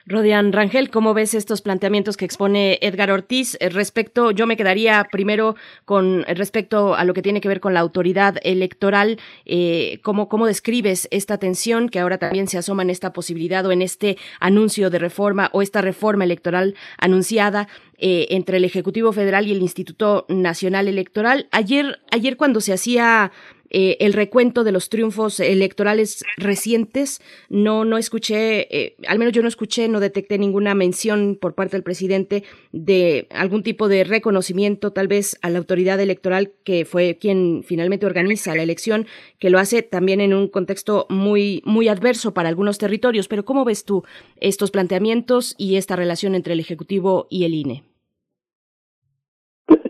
[0.06, 3.57] Rodian Rangel, ¿cómo ves estos planteamientos que expone Edgar Ortiz?
[3.60, 7.74] Eh, respecto, yo me quedaría primero con respecto a lo que tiene que ver con
[7.74, 9.20] la autoridad electoral.
[9.45, 13.72] Eh, ¿cómo, ¿Cómo describes esta tensión que ahora también se asoma en esta posibilidad o
[13.72, 17.68] en este anuncio de reforma o esta reforma electoral anunciada
[17.98, 21.48] eh, entre el Ejecutivo Federal y el Instituto Nacional Electoral?
[21.52, 23.32] Ayer, ayer cuando se hacía
[23.70, 27.22] eh, el recuento de los triunfos electorales recientes.
[27.50, 31.76] No, no escuché, eh, al menos yo no escuché, no detecté ninguna mención por parte
[31.76, 37.18] del presidente de algún tipo de reconocimiento, tal vez a la autoridad electoral que fue
[37.20, 39.08] quien finalmente organiza la elección,
[39.40, 43.28] que lo hace también en un contexto muy, muy adverso para algunos territorios.
[43.28, 44.04] Pero ¿cómo ves tú
[44.38, 47.94] estos planteamientos y esta relación entre el Ejecutivo y el INE?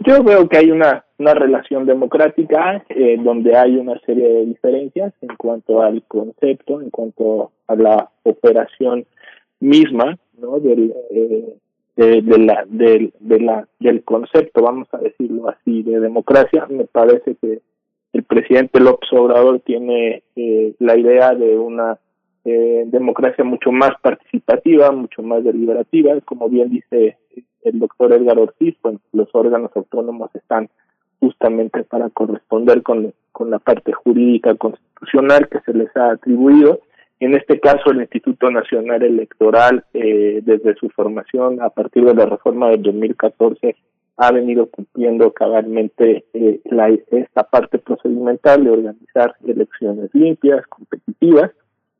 [0.06, 5.14] Yo veo que hay una, una relación democrática eh, donde hay una serie de diferencias
[5.22, 9.06] en cuanto al concepto, en cuanto a la operación
[9.60, 10.60] misma, ¿no?
[10.60, 11.56] Del, eh,
[11.95, 16.68] de, la, del, de la, del concepto, vamos a decirlo así, de democracia.
[16.69, 17.61] Me parece que
[18.14, 21.98] el presidente López Obrador tiene eh, la idea de una
[22.46, 27.18] eh, democracia mucho más participativa, mucho más deliberativa, como bien dice
[27.64, 30.70] el doctor Edgar Ortiz, pues los órganos autónomos están
[31.20, 33.14] justamente para corresponder con,
[33.50, 36.82] la parte jurídica constitucional que se les ha atribuido.
[37.20, 42.28] En este caso, el Instituto Nacional Electoral, eh, desde su formación a partir de la
[42.28, 43.76] reforma del 2014,
[44.18, 51.52] ha venido cumpliendo cabalmente eh, la, esta parte procedimental de organizar elecciones limpias, competitivas,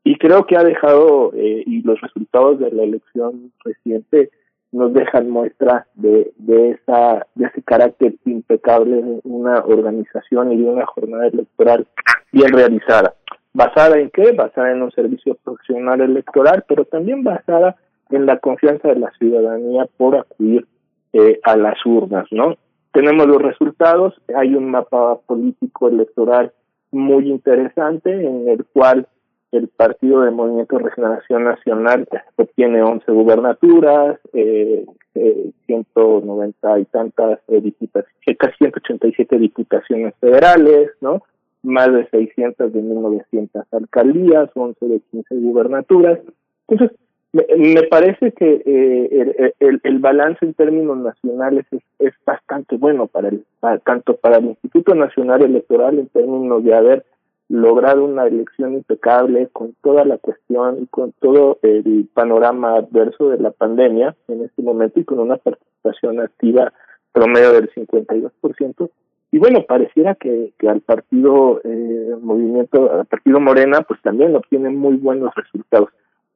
[0.06, 4.30] y creo que ha dejado, eh, y los resultados de la elección reciente
[4.70, 10.62] nos dejan muestra de, de, esa, de ese carácter impecable de una organización y de
[10.62, 11.88] una jornada electoral
[12.30, 13.14] bien realizada.
[13.52, 14.30] ¿Basada en qué?
[14.30, 17.74] Basada en un servicio profesional electoral, pero también basada
[18.10, 20.68] en la confianza de la ciudadanía por acudir
[21.14, 22.54] eh, a las urnas, ¿no?
[22.92, 26.52] Tenemos los resultados, hay un mapa político electoral
[26.92, 29.08] muy interesante en el cual
[29.52, 37.40] el Partido de Movimiento de Regeneración Nacional obtiene 11 gubernaturas, eh, eh, 190 y tantas
[37.48, 41.22] eh, diputaciones, casi 187 diputaciones federales, ¿no?
[41.62, 46.20] Más de 600 de 1900 alcaldías, 11 de 15 gubernaturas.
[46.68, 46.98] Entonces,
[47.32, 53.28] me, parece que eh, el, el, balance en términos nacionales es, es bastante bueno para
[53.28, 53.44] el
[53.84, 57.04] tanto para el Instituto Nacional Electoral en términos de haber
[57.48, 63.38] logrado una elección impecable con toda la cuestión y con todo el panorama adverso de
[63.38, 66.72] la pandemia en este momento y con una participación activa
[67.12, 68.90] promedio del 52%.
[69.32, 74.70] Y bueno, pareciera que, que al partido eh, movimiento, al partido Morena, pues también obtiene
[74.70, 75.90] muy buenos resultados.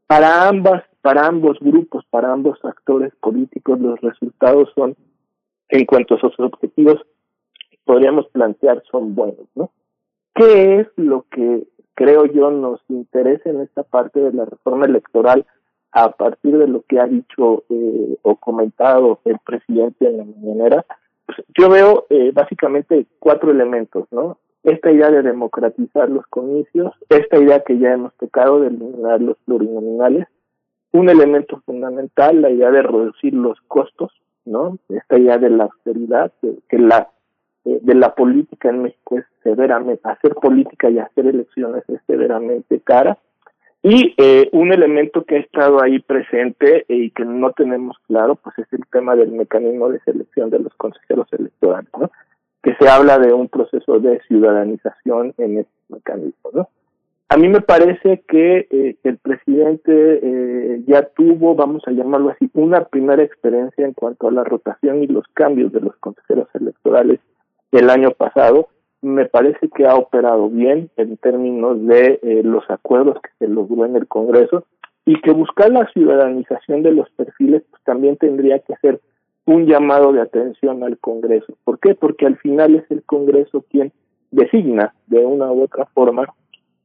[0.06, 4.96] Para ambas, para ambos grupos, para ambos actores políticos, los resultados son,
[5.68, 7.00] en cuanto a sus objetivos,
[7.84, 9.70] podríamos plantear, son buenos, ¿no?
[10.34, 15.46] ¿Qué es lo que creo yo nos interesa en esta parte de la reforma electoral
[15.92, 20.86] a partir de lo que ha dicho eh, o comentado el presidente en la mañanera?
[21.26, 24.38] Pues yo veo eh, básicamente cuatro elementos, ¿no?
[24.62, 29.36] Esta idea de democratizar los comicios, esta idea que ya hemos tocado de eliminar los
[29.44, 30.26] plurinominales,
[30.92, 34.12] un elemento fundamental, la idea de reducir los costos,
[34.44, 34.78] ¿no?
[34.88, 36.32] Esta idea de la austeridad,
[36.68, 37.10] que la
[37.64, 42.80] eh, de la política en México es severamente, hacer política y hacer elecciones es severamente
[42.80, 43.18] cara.
[43.82, 48.58] Y eh, un elemento que ha estado ahí presente y que no tenemos claro, pues
[48.58, 52.10] es el tema del mecanismo de selección de los consejeros electorales, ¿no?
[52.62, 56.68] Que se habla de un proceso de ciudadanización en este mecanismo, ¿no?
[57.30, 62.84] A mí me parece que eh, el presidente ya tuvo, vamos a llamarlo así, una
[62.84, 67.20] primera experiencia en cuanto a la rotación y los cambios de los consejeros electorales
[67.72, 68.68] el año pasado,
[69.02, 73.86] me parece que ha operado bien en términos de eh, los acuerdos que se logró
[73.86, 74.64] en el Congreso
[75.06, 79.00] y que buscar la ciudadanización de los perfiles pues, también tendría que ser
[79.46, 81.54] un llamado de atención al Congreso.
[81.64, 81.94] ¿Por qué?
[81.94, 83.92] Porque al final es el Congreso quien
[84.30, 86.26] designa de una u otra forma,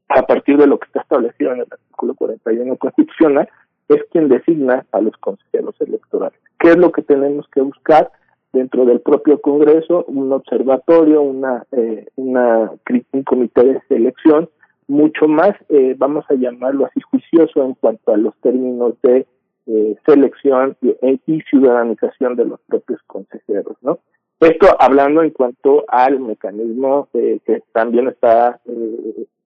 [0.08, 3.50] a partir de lo que está establecido en el artículo 41 constitucional,
[3.90, 6.40] es quien designa a los consejeros electorales.
[6.60, 8.12] ¿Qué es lo que tenemos que buscar?
[8.56, 12.72] Dentro del propio Congreso un observatorio, una, eh, una
[13.12, 14.50] un comité de selección
[14.88, 19.26] mucho más, eh, vamos a llamarlo así, juicioso en cuanto a los términos de
[19.68, 20.96] eh, selección y,
[21.26, 24.00] y, ciudadanización de los propios consejeros, ¿no?
[24.40, 27.42] Esto hablando en cuanto al mecanismo que
[27.72, 28.60] también está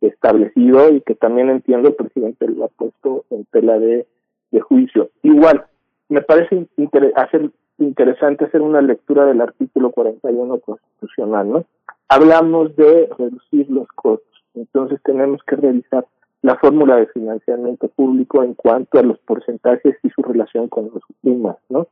[0.01, 4.07] establecido y que también entiendo el presidente lo ha puesto en tela de,
[4.51, 5.11] de juicio.
[5.21, 5.65] Igual,
[6.09, 6.67] me parece
[7.15, 11.65] hacer interesante hacer una lectura del artículo 41 constitucional, ¿no?
[12.07, 16.05] Hablamos de reducir los costos, entonces tenemos que revisar
[16.41, 21.03] la fórmula de financiamiento público en cuanto a los porcentajes y su relación con los
[21.23, 21.87] UMAS, ¿no?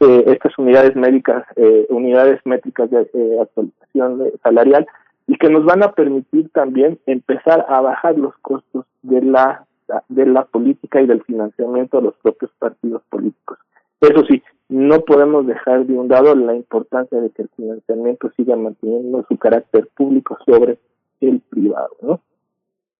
[0.00, 4.86] Eh, estas unidades médicas, eh, unidades métricas de eh, actualización salarial
[5.26, 9.66] y que nos van a permitir también empezar a bajar los costos de la
[10.08, 13.58] de la política y del financiamiento a los propios partidos políticos.
[14.00, 18.56] Eso sí, no podemos dejar de un lado la importancia de que el financiamiento siga
[18.56, 20.78] manteniendo su carácter público sobre
[21.20, 22.20] el privado, ¿no?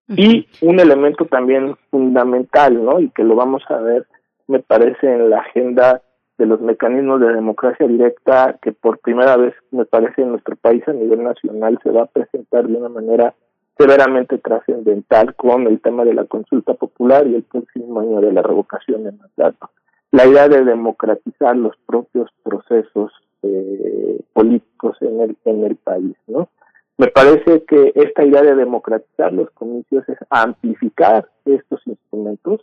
[0.09, 2.99] Y un elemento también fundamental, ¿no?
[2.99, 4.07] Y que lo vamos a ver,
[4.49, 6.03] me parece, en la agenda
[6.37, 10.83] de los mecanismos de democracia directa, que por primera vez, me parece, en nuestro país
[10.89, 13.35] a nivel nacional se va a presentar de una manera
[13.79, 18.43] severamente trascendental con el tema de la consulta popular y el próximo año de la
[18.43, 19.71] revocación de mandato
[20.13, 23.13] la idea de democratizar los propios procesos
[23.43, 26.49] eh, políticos en el, en el país, ¿no?
[26.99, 32.61] Me parece que esta idea de democratizar los comicios es amplificar estos instrumentos,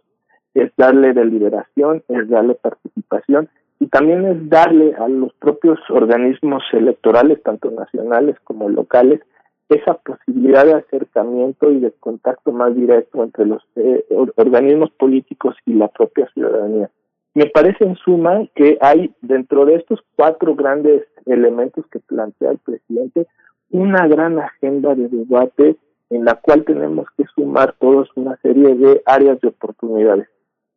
[0.54, 3.50] es darle deliberación, es darle participación
[3.80, 9.22] y también es darle a los propios organismos electorales, tanto nacionales como locales,
[9.70, 14.06] esa posibilidad de acercamiento y de contacto más directo entre los eh,
[14.36, 16.90] organismos políticos y la propia ciudadanía.
[17.38, 22.58] Me parece en suma que hay dentro de estos cuatro grandes elementos que plantea el
[22.58, 23.28] presidente
[23.70, 25.76] una gran agenda de debate
[26.10, 30.28] en la cual tenemos que sumar todos una serie de áreas de oportunidades.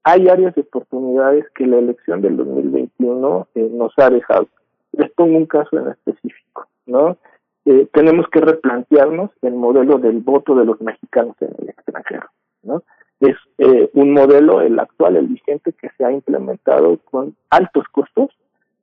[0.05, 4.47] Hay áreas de oportunidades que la elección del 2021 eh, nos ha dejado.
[4.93, 7.17] Les pongo un caso en específico, ¿no?
[7.65, 12.29] Eh, tenemos que replantearnos el modelo del voto de los mexicanos en el extranjero,
[12.65, 12.83] ¿no?
[13.21, 18.31] Es eh, un modelo, el actual, el vigente, que se ha implementado con altos costos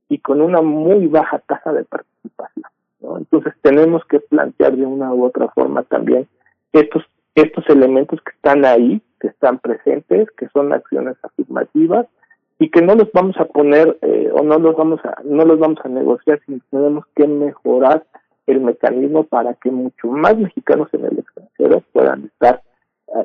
[0.09, 2.65] y con una muy baja tasa de participación.
[3.01, 3.17] ¿no?
[3.17, 6.27] Entonces tenemos que plantear de una u otra forma también
[6.71, 7.03] estos,
[7.35, 12.05] estos elementos que están ahí, que están presentes, que son acciones afirmativas
[12.59, 15.59] y que no los vamos a poner eh, o no los vamos a no los
[15.59, 18.03] vamos a negociar sino tenemos que mejorar
[18.47, 22.61] el mecanismo para que mucho más mexicanos en el extranjero puedan estar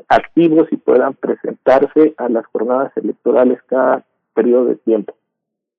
[0.08, 4.04] activos y puedan presentarse a las jornadas electorales cada
[4.34, 5.14] periodo de tiempo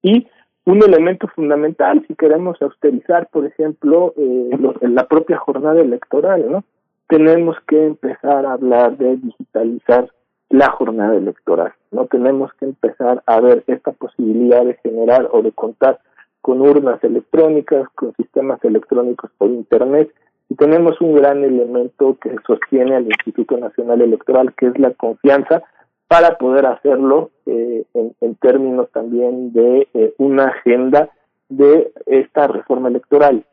[0.02, 0.28] y
[0.66, 4.50] un elemento fundamental si queremos austerizar por ejemplo eh,
[4.82, 6.64] la propia jornada electoral no
[7.08, 10.10] tenemos que empezar a hablar de digitalizar
[10.54, 11.74] la jornada electoral.
[11.92, 16.00] No tenemos que empezar a ver esta posibilidad de generar o de contar
[16.42, 20.14] con urnas electrónicas, con sistemas electrónicos por Internet.
[20.58, 25.64] Tenemos un gran elemento que sostiene al Instituto Nacional Electoral, que es la confianza,
[26.08, 31.10] para poder hacerlo eh, en, términos también de eh, una agenda
[31.50, 33.46] de esta reforma electoral.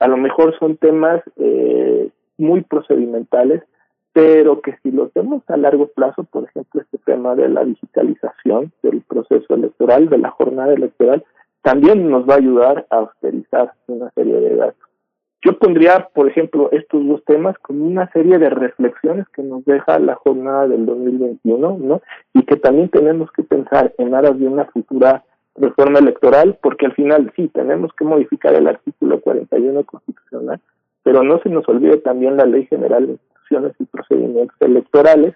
[0.00, 3.62] a lo mejor son temas eh, muy procedimentales,
[4.12, 8.72] pero que si lo vemos a largo plazo, por ejemplo, este tema de la digitalización
[8.82, 11.24] del proceso electoral, de la jornada electoral,
[11.62, 14.91] también nos va a ayudar a austerizar una serie de datos.
[15.44, 19.98] Yo pondría, por ejemplo, estos dos temas como una serie de reflexiones que nos deja
[19.98, 22.00] la jornada del 2021, ¿no?
[22.32, 25.24] Y que también tenemos que pensar en aras de una futura
[25.56, 30.60] reforma electoral, porque al final sí, tenemos que modificar el artículo 41 constitucional,
[31.02, 35.34] pero no se nos olvide también la Ley General de Instituciones y Procedimientos Electorales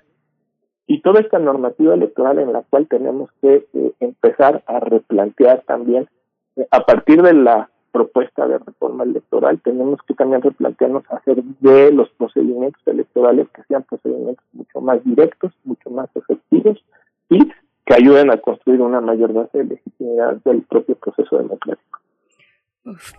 [0.86, 6.08] y toda esta normativa electoral en la cual tenemos que eh, empezar a replantear también
[6.54, 11.90] eh, a partir de la propuesta de reforma electoral tenemos que también replantearnos hacer de
[11.93, 16.85] los procedimientos electorales que sean procedimientos mucho más directos, mucho más efectivos
[17.31, 17.39] y
[17.86, 22.01] que ayuden a construir una mayor base de legitimidad del propio proceso democrático.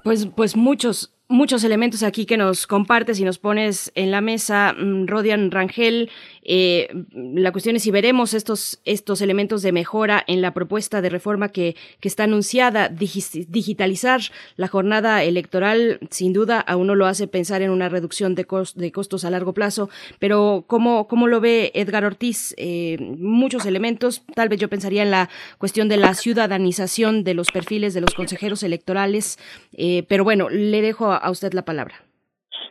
[0.04, 4.74] Pues, pues muchos, muchos elementos aquí que nos compartes y nos pones en la mesa,
[4.74, 6.10] mm, Rodian Rangel.
[6.44, 11.10] Eh, la cuestión es si veremos estos, estos elementos de mejora en la propuesta de
[11.10, 12.90] reforma que, que está anunciada.
[12.90, 14.22] digitalizar
[14.56, 18.92] la jornada electoral, sin duda, a uno lo hace pensar en una reducción de, de
[18.92, 19.90] costos a largo plazo.
[20.20, 22.54] Pero, ¿cómo, cómo lo ve Edgar Ortiz?
[22.58, 24.24] Eh, muchos elementos.
[24.34, 28.14] Tal vez yo pensaría en la cuestión de la ciudadanización de los perfiles de los
[28.14, 29.38] consejeros electorales.
[29.74, 31.96] Eh, pero bueno, le dejo a usted la palabra.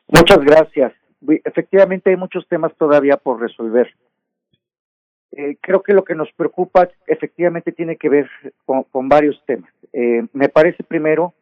[0.09, 0.93] Muchas gracias.
[1.45, 3.93] Efectivamente hay muchos temas todavía por resolver.
[5.33, 8.31] Eh, creo que lo que nos preocupa efectivamente tiene que ver
[8.65, 9.71] con, varios temas.
[9.93, 11.35] Eh, me parece primero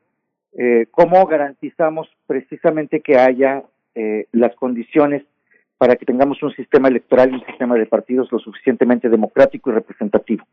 [0.52, 3.62] eh, cómo garantizamos precisamente que haya
[4.32, 5.22] las condiciones
[5.78, 9.74] para que tengamos un sistema electoral y un sistema de partidos lo suficientemente democrático y
[9.74, 10.44] representativo.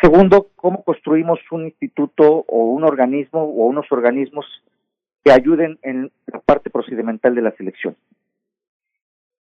[0.00, 4.46] Segundo, cómo construimos un instituto o un organismo o unos organismos
[5.24, 7.96] que ayuden en la parte procedimental de la selección.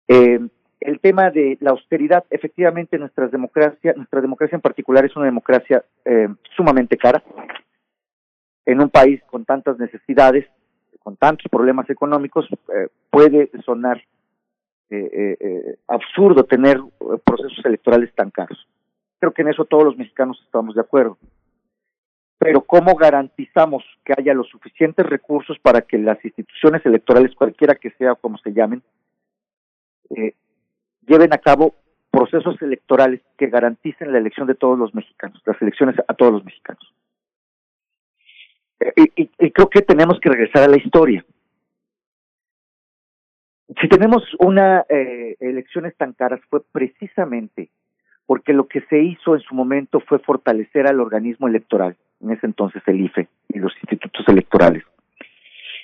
[0.07, 0.39] Eh,
[0.79, 5.83] el tema de la austeridad, efectivamente nuestra democracia, nuestra democracia en particular es una democracia
[6.05, 7.21] eh, sumamente cara.
[8.65, 10.45] En un país con tantas necesidades,
[10.99, 14.01] con tantos problemas económicos, eh, puede sonar
[15.87, 16.79] absurdo tener
[17.25, 18.65] procesos electorales tan caros.
[19.19, 21.17] Creo que en eso todos los mexicanos estamos de acuerdo.
[22.37, 27.91] Pero ¿cómo garantizamos que haya los suficientes recursos para que las instituciones electorales, cualquiera que
[27.91, 28.83] sea como se llamen,
[30.11, 30.33] eh,
[31.07, 31.75] lleven a cabo
[32.11, 36.45] procesos electorales que garanticen la elección de todos los mexicanos, las elecciones a todos los
[36.45, 36.93] mexicanos?
[38.79, 41.25] Eh, y, creo que tenemos que regresar a la historia.
[43.81, 47.69] Si tenemos una eh, elecciones tan caras fue precisamente
[48.27, 52.45] porque lo que se hizo en su momento fue fortalecer al organismo electoral, en ese
[52.45, 54.83] entonces el IFE y los institutos electorales,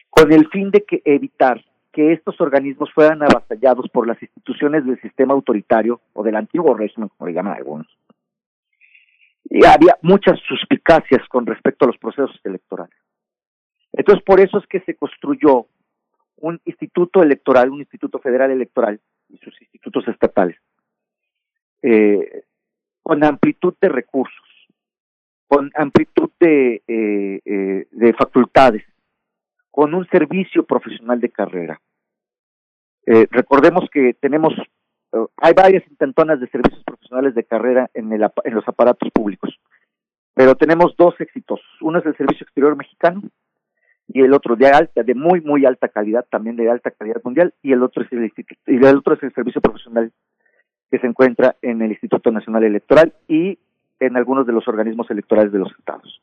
[0.10, 1.64] con el fin de que evitar
[1.94, 7.10] que estos organismos fueran avasallados por las instituciones del sistema autoritario o del antiguo régimen,
[7.18, 7.88] como le llaman algunos.
[9.45, 12.95] Y había muchas suspicacias con respecto a los procesos electorales.
[13.94, 15.68] Entonces, por eso es que se construyó
[16.38, 18.99] un instituto electoral, un instituto federal electoral
[19.30, 20.57] y sus institutos estatales,
[21.84, 22.45] eh,
[23.01, 24.47] con amplitud de recursos,
[25.47, 28.84] con amplitud de, eh, eh, de facultades,
[29.69, 31.81] con un servicio profesional de carrera.
[33.05, 34.53] recordemos que tenemos,
[35.35, 39.53] hay varias intentonas de servicios profesionales de carrera en, el, en los aparatos públicos,
[40.34, 41.68] pero tenemos dos exitosos.
[41.81, 43.23] Uno es el Servicio Exterior Mexicano
[44.07, 47.53] y el otro de alta, de muy muy alta calidad, también de alta calidad mundial,
[47.61, 48.31] y el otro es el,
[48.68, 50.14] y el otro es el Servicio Profesional
[50.94, 53.57] que se encuentra en el Instituto Nacional Electoral y
[53.99, 56.22] en algunos de los organismos electorales de los estados.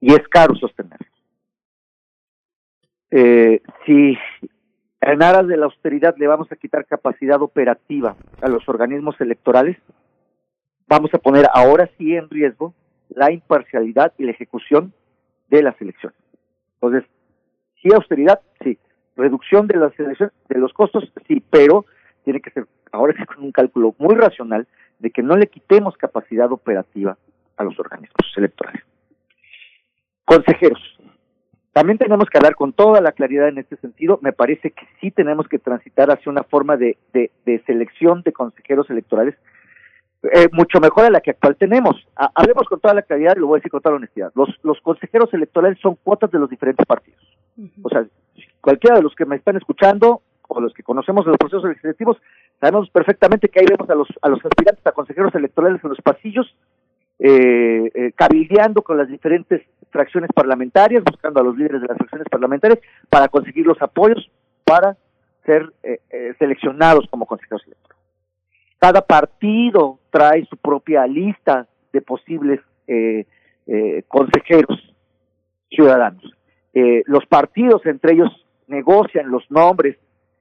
[0.00, 1.10] y es caro sostenerlos.
[3.10, 4.16] Eh, si
[5.00, 9.76] en aras de la austeridad le vamos a quitar capacidad operativa a los organismos electorales,
[10.86, 12.74] vamos a poner ahora sí en riesgo
[13.08, 14.92] la imparcialidad y la ejecución
[15.48, 16.16] de las elecciones.
[16.74, 17.10] Entonces,
[17.82, 18.78] sí austeridad, sí.
[19.16, 21.86] Reducción de las elecciones, de los costos, sí, pero
[22.22, 24.66] tiene que ser ahora sí con un cálculo muy racional
[24.98, 27.16] de que no le quitemos capacidad operativa
[27.56, 28.82] a los organismos electorales.
[30.24, 30.80] Consejeros.
[31.72, 34.18] También tenemos que hablar con toda la claridad en este sentido.
[34.22, 38.32] Me parece que sí tenemos que transitar hacia una forma de, de, de selección de
[38.32, 39.36] consejeros electorales
[40.32, 41.96] eh, mucho mejor a la que actual tenemos.
[42.16, 44.32] hablemos con toda la claridad y lo voy a decir con toda la honestidad.
[44.34, 47.20] Los, los consejeros electorales son cuotas de los diferentes partidos.
[47.82, 48.06] O sea,
[48.60, 52.18] cualquiera de los que me están escuchando o los que conocemos de los procesos legislativos,
[52.60, 56.00] sabemos perfectamente que ahí vemos a los, a los aspirantes a consejeros electorales en los
[56.00, 56.54] pasillos,
[57.18, 62.28] eh, eh, cabildeando con las diferentes fracciones parlamentarias, buscando a los líderes de las fracciones
[62.30, 64.30] parlamentarias para conseguir los apoyos
[64.64, 64.96] para
[65.46, 68.04] ser eh, eh seleccionados como consejeros electorales.
[68.78, 73.24] Cada partido trae su propia lista de posibles eh,
[73.66, 74.94] eh, consejeros
[75.70, 76.32] ciudadanos.
[77.06, 78.28] Los partidos entre ellos
[78.66, 79.96] negocian los nombres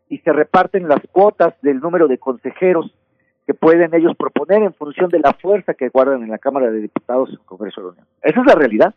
[0.10, 2.94] y se reparten las cuotas del número de consejeros
[3.45, 6.82] que pueden ellos proponer en función de la fuerza que guardan en la Cámara de
[6.82, 8.07] Diputados el Congreso de la Unión.
[8.22, 8.95] Esa es la realidad.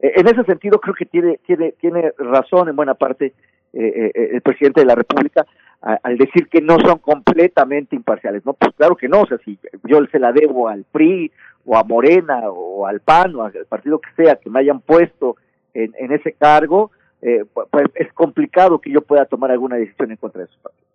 [0.00, 3.34] En ese sentido creo que tiene tiene tiene razón en buena parte
[3.72, 5.44] eh, eh, el presidente de la República
[5.80, 8.44] al decir que no son completamente imparciales.
[8.44, 9.22] No, pues claro que no.
[9.22, 11.30] O sea, si yo se la debo al PRI
[11.64, 15.36] o a Morena o al PAN o al partido que sea que me hayan puesto
[15.74, 16.90] en, en ese cargo,
[17.22, 20.88] eh, pues es complicado que yo pueda tomar alguna decisión en contra de esos partidos.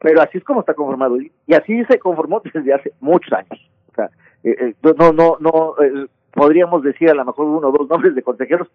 [0.00, 3.70] Pero así es como está conformado y así se conformó desde hace muchos años.
[3.92, 4.10] O sea,
[4.44, 5.74] eh, no, no, no,
[6.32, 8.68] podríamos decir a lo mejor uno o dos nombres de consejeros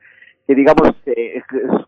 [0.48, 1.42] que digamos eh,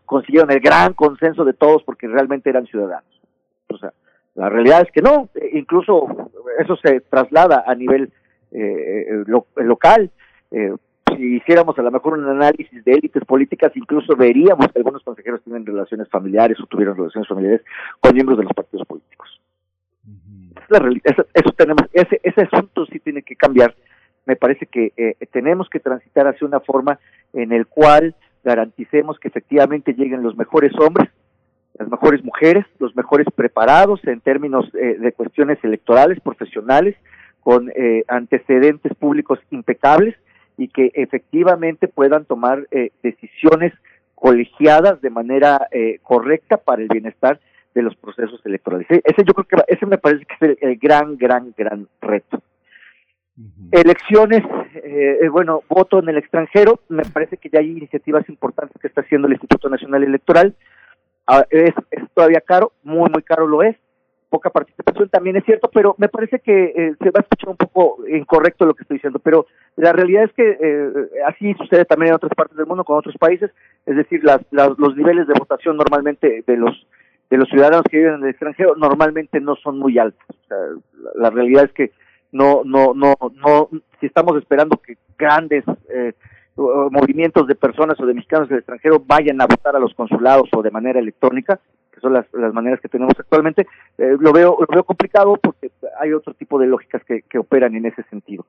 [0.06, 3.20] consiguieron el gran consenso de todos porque realmente eran ciudadanos.
[3.68, 3.92] O sea,
[4.34, 8.12] la realidad es que no, incluso eso se traslada a nivel
[8.52, 9.24] eh,
[9.56, 10.10] local.
[10.50, 10.72] Eh,
[11.16, 15.42] si hiciéramos a lo mejor un análisis de élites políticas, incluso veríamos que algunos consejeros
[15.42, 17.62] tienen relaciones familiares o tuvieron relaciones familiares
[18.00, 19.40] con miembros de los partidos políticos.
[20.68, 23.74] la eso, eso, tenemos, ese, ese asunto sí tiene que cambiar.
[24.26, 26.98] Me parece que eh, tenemos que transitar hacia una forma
[27.34, 31.10] en el cual garanticemos que efectivamente lleguen los mejores hombres,
[31.78, 36.96] las mejores mujeres, los mejores preparados en términos eh, de cuestiones electorales, profesionales,
[37.40, 40.14] con eh, antecedentes públicos impecables
[40.56, 43.72] y que efectivamente puedan tomar eh, decisiones
[44.14, 47.40] colegiadas de manera eh, correcta para el bienestar
[47.74, 48.86] de los procesos electorales.
[48.90, 52.42] E-, ese yo creo que ese me parece que es el, gran, gran, gran reto.
[53.72, 54.42] Elecciones,
[54.74, 59.00] eh, bueno, voto en el extranjero, me parece que ya hay iniciativas importantes que está
[59.00, 60.54] haciendo el Instituto Nacional Electoral.
[61.26, 63.76] Ah, es, es todavía caro, muy, muy caro lo es,
[64.34, 67.56] poca participación también es cierto, pero me parece que eh, se va a escuchar un
[67.56, 69.46] poco incorrecto lo que estoy diciendo, pero
[69.76, 70.92] la realidad es que eh,
[71.28, 73.52] así sucede también en otras partes del mundo, con otros países,
[73.86, 76.74] es decir, las, los niveles de votación normalmente de los
[77.30, 80.26] de los ciudadanos que viven en el extranjero normalmente no son muy altos.
[81.14, 81.92] la, realidad es que
[82.32, 83.68] no, no, no, no,
[84.00, 86.12] si estamos esperando que grandes eh,
[86.56, 90.62] movimientos de personas o de mexicanos del extranjero vayan a votar a los consulados o
[90.62, 91.60] de manera electrónica,
[91.94, 93.66] que son las, las maneras que tenemos actualmente,
[93.98, 97.74] eh, lo veo lo veo complicado porque hay otro tipo de lógicas que, que operan
[97.74, 98.44] en ese sentido.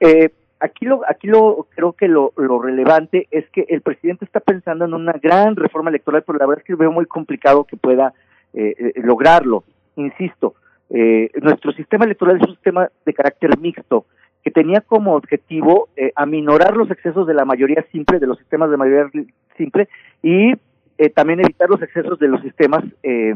[0.00, 0.30] Eh,
[0.60, 4.84] aquí lo aquí lo creo que lo, lo relevante es que el presidente está pensando
[4.84, 8.14] en una gran reforma electoral, pero la verdad es que veo muy complicado que pueda
[8.54, 9.64] eh, eh lograrlo.
[9.96, 10.54] Insisto,
[10.90, 14.06] eh, nuestro sistema electoral es un sistema de carácter mixto
[14.44, 18.70] que tenía como objetivo eh, aminorar los excesos de la mayoría simple, de los sistemas
[18.70, 19.10] de mayoría
[19.56, 19.88] simple,
[20.22, 20.52] y
[20.98, 23.34] eh, también evitar los excesos de los sistemas eh,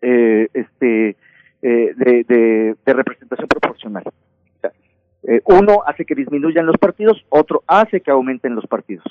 [0.00, 1.16] eh, este,
[1.62, 4.02] eh, de, de, de, representación proporcional.
[4.06, 4.72] O sea,
[5.22, 9.04] eh, uno hace que disminuyan los partidos, otro hace que aumenten los partidos.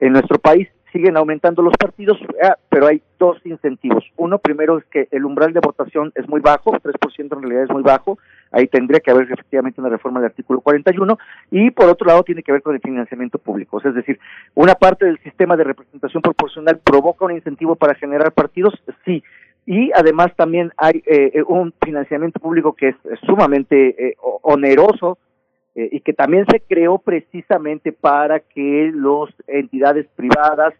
[0.00, 4.04] En nuestro país siguen aumentando los partidos, ah, pero hay dos incentivos.
[4.16, 7.70] Uno, primero es que el umbral de votación es muy bajo, 3% en realidad es
[7.70, 8.18] muy bajo,
[8.54, 11.18] ahí tendría que haber efectivamente una reforma del artículo 41,
[11.50, 14.18] y por otro lado tiene que ver con el financiamiento público, es decir,
[14.54, 18.74] una parte del sistema de representación proporcional provoca un incentivo para generar partidos,
[19.04, 19.22] sí,
[19.66, 25.18] y además también hay eh, un financiamiento público que es, sumamente eh, oneroso,
[25.74, 30.72] eh, y que también se creó precisamente para que las entidades privadas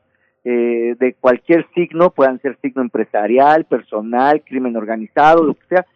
[0.44, 5.86] eh, de cualquier signo, puedan ser signo empresarial, personal, crimen organizado, lo que sea,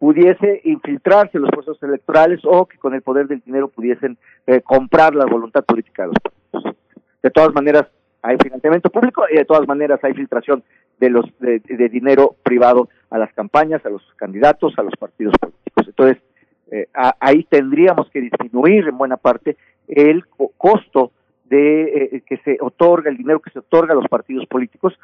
[0.00, 4.16] pudiese infiltrarse en los procesos electorales o que con el poder del dinero pudiesen
[4.46, 6.76] eh, comprar la voluntad política de los partidos.
[7.22, 7.86] De todas maneras,
[8.22, 10.64] hay financiamiento público y de todas maneras hay filtración
[10.98, 11.60] de los de,
[11.90, 15.88] dinero privado a las campañas, a los candidatos, a los partidos políticos.
[15.88, 16.22] Entonces,
[16.70, 16.88] eh,
[17.20, 20.24] ahí tendríamos que disminuir en buena parte el
[20.56, 21.12] costo
[21.44, 24.98] de eh, que se otorga, el dinero que se otorga a los partidos políticos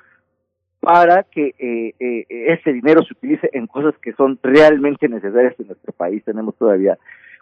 [0.86, 5.66] para que eh, eh, ese dinero se utilice en cosas que son realmente necesarias en
[5.66, 6.22] nuestro país.
[6.24, 6.96] Tenemos todavía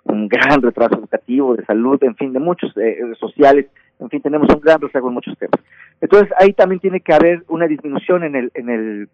[0.05, 3.67] un gran retraso educativo, de salud, en fin, de muchos eh, sociales,
[4.01, 5.61] en fin, tenemos un gran retraso en muchos temas.
[6.01, 9.09] Entonces ahí también tiene que haber una disminución en el en el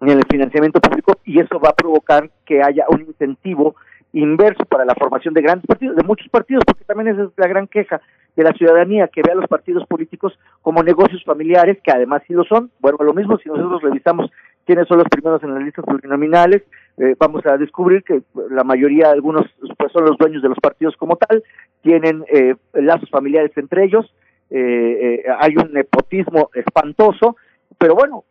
[0.00, 3.76] en el financiamiento público y eso va a provocar que haya un incentivo
[4.14, 7.46] inverso para la formación de grandes partidos, de muchos partidos, porque también esa es la
[7.46, 8.00] gran queja
[8.38, 12.34] de la ciudadanía, que ve a los partidos políticos como negocios familiares, que además sí
[12.34, 12.70] lo son.
[12.78, 14.30] Bueno, lo mismo si nosotros revisamos
[14.64, 16.62] quiénes son los primeros en las listas plurinominales,
[16.98, 19.44] eh, vamos a descubrir que la mayoría, algunos
[19.76, 21.42] pues son los dueños de los partidos como tal,
[21.82, 24.06] tienen eh, lazos familiares entre ellos,
[24.50, 27.36] eh, hay un nepotismo espantoso,
[27.76, 28.22] pero bueno,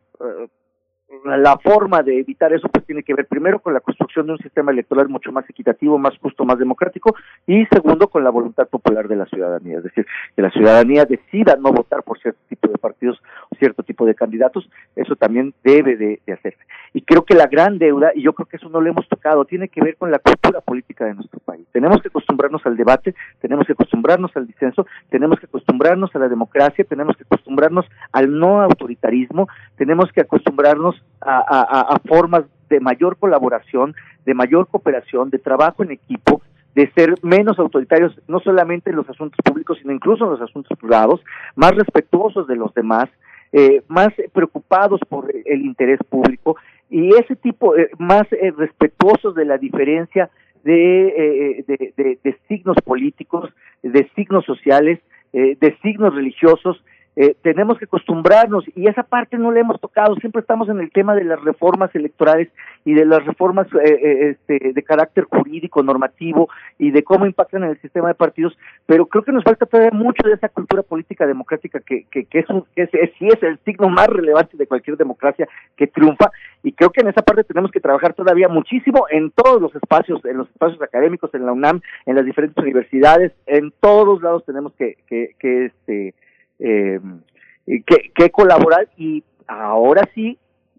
[1.24, 4.40] la forma de evitar eso pues tiene que ver primero con la construcción de un
[4.40, 7.16] sistema electoral mucho más equitativo, más justo, más democrático
[7.46, 10.06] y segundo con la voluntad popular de la ciudadanía, es decir,
[10.36, 14.16] que la ciudadanía decida no votar por cierto tipo de partidos o cierto tipo de
[14.16, 16.60] candidatos, eso también debe de, hacerse.
[16.94, 19.46] Y creo que la gran deuda, y yo creo que eso no lo hemos tocado,
[19.46, 21.66] tiene que ver con la cultura política de nuestro país.
[21.72, 26.28] Tenemos que acostumbrarnos al debate, tenemos que acostumbrarnos al disenso, tenemos que acostumbrarnos a la
[26.28, 29.48] democracia, tenemos que acostumbrarnos al no autoritarismo,
[29.78, 33.96] tenemos que acostumbrarnos a, formas de mayor colaboración,
[34.26, 36.42] de mayor cooperación, de trabajo en equipo,
[36.76, 40.78] de ser menos autoritarios, no solamente en los asuntos públicos, sino incluso en los asuntos
[40.78, 41.22] privados,
[41.56, 43.10] más respetuosos de los demás,
[43.54, 46.58] eh, más preocupados por el interés público
[46.90, 50.30] y ese tipo, eh, más eh, respetuosos de la diferencia
[50.64, 51.64] de,
[51.98, 53.50] de, signos políticos,
[53.84, 55.00] de signos sociales,
[55.32, 56.84] de signos religiosos
[57.20, 60.92] eh, tenemos que acostumbrarnos y esa parte no la hemos tocado, siempre estamos en el
[60.92, 62.48] tema de las reformas electorales
[62.86, 67.64] y de las reformas eh, eh, este, de carácter jurídico, normativo y de cómo impactan
[67.64, 70.84] en el sistema de partidos, pero creo que nos falta todavía mucho de esa cultura
[70.84, 74.56] política democrática que, que, que, es, un, que es, sí es el signo más relevante
[74.56, 76.30] de cualquier democracia que triunfa
[76.62, 80.24] y creo que en esa parte tenemos que trabajar todavía muchísimo en todos los espacios,
[80.24, 84.72] en los espacios académicos, en la UNAM, en las diferentes universidades, en todos lados tenemos
[84.74, 86.14] que, que, que este,
[86.60, 87.00] eh,
[87.66, 90.38] que, que colaborar y ahora sí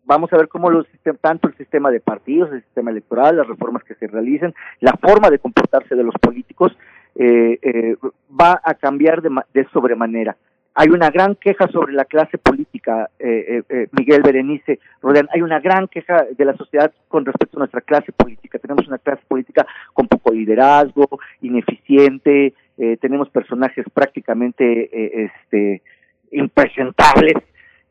[0.09, 0.87] vamos a ver cómo los
[1.21, 5.31] tanto el sistema de partidos, el sistema electoral, las reformas que se realicen, la forma
[5.31, 6.77] de comportarse de los políticos
[7.15, 7.97] eh, eh,
[8.41, 10.37] va a cambiar de, de, sobremanera.
[10.75, 15.61] Hay una gran queja sobre la clase política, eh, eh, Miguel Berenice Rodén, hay una
[15.61, 18.59] gran queja de la sociedad con respecto a nuestra clase política.
[18.59, 21.09] Tenemos una clase política con poco liderazgo,
[21.43, 25.83] ineficiente, eh, tenemos personajes prácticamente eh, este,
[26.31, 27.35] impresentables,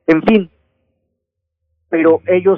[0.07, 0.49] en fin,
[1.89, 2.57] pero ellos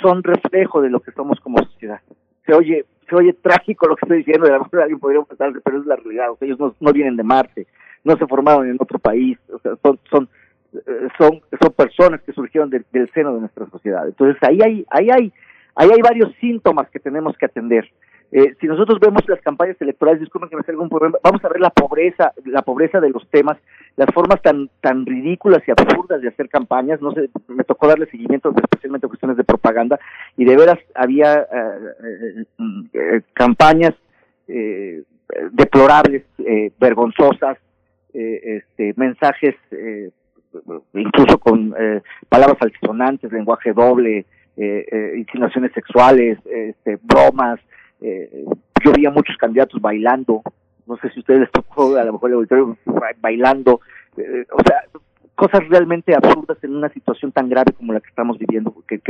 [0.00, 2.00] son reflejo de lo que somos como sociedad.
[2.46, 5.22] Se oye, se oye trágico lo que estoy diciendo, de a lo mejor alguien podría
[5.22, 7.66] pensar, pero es la realidad, ellos no, no, vienen de Marte,
[8.04, 10.28] no se formaron en otro país, o sea, son, son,
[10.72, 14.06] eh, son, son personas que surgieron del seno de nuestra sociedad.
[14.06, 15.32] Entonces ahí hay, ahí hay,
[15.74, 17.90] ahí hay varios síntomas que tenemos que atender.
[18.32, 21.48] Eh, si nosotros vemos las campañas electorales, disculpen que me salga un problema, vamos a
[21.48, 23.56] ver la pobreza, la pobreza de los temas,
[23.96, 28.06] las formas tan tan ridículas y absurdas de hacer campañas, no sé, me tocó darle
[28.06, 30.00] seguimiento especialmente a cuestiones de propaganda
[30.36, 32.44] y de veras había eh,
[32.92, 33.94] eh, campañas
[35.52, 36.24] deplorables,
[36.78, 37.58] vergonzosas,
[38.12, 39.56] este, mensajes
[40.94, 41.74] incluso con
[42.28, 44.24] palabras altisonantes, lenguaje doble,
[44.56, 47.58] insinuaciones sexuales, este, bromas,
[48.00, 48.44] eh,
[48.84, 50.42] yo veía muchos candidatos bailando,
[50.86, 52.76] no sé si a ustedes les tocó a lo mejor el auditorio
[53.20, 53.80] bailando,
[54.16, 54.84] eh, o sea,
[55.34, 59.00] cosas realmente absurdas en una situación tan grave como la que estamos viviendo, que,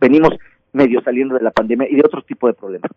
[0.00, 0.34] venimos
[0.72, 2.90] medio saliendo de la pandemia y de otro tipo de problemas.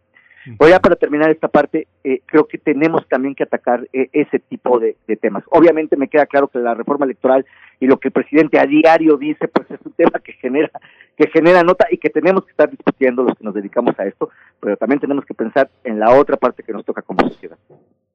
[0.60, 4.40] Hoy ya para terminar esta parte, eh, creo que tenemos también que atacar eh, ese
[4.40, 5.44] tipo de, temas.
[5.50, 7.46] Obviamente me queda claro que la reforma electoral
[7.80, 10.70] y lo que el presidente a diario dice, pues es un tema que genera,
[11.18, 14.30] que genera nota y que tenemos que estar discutiendo los que nos dedicamos a esto,
[14.60, 17.58] pero también tenemos que pensar en la otra parte que nos toca como sociedad.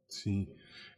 [0.06, 0.48] Sí.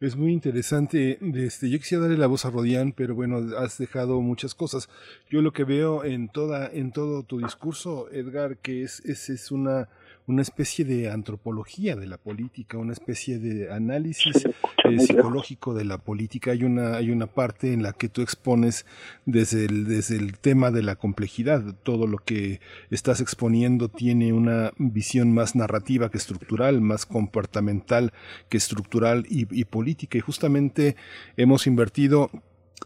[0.03, 1.17] Es muy interesante.
[1.37, 4.89] Este, yo quisiera darle la voz a Rodián, pero bueno, has dejado muchas cosas.
[5.31, 9.53] Yo lo que veo en toda, en todo tu discurso, Edgar, que es, es, es
[9.53, 9.89] una
[10.27, 14.44] una especie de antropología de la política, una especie de análisis
[14.85, 16.53] eh, psicológico de la política.
[16.53, 18.86] Hay una, hay una parte en la que tú expones
[19.27, 21.74] desde el, desde el tema de la complejidad.
[21.82, 28.12] Todo lo que estás exponiendo tiene una visión más narrativa que estructural, más comportamental
[28.49, 30.19] que estructural y, y política.
[30.19, 30.97] Y justamente
[31.36, 32.31] hemos invertido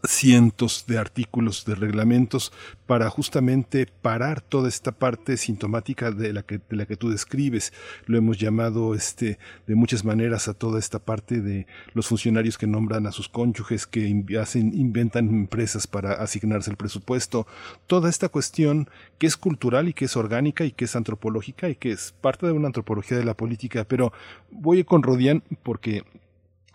[0.03, 2.51] cientos de artículos de reglamentos
[2.85, 7.73] para justamente parar toda esta parte sintomática de la que, de la que tú describes.
[8.05, 12.67] Lo hemos llamado este, de muchas maneras a toda esta parte de los funcionarios que
[12.67, 17.47] nombran a sus cónyuges, que hacen, inventan empresas para asignarse el presupuesto.
[17.87, 21.75] Toda esta cuestión que es cultural y que es orgánica y que es antropológica y
[21.75, 23.85] que es parte de una antropología de la política.
[23.85, 24.13] Pero
[24.51, 26.03] voy con Rodian porque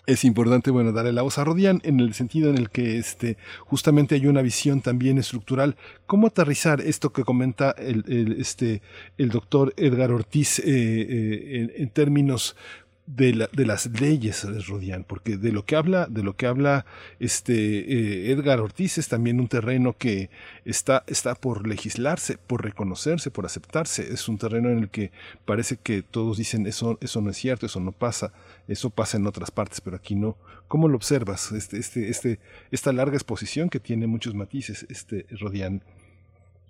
[0.07, 3.37] es importante, bueno, darle la voz a Rodian en el sentido en el que este,
[3.61, 5.77] justamente hay una visión también estructural.
[6.07, 8.83] ¿Cómo aterrizar esto que comenta el, el este,
[9.17, 12.57] el doctor Edgar Ortiz eh, eh, en, términos
[13.07, 16.87] de, la, de las leyes, Rodian, porque de lo que habla, de lo que habla
[17.19, 20.31] este eh, Edgar Ortiz es también un terreno que
[20.65, 24.03] está, está por legislarse, por reconocerse, por aceptarse.
[24.03, 25.11] Es un terreno en el que
[25.45, 28.33] parece que todos dicen eso, eso no es cierto, eso no pasa,
[28.69, 30.37] eso pasa en otras partes, pero aquí no.
[30.69, 31.53] ¿Cómo lo observas?
[31.53, 32.39] Este, este, este,
[32.71, 35.83] esta larga exposición que tiene muchos matices, este Rodian.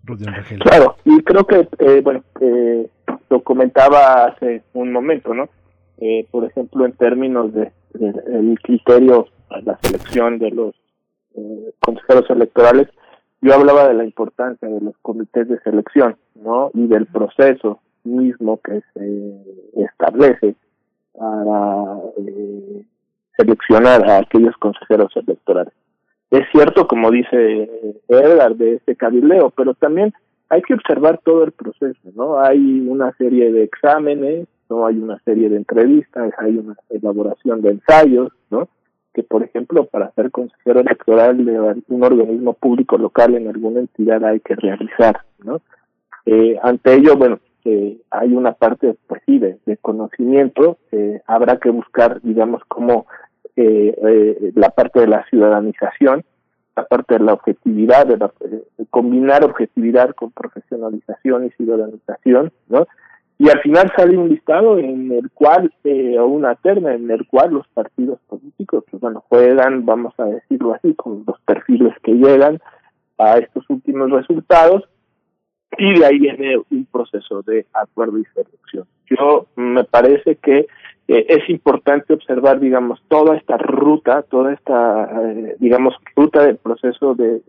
[0.04, 0.58] Rodian Rangel.
[0.60, 2.88] Claro, y creo que, eh, bueno, eh,
[3.30, 5.48] lo comentaba hace un momento, ¿no?
[5.98, 10.74] Eh, por ejemplo, en términos de, el criterio para la selección de los
[11.34, 12.88] eh, consejeros electorales,
[13.40, 16.70] yo hablaba de la importancia de los comités de selección, ¿no?
[16.74, 20.54] Y del proceso mismo que se establece
[21.12, 22.84] para eh,
[23.36, 25.72] seleccionar a aquellos consejeros electorales.
[26.30, 27.70] Es cierto, como dice
[28.08, 30.14] Edgar, de este cabildeo, pero también
[30.48, 32.38] hay que observar todo el proceso, ¿no?
[32.38, 34.86] Hay una serie de exámenes, ¿no?
[34.86, 38.68] Hay una serie de entrevistas, hay una elaboración de ensayos, ¿no?
[39.14, 44.24] Que, por ejemplo, para ser consejero electoral de un organismo público local en alguna entidad
[44.24, 45.60] hay que realizar, ¿no?
[46.24, 51.70] Eh, ante ello, bueno, eh, hay una parte, pues sí, de, conocimiento, eh, habrá que
[51.70, 53.06] buscar, digamos, cómo
[53.54, 56.24] la parte de la ciudadanización,
[56.74, 62.86] la parte de la objetividad, de, de combinar objetividad con profesionalización y ciudadanización, ¿no?
[63.42, 67.26] Y al final sale un listado en el cual, eh, o una terna en el
[67.26, 72.12] cual los partidos políticos, pues bueno, juegan, vamos a decirlo así, con los perfiles que
[72.12, 72.60] llegan
[73.18, 74.84] a estos últimos resultados,
[75.76, 78.86] y de ahí viene un proceso de acuerdo y selección.
[79.10, 80.68] Yo me parece que
[81.08, 87.16] eh, es importante observar, digamos, toda esta ruta, toda esta, eh, digamos, ruta del proceso
[87.16, 87.42] de,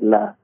[0.00, 0.36] la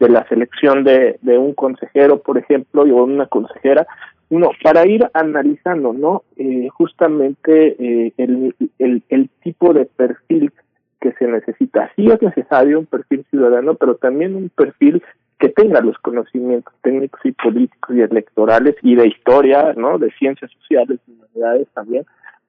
[0.00, 3.86] de la selección de, de un consejero, por ejemplo, o una consejera,
[4.30, 6.22] no, para ir analizando, ¿no?
[6.36, 10.52] Eh, justamente eh, el, el, el tipo de perfil
[11.00, 11.90] que se necesita.
[11.96, 15.02] Sí es necesario un perfil ciudadano, pero también un perfil
[15.38, 19.98] que tenga los conocimientos técnicos y políticos y electorales y de historia, ¿no?
[19.98, 22.04] De ciencias sociales y humanidades también,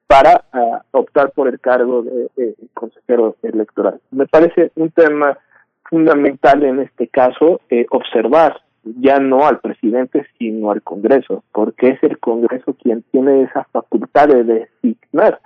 [0.08, 4.00] para uh, optar por el cargo de, de consejero electoral.
[4.10, 5.38] Me parece un tema
[5.84, 12.02] fundamental en este caso eh, observar ya no al presidente, sino al Congreso, porque es
[12.02, 15.40] el Congreso quien tiene esa facultad de designar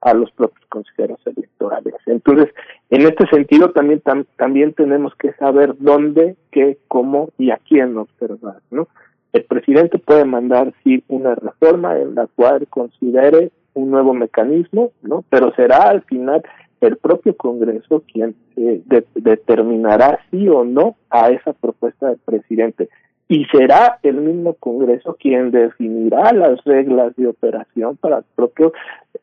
[0.00, 1.94] a los propios consejeros electorales.
[2.06, 2.54] Entonces,
[2.90, 4.02] en este sentido también
[4.36, 8.88] también tenemos que saber dónde, qué, cómo y a quién observar, ¿no?
[9.32, 15.24] El presidente puede mandar sí una reforma en la cual considere un nuevo mecanismo, ¿no?
[15.28, 16.42] Pero será al final
[16.80, 18.82] el propio Congreso quien eh,
[19.14, 22.88] determinará sí o no a esa propuesta del presidente.
[23.28, 28.72] Y será el mismo Congreso quien definirá las reglas de operación para propio,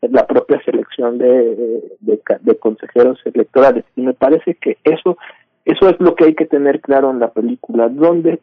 [0.02, 3.84] la propia selección de, de, consejeros electorales.
[3.96, 5.18] Y me parece que eso,
[5.66, 8.40] eso es lo que hay que tener claro en la película, dónde,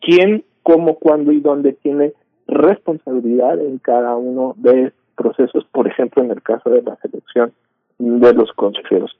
[0.00, 2.12] quién, cómo, cuándo y dónde tiene
[2.46, 7.52] responsabilidad en cada uno de estos procesos, por ejemplo, en el caso de la selección
[7.98, 9.16] de los consejeros.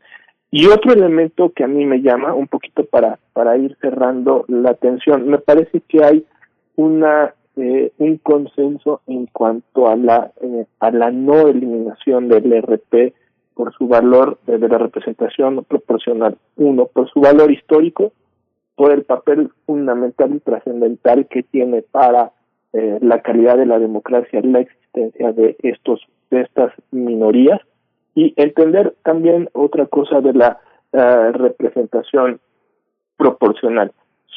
[0.51, 4.71] Y otro elemento que a mí me llama un poquito para, para ir cerrando la
[4.71, 6.25] atención, me parece que hay
[6.77, 13.15] una eh, un consenso en cuanto a la eh, a la no eliminación del RP
[13.55, 16.37] por su valor de, la representación proporcional.
[16.57, 18.13] Uno, por su valor histórico,
[18.75, 22.33] por el papel fundamental y trascendental que tiene para
[22.73, 27.61] eh, la calidad de la democracia, la existencia de estos de estas minorías
[28.15, 30.61] y entender también otra cosa de la
[30.93, 32.41] uh, representación
[33.17, 33.93] proporcional.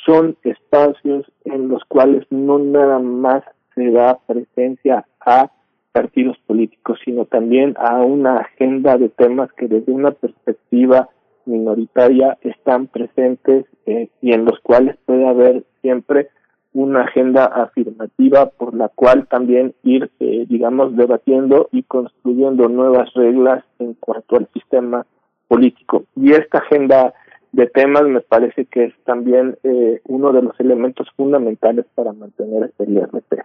[0.06, 3.44] Son espacios en los cuales no nada más
[3.76, 5.52] se da presencia a
[5.92, 11.10] partidos políticos, sino también a una agenda de temas que desde una perspectiva
[11.46, 16.30] minoritaria están presentes eh, y en los cuales puede haber siempre
[16.74, 23.64] una agenda afirmativa por la cual también ir, eh, digamos, debatiendo y construyendo nuevas reglas
[23.80, 25.06] en cuanto al sistema
[25.48, 26.04] político.
[26.16, 27.14] Y esta agenda
[27.52, 32.66] de temas me parece que es también eh, uno de los elementos fundamentales para mantener
[32.66, 33.44] este IRT.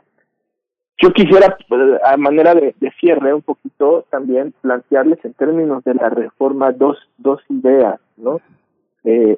[1.00, 6.10] Yo quisiera, eh, a manera de, cierre un poquito, también plantearles en términos de la
[6.10, 8.40] reforma dos, dos ideas, ¿no?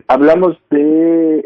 [0.08, 1.42] Hablamos de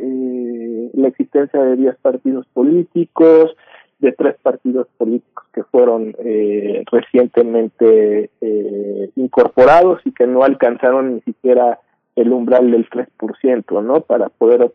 [0.99, 3.57] la existencia de 10 partidos políticos,
[3.99, 11.21] de tres partidos políticos que fueron eh, recientemente eh, incorporados y que no alcanzaron ni
[11.23, 11.81] siquiera
[12.15, 14.01] el umbral del 3%, ¿no?
[14.03, 14.73] Para poder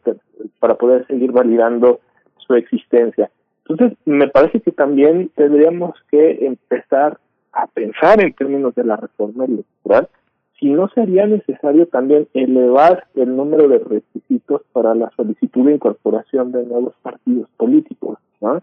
[0.59, 1.99] para poder seguir validando
[2.37, 3.29] su existencia.
[3.67, 7.17] Entonces, me parece que también tendríamos que empezar
[7.53, 10.09] a pensar en términos de la reforma electoral
[10.59, 16.51] si no sería necesario también elevar el número de requisitos para la solicitud de incorporación
[16.51, 18.61] de nuevos partidos políticos, ¿no?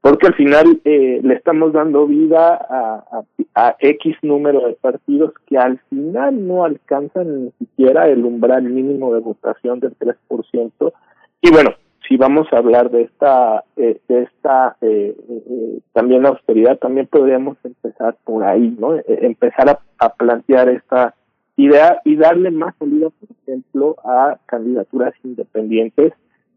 [0.00, 3.22] Porque al final eh, le estamos dando vida a,
[3.54, 9.14] a, X número de partidos que al final no alcanzan ni siquiera el umbral mínimo
[9.14, 10.92] de votación del 3%.
[11.40, 11.70] Y bueno,
[12.06, 17.56] si vamos a hablar de esta, eh, de esta eh, eh, también austeridad, también podríamos
[17.64, 18.96] empezar por ahí, ¿no?
[19.06, 21.14] empezar a, a, plantear esta
[21.56, 26.12] idea y darle más salida, por ejemplo, a candidaturas independientes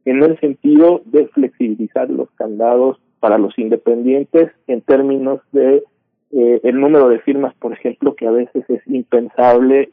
[0.05, 5.83] en el sentido de flexibilizar los candados para los independientes en términos de
[6.29, 9.89] el número de firmas, por ejemplo, que a veces es impensable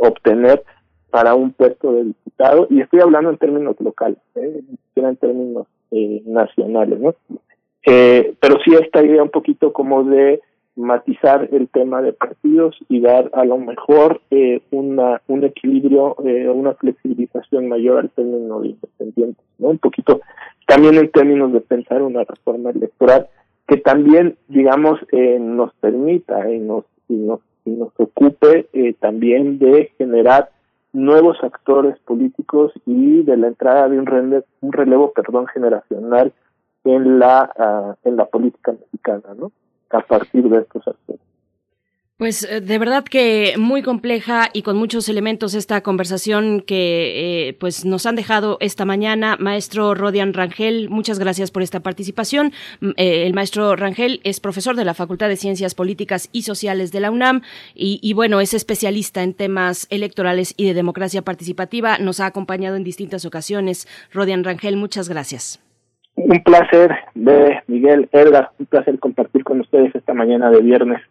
[0.00, 0.64] obtener
[1.10, 4.60] para un puesto de diputado, y estoy hablando en términos locales, ¿eh?
[4.96, 7.14] en términos eh, nacionales, ¿no?
[7.86, 10.40] Eh, pero sí esta idea un poquito como de
[10.76, 16.48] matizar el tema de partidos y dar a lo mejor eh, una, un equilibrio, eh,
[16.48, 19.68] una flexibilización mayor al término de independientes, ¿no?
[19.68, 20.20] Un poquito
[20.66, 23.28] también en términos de pensar una reforma electoral
[23.66, 29.58] que también, digamos, eh, nos permita y nos, y nos, y nos ocupe eh, también
[29.58, 30.50] de generar
[30.92, 36.32] nuevos actores políticos y de la entrada de un, relevo, un relevo perdón generacional
[36.84, 39.50] en la uh, en la política mexicana no
[39.90, 41.26] a partir de estos actores
[42.16, 47.52] pues eh, de verdad que muy compleja y con muchos elementos esta conversación que eh,
[47.54, 49.36] pues nos han dejado esta mañana.
[49.38, 52.52] Maestro Rodian Rangel, muchas gracias por esta participación.
[52.96, 57.00] Eh, el maestro Rangel es profesor de la Facultad de Ciencias Políticas y Sociales de
[57.00, 57.42] la UNAM
[57.74, 61.98] y, y, bueno, es especialista en temas electorales y de democracia participativa.
[61.98, 63.86] Nos ha acompañado en distintas ocasiones.
[64.10, 65.65] Rodian Rangel, muchas gracias.
[66.16, 71.02] Un placer de Miguel Edgar, un placer compartir con ustedes esta mañana de viernes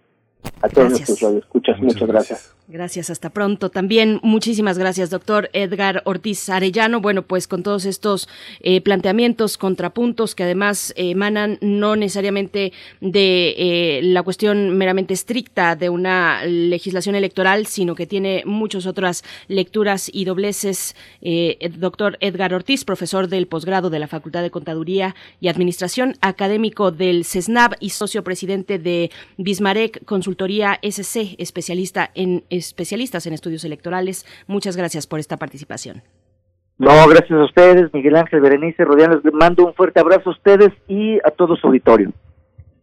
[0.65, 1.09] a todos gracias.
[1.09, 1.79] nuestros radioescuchas.
[1.79, 2.29] Muchas, Muchas gracias.
[2.39, 2.55] gracias.
[2.67, 3.69] Gracias, hasta pronto.
[3.69, 6.99] También muchísimas gracias, doctor Edgar Ortiz Arellano.
[6.99, 8.27] Bueno, pues con todos estos
[8.61, 15.75] eh, planteamientos, contrapuntos que además eh, emanan no necesariamente de eh, la cuestión meramente estricta
[15.75, 20.95] de una legislación electoral, sino que tiene muchas otras lecturas y dobleces.
[21.21, 26.89] Eh, doctor Edgar Ortiz, profesor del posgrado de la Facultad de Contaduría y Administración, académico
[26.89, 34.25] del CESNAB y socio presidente de Bismarck Consultoría SC, especialista en especialistas en estudios electorales.
[34.47, 36.03] Muchas gracias por esta participación.
[36.77, 39.23] No, gracias a ustedes, Miguel Ángel Berenice Rodianes.
[39.23, 42.11] Les mando un fuerte abrazo a ustedes y a todo su auditorio.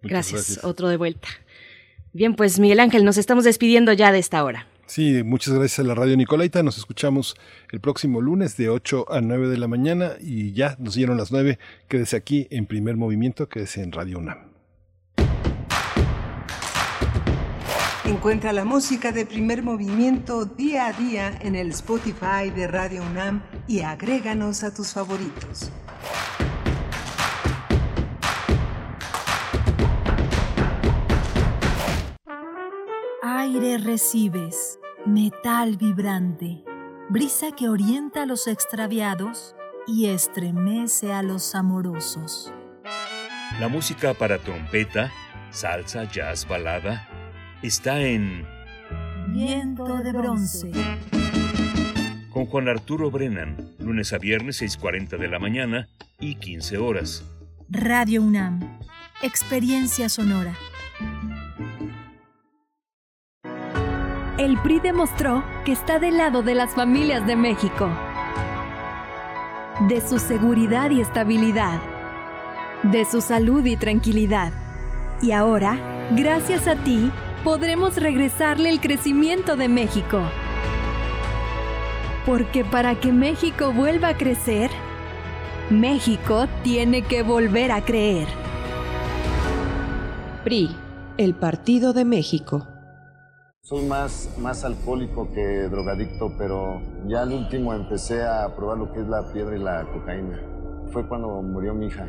[0.03, 1.29] Gracias, gracias, otro de vuelta.
[2.13, 4.67] Bien, pues Miguel Ángel, nos estamos despidiendo ya de esta hora.
[4.87, 6.63] Sí, muchas gracias a la radio Nicolaita.
[6.63, 7.37] Nos escuchamos
[7.71, 11.33] el próximo lunes de 8 a 9 de la mañana y ya nos dieron las
[11.33, 11.59] 9.
[11.89, 14.52] Quédese aquí en primer movimiento, quédese en Radio UNAM.
[18.05, 23.45] Encuentra la música de primer movimiento día a día en el Spotify de Radio UNAM
[23.69, 25.71] y agréganos a tus favoritos.
[33.23, 36.65] Aire recibes, metal vibrante,
[37.09, 39.55] brisa que orienta a los extraviados
[39.87, 42.53] y estremece a los amorosos.
[43.61, 45.13] La música para trompeta,
[45.51, 47.09] salsa, jazz, balada
[47.63, 48.45] está en
[49.29, 50.71] Viento de Bronce.
[52.31, 57.25] Con Juan Arturo Brennan, lunes a viernes 6.40 de la mañana y 15 horas.
[57.69, 58.61] Radio UNAM,
[59.23, 60.55] experiencia sonora.
[64.39, 67.89] El PRI demostró que está del lado de las familias de México,
[69.89, 71.81] de su seguridad y estabilidad
[72.83, 74.53] de su salud y tranquilidad.
[75.21, 75.79] Y ahora,
[76.17, 77.11] gracias a ti,
[77.45, 80.21] podremos regresarle el crecimiento de México.
[82.25, 84.71] Porque para que México vuelva a crecer,
[85.71, 88.29] México tiene que volver a creer.
[90.45, 90.77] PRI,
[91.19, 92.67] el Partido de México.
[93.63, 99.01] Soy más, más alcohólico que drogadicto, pero ya al último empecé a probar lo que
[99.01, 100.41] es la piedra y la cocaína.
[100.93, 102.09] Fue cuando murió mi hija.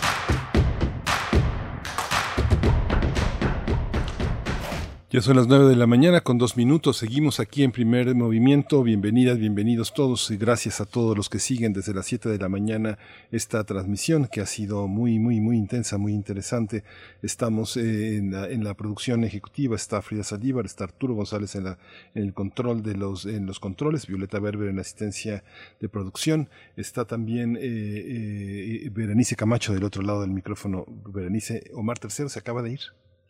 [5.13, 6.95] Ya son las nueve de la mañana con dos minutos.
[6.95, 8.81] Seguimos aquí en primer movimiento.
[8.81, 12.47] Bienvenidas, bienvenidos todos y gracias a todos los que siguen desde las siete de la
[12.47, 12.97] mañana
[13.29, 16.85] esta transmisión que ha sido muy, muy, muy intensa, muy interesante.
[17.21, 19.75] Estamos eh, en, la, en la producción ejecutiva.
[19.75, 21.77] Está Frida Saldívar, está Arturo González en, la,
[22.15, 25.43] en el control de los, en los controles, Violeta Berber en la asistencia
[25.81, 26.47] de producción.
[26.77, 30.85] Está también eh, eh, Camacho del otro lado del micrófono.
[30.87, 32.79] Berenice Omar Tercero se acaba de ir.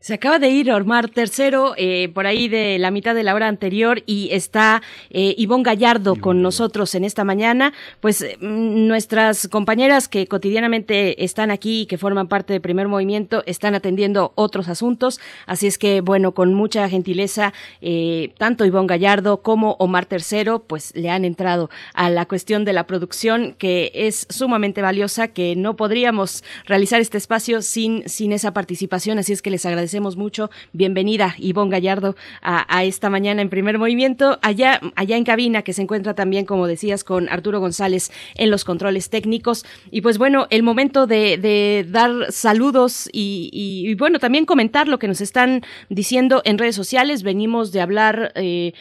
[0.01, 3.47] Se acaba de ir Ormar Tercero, eh, por ahí de la mitad de la hora
[3.47, 7.71] anterior, y está eh, Ivonne Gallardo con nosotros en esta mañana.
[7.99, 13.43] Pues mm, nuestras compañeras que cotidianamente están aquí y que forman parte del primer movimiento
[13.45, 15.19] están atendiendo otros asuntos.
[15.45, 20.95] Así es que, bueno, con mucha gentileza, eh, tanto Ivonne Gallardo como Omar Tercero, pues
[20.95, 25.75] le han entrado a la cuestión de la producción, que es sumamente valiosa, que no
[25.75, 29.19] podríamos realizar este espacio sin, sin esa participación.
[29.19, 30.49] Así es que les agradecemos mucho.
[30.71, 35.81] Bienvenida, Ivonne Gallardo, a, esta mañana en primer movimiento, allá, allá en cabina, que se
[35.81, 39.65] encuentra también, como decías, con Arturo González en los controles técnicos.
[39.91, 45.19] Y pues bueno, el momento de, dar saludos y, bueno, también comentar lo que nos
[45.19, 47.23] están diciendo en redes sociales.
[47.23, 48.73] Venimos de hablar eh,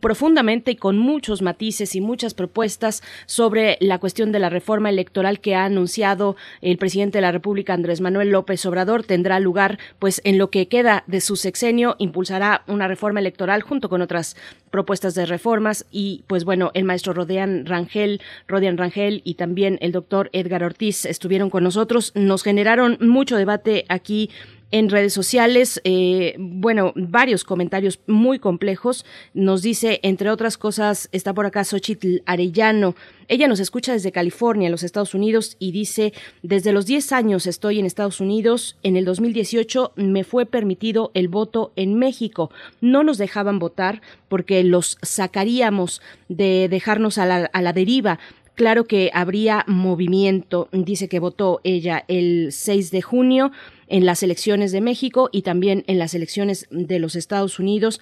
[0.00, 5.40] profundamente y con muchos matices y muchas propuestas sobre la cuestión de la reforma electoral
[5.40, 9.04] que ha anunciado el presidente de la República, Andrés Manuel López Obrador.
[9.04, 13.88] Tendrá lugar pues en lo que queda de su sexenio impulsará una reforma electoral junto
[13.88, 14.36] con otras
[14.70, 15.86] propuestas de reformas.
[15.90, 21.04] Y pues bueno, el maestro Rodian Rangel, Rodian Rangel y también el doctor Edgar Ortiz
[21.04, 24.30] estuvieron con nosotros, nos generaron mucho debate aquí
[24.70, 29.04] en redes sociales, eh, bueno, varios comentarios muy complejos.
[29.34, 32.94] Nos dice, entre otras cosas, está por acá Xochitl Arellano.
[33.28, 37.46] Ella nos escucha desde California, en los Estados Unidos, y dice, desde los 10 años
[37.46, 38.76] estoy en Estados Unidos.
[38.82, 42.50] En el 2018 me fue permitido el voto en México.
[42.80, 48.18] No nos dejaban votar porque los sacaríamos de dejarnos a la, a la deriva
[48.54, 50.68] claro que habría movimiento.
[50.72, 53.52] Dice que votó ella el 6 de junio
[53.88, 58.00] en las elecciones de México y también en las elecciones de los Estados Unidos.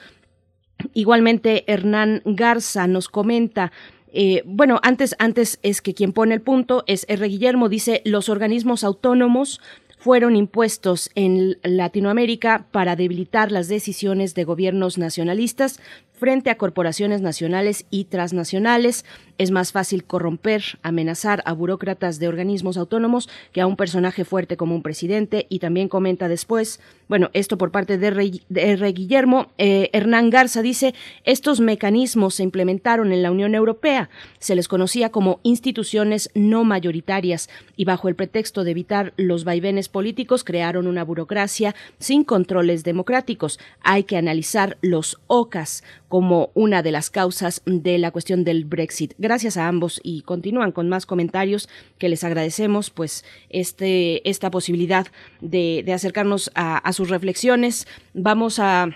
[0.95, 3.73] Igualmente, Hernán Garza nos comenta
[4.12, 7.27] eh, bueno, antes, antes es que quien pone el punto es R.
[7.29, 9.61] Guillermo, dice los organismos autónomos
[9.99, 15.81] fueron impuestos en Latinoamérica para debilitar las decisiones de gobiernos nacionalistas
[16.19, 19.05] frente a corporaciones nacionales y transnacionales.
[19.39, 24.57] Es más fácil corromper, amenazar a burócratas de organismos autónomos que a un personaje fuerte
[24.57, 25.47] como un presidente.
[25.49, 28.31] Y también comenta después, bueno, esto por parte de R.
[28.49, 28.93] De R.
[28.93, 34.11] Guillermo, eh, Hernán Garza dice, estos mecanismos se implementaron en la Unión Europea.
[34.40, 39.89] Se les conocía como instituciones no mayoritarias y bajo el pretexto de evitar los vaivenes
[39.89, 43.61] políticos crearon una burocracia sin controles democráticos.
[43.82, 49.14] Hay que analizar los OCAS como una de las causas de la cuestión del Brexit.
[49.18, 51.68] Gracias a ambos y continúan con más comentarios
[51.98, 55.06] que les agradecemos, pues, este, esta posibilidad
[55.40, 57.86] de, de acercarnos a, a sus reflexiones.
[58.14, 58.89] Vamos a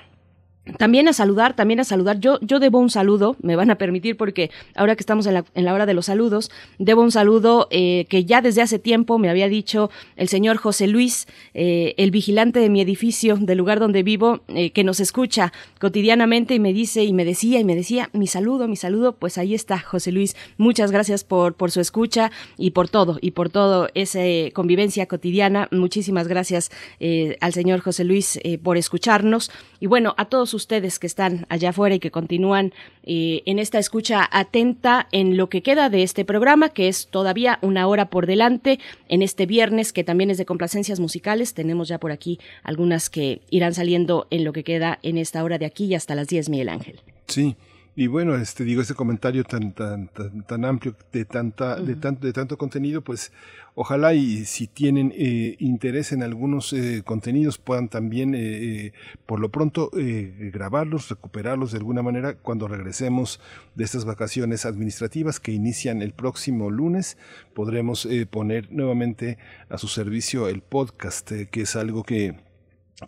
[0.78, 2.20] también a saludar, también a saludar.
[2.20, 5.44] Yo, yo debo un saludo, me van a permitir porque ahora que estamos en la,
[5.54, 9.18] en la hora de los saludos, debo un saludo eh, que ya desde hace tiempo
[9.18, 13.80] me había dicho el señor José Luis, eh, el vigilante de mi edificio, del lugar
[13.80, 17.74] donde vivo, eh, que nos escucha cotidianamente y me dice y me decía y me
[17.74, 20.36] decía mi saludo, mi saludo, pues ahí está José Luis.
[20.58, 24.20] Muchas gracias por, por su escucha y por todo, y por todo esa
[24.52, 25.66] convivencia cotidiana.
[25.72, 26.70] Muchísimas gracias
[27.40, 29.50] al señor José Luis por escucharnos.
[29.82, 32.72] Y bueno, a todos ustedes que están allá afuera y que continúan
[33.02, 37.58] eh, en esta escucha atenta en lo que queda de este programa, que es todavía
[37.62, 38.78] una hora por delante,
[39.08, 41.52] en este viernes que también es de complacencias musicales.
[41.54, 45.58] Tenemos ya por aquí algunas que irán saliendo en lo que queda en esta hora
[45.58, 47.00] de aquí y hasta las 10, Miguel Ángel.
[47.26, 47.56] Sí,
[47.94, 52.26] y bueno, este digo este comentario tan tan tan, tan amplio de tanta de tanto
[52.26, 53.32] de tanto contenido, pues
[53.74, 58.92] ojalá y si tienen eh, interés en algunos eh, contenidos puedan también eh,
[59.26, 63.40] por lo pronto grabarlos, recuperarlos de alguna manera cuando regresemos
[63.74, 67.18] de estas vacaciones administrativas que inician el próximo lunes,
[67.54, 69.36] podremos poner nuevamente
[69.68, 72.36] a su servicio el podcast, que es algo que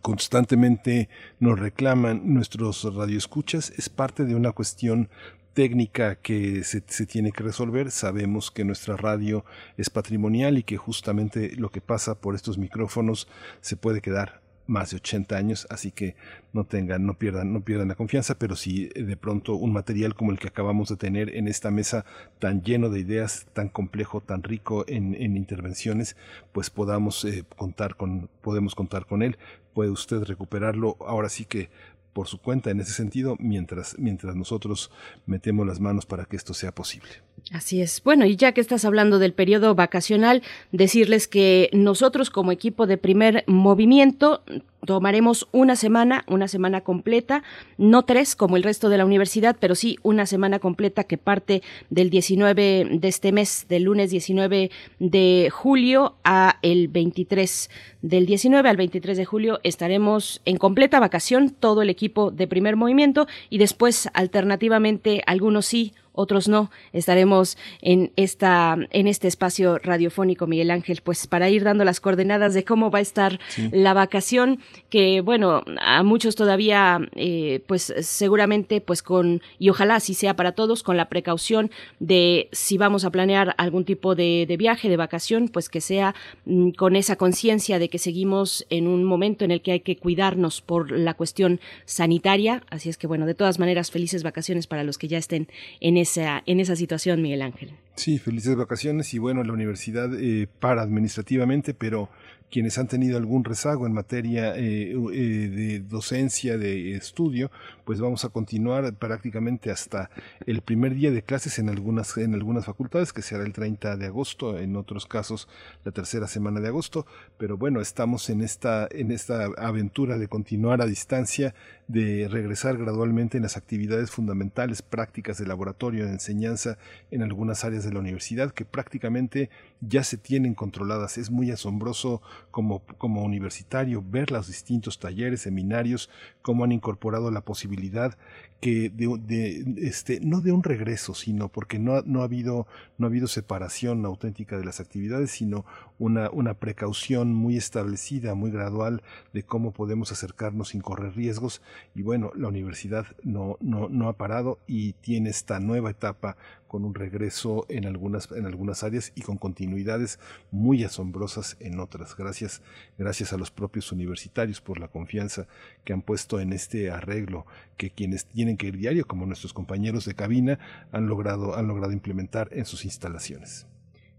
[0.03, 1.09] constantemente
[1.41, 5.09] nos reclaman nuestros radioescuchas es parte de una cuestión
[5.55, 7.91] técnica que se, se, tiene que resolver.
[7.91, 9.45] Sabemos que nuestra radio
[9.77, 13.29] es patrimonial y que justamente lo que pasa por estos micrófonos
[13.61, 16.16] se puede quedar más de 80 años, así que
[16.53, 20.15] no tengan, no pierdan, no pierdan la confianza, pero si eh, de pronto un material
[20.15, 22.05] como el que acabamos de tener en esta mesa
[22.39, 26.16] tan lleno de ideas, tan complejo, tan rico en, en intervenciones,
[26.53, 29.37] pues podamos eh, contar con, podemos contar con él,
[29.74, 31.68] puede usted recuperarlo ahora sí que
[32.14, 34.90] por su cuenta en ese sentido mientras, mientras nosotros
[35.26, 37.10] metemos las manos para que esto sea posible.
[37.52, 38.02] Así es.
[38.02, 40.42] Bueno, y ya que estás hablando del periodo vacacional,
[40.72, 44.42] decirles que nosotros como equipo de primer movimiento
[44.86, 47.43] tomaremos una semana, una semana completa,
[47.78, 51.62] no tres como el resto de la universidad, pero sí una semana completa que parte
[51.90, 57.70] del 19 de este mes, del lunes 19 de julio a el 23
[58.02, 62.77] del 19 al 23 de julio estaremos en completa vacación todo el equipo de primer
[62.77, 66.70] movimiento y después alternativamente algunos sí otros no.
[66.93, 72.55] Estaremos en esta en este espacio radiofónico Miguel Ángel, pues para ir dando las coordenadas
[72.55, 73.41] de cómo va a estar
[73.73, 80.15] la vacación, que bueno a muchos todavía eh, pues seguramente pues con y ojalá así
[80.15, 84.57] sea para todos con la precaución de si vamos a planear algún tipo de, de
[84.57, 86.15] viaje de vacación, pues que sea
[86.45, 89.97] mm, con esa conciencia de que seguimos en un momento en el que hay que
[89.97, 92.62] cuidarnos por la cuestión sanitaria.
[92.70, 95.49] Así es que bueno de todas maneras felices vacaciones para los que ya estén
[95.81, 97.72] en esa, en esa situación, Miguel Ángel.
[97.97, 102.09] Sí, felices vacaciones y bueno, la universidad eh, para administrativamente, pero
[102.51, 107.51] quienes han tenido algún rezago en materia eh, eh, de docencia, de estudio,
[107.85, 110.11] pues vamos a continuar prácticamente hasta
[110.47, 114.06] el primer día de clases en algunas, en algunas facultades, que será el 30 de
[114.06, 115.48] agosto, en otros casos
[115.85, 117.06] la tercera semana de agosto,
[117.36, 121.55] pero bueno, estamos en esta, en esta aventura de continuar a distancia,
[121.86, 126.78] de regresar gradualmente en las actividades fundamentales, prácticas de laboratorio, de enseñanza
[127.11, 129.51] en algunas áreas de la universidad que prácticamente
[129.82, 131.19] ya se tienen controladas.
[131.19, 136.09] Es muy asombroso como, como universitario ver los distintos talleres, seminarios,
[136.40, 138.16] cómo han incorporado la posibilidad posibilidad
[138.65, 142.66] que de, este, no de un regreso, sino porque no, no, ha habido,
[142.97, 145.66] no ha habido separación auténtica de las actividades, sino
[145.99, 149.03] una, una precaución muy establecida, muy gradual
[149.35, 151.61] de cómo podemos acercarnos sin correr riesgos.
[151.95, 156.39] Y bueno, la universidad no, no, no ha parado y tiene esta nueva etapa
[156.74, 160.19] con un regreso en algunas, en algunas áreas y con continuidades
[160.51, 162.16] muy asombrosas en otras.
[162.16, 162.62] Gracias,
[162.99, 165.47] gracias a los propios universitarios por la confianza
[165.85, 167.47] que han puesto en este arreglo
[167.77, 170.59] que quienes tienen que ir diario, como nuestros compañeros de cabina,
[170.93, 173.66] han logrado, han logrado implementar en sus instalaciones.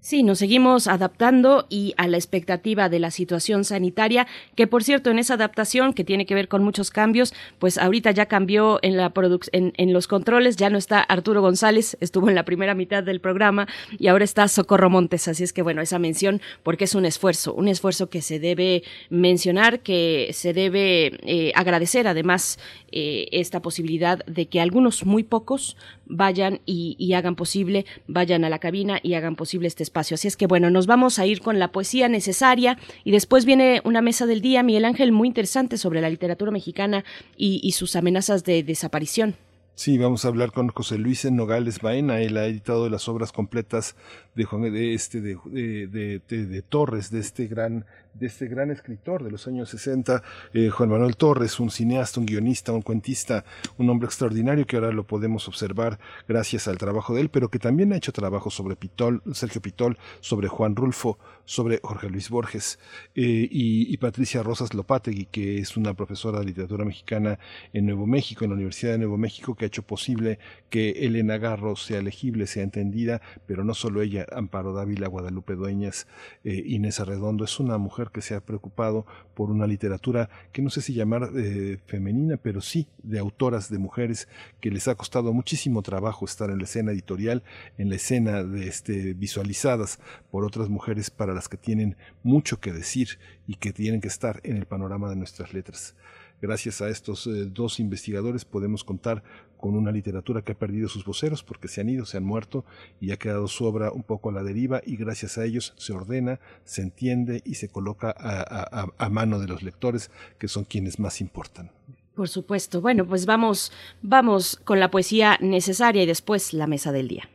[0.05, 5.09] Sí, nos seguimos adaptando y a la expectativa de la situación sanitaria, que por cierto,
[5.09, 8.97] en esa adaptación que tiene que ver con muchos cambios, pues ahorita ya cambió en
[8.97, 9.11] la
[9.51, 13.19] en, en los controles, ya no está Arturo González, estuvo en la primera mitad del
[13.19, 13.67] programa
[13.97, 17.55] y ahora está Socorro Montes, así es que bueno, esa mención porque es un esfuerzo,
[17.55, 22.59] un esfuerzo que se debe mencionar, que se debe eh, agradecer además
[22.91, 28.59] eh, esta posibilidad de que algunos muy pocos vayan y, hagan posible, vayan a la
[28.59, 31.71] cabina y hagan posible este Así es que bueno, nos vamos a ir con la
[31.71, 36.09] poesía necesaria y después viene una mesa del día, Miguel Ángel, muy interesante sobre la
[36.09, 37.03] literatura mexicana
[37.37, 39.35] y, sus amenazas de desaparición.
[39.73, 42.21] Sí, vamos a hablar con José Luis Nogales Baena.
[42.21, 43.95] Él ha editado las obras completas
[44.33, 47.85] de de este de, Torres, de este gran
[48.19, 50.23] de este gran escritor de los años 60,
[50.53, 53.43] eh, Juan Manuel Torres, un cineasta, un guionista, un cuentista,
[53.77, 57.59] un hombre extraordinario que ahora lo podemos observar gracias al trabajo de él, pero que
[57.59, 62.79] también ha hecho trabajo sobre Pitol, Sergio Pitol, sobre Juan Rulfo, sobre Jorge Luis Borges
[63.15, 67.39] eh, y, Patricia Rosas Lopategui, que es una profesora de literatura mexicana
[67.73, 70.37] en Nuevo México, en la Universidad de Nuevo México, que ha hecho posible
[70.69, 76.07] que Elena Garro sea legible, sea entendida, pero no solo ella, Amparo Dávila, Guadalupe Dueñas,
[76.43, 80.69] eh, Inés Arredondo, es una mujer que se ha preocupado por una literatura que no
[80.69, 84.27] sé si llamar eh, femenina, pero sí de autoras, de mujeres
[84.61, 87.43] que les ha costado muchísimo trabajo estar en la escena editorial,
[87.77, 89.99] en la escena de este, visualizadas
[90.31, 94.39] por otras mujeres para las que tienen mucho que decir y que tienen que estar
[94.43, 95.95] en el panorama de nuestras letras.
[96.41, 99.23] Gracias a estos eh, dos investigadores podemos contar
[99.57, 102.65] con una literatura que ha perdido sus voceros porque se han ido, se han muerto
[102.99, 105.93] y ha quedado su obra un poco a la deriva y gracias a ellos se
[105.93, 110.99] ordena, se entiende y se coloca a, a mano de los lectores que son quienes
[110.99, 111.71] más importan.
[112.15, 112.79] Por supuesto.
[112.79, 113.71] Bueno, pues vamos,
[114.01, 117.29] vamos con la poesía necesaria y después la mesa del día.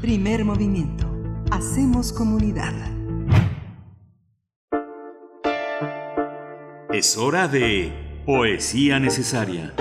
[0.00, 1.08] Primer movimiento.
[1.50, 2.74] Hacemos comunidad.
[6.92, 9.72] Es hora de Poesía Necesaria.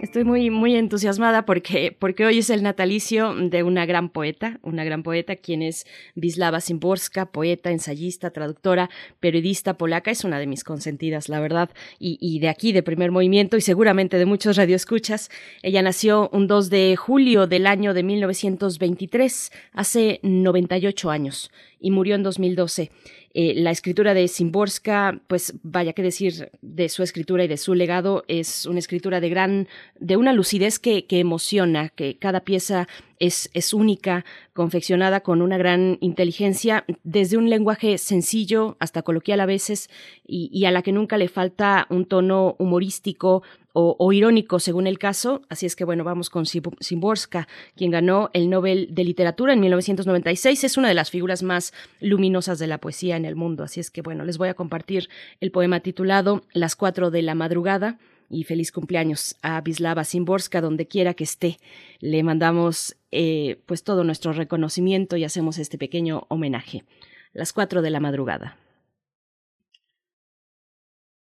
[0.00, 4.84] Estoy muy, muy entusiasmada porque, porque hoy es el natalicio de una gran poeta, una
[4.84, 8.88] gran poeta, quien es Wisława Szymborska, poeta, ensayista, traductora,
[9.20, 10.10] periodista polaca.
[10.10, 11.68] Es una de mis consentidas, la verdad,
[11.98, 15.30] y, y de aquí, de primer movimiento, y seguramente de muchos radioescuchas.
[15.62, 21.50] Ella nació un 2 de julio del año de 1923, hace 98 años,
[21.80, 22.90] y murió en 2012.
[23.36, 27.74] Eh, la escritura de Simborska, pues vaya que decir de su escritura y de su
[27.74, 32.86] legado, es una escritura de gran, de una lucidez que, que emociona, que cada pieza
[33.18, 39.46] es, es, única, confeccionada con una gran inteligencia, desde un lenguaje sencillo hasta coloquial a
[39.46, 39.90] veces,
[40.24, 43.42] y, y a la que nunca le falta un tono humorístico,
[43.76, 45.42] o, irónico según el caso.
[45.48, 50.62] Así es que bueno, vamos con Simborska, quien ganó el Nobel de Literatura en 1996.
[50.62, 53.64] Es una de las figuras más luminosas de la poesía en el mundo.
[53.64, 55.10] Así es que bueno, les voy a compartir
[55.40, 57.98] el poema titulado Las cuatro de la madrugada.
[58.30, 61.58] Y feliz cumpleaños a Bislava Simborska, donde quiera que esté.
[62.00, 66.84] Le mandamos eh, pues todo nuestro reconocimiento y hacemos este pequeño homenaje.
[67.32, 68.56] Las cuatro de la madrugada.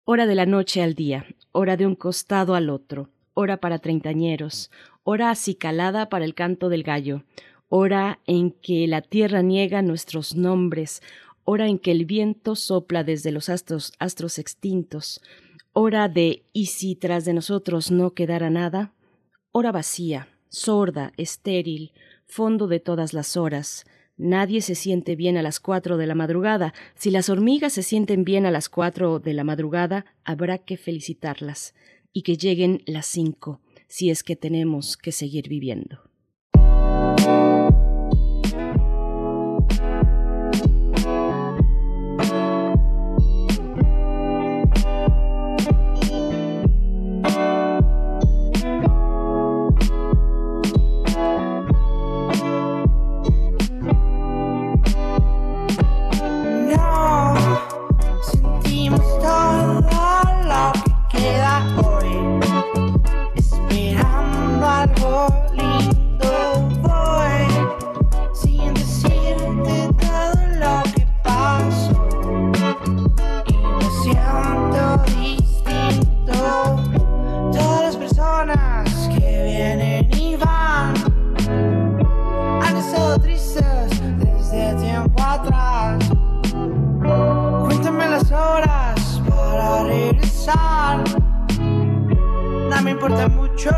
[0.05, 1.26] Hora de la noche al día,
[1.56, 4.72] hora de un costado al otro, hora para treintañeros,
[5.03, 7.23] hora acicalada para el canto del gallo,
[7.69, 11.02] hora en que la tierra niega nuestros nombres,
[11.45, 15.22] hora en que el viento sopla desde los astros, astros extintos,
[15.72, 18.91] hora de y si tras de nosotros no quedara nada,
[19.53, 21.94] hora vacía, sorda, estéril,
[22.26, 23.86] fondo de todas las horas,
[24.18, 26.74] Nadie se siente bien a las cuatro de la madrugada.
[26.96, 31.76] Si las hormigas se sienten bien a las cuatro de la madrugada, habrá que felicitarlas
[32.14, 36.05] y que lleguen las cinco, si es que tenemos que seguir viviendo.
[90.45, 90.53] No
[92.84, 93.72] me importa mucho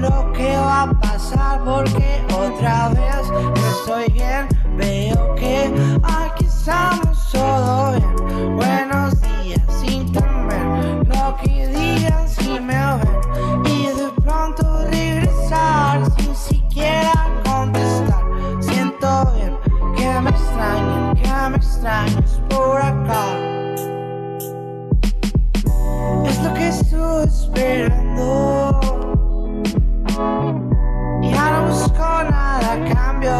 [0.00, 3.32] lo que va a pasar porque otra vez
[3.70, 4.46] estoy bien.
[4.76, 5.72] Veo que
[6.02, 8.56] aquí estamos todo bien.
[8.56, 13.20] Buenos días sin temer lo que digan si me ven.
[13.64, 17.12] Y de pronto regresar sin siquiera
[17.46, 18.24] contestar.
[18.60, 19.56] Siento bien
[19.96, 23.49] que me extrañen, que me extrañes por acá
[27.22, 28.80] esperando.
[31.22, 33.36] Ya no busco nada a cambio.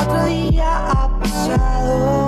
[0.00, 2.27] Otro día ha pasado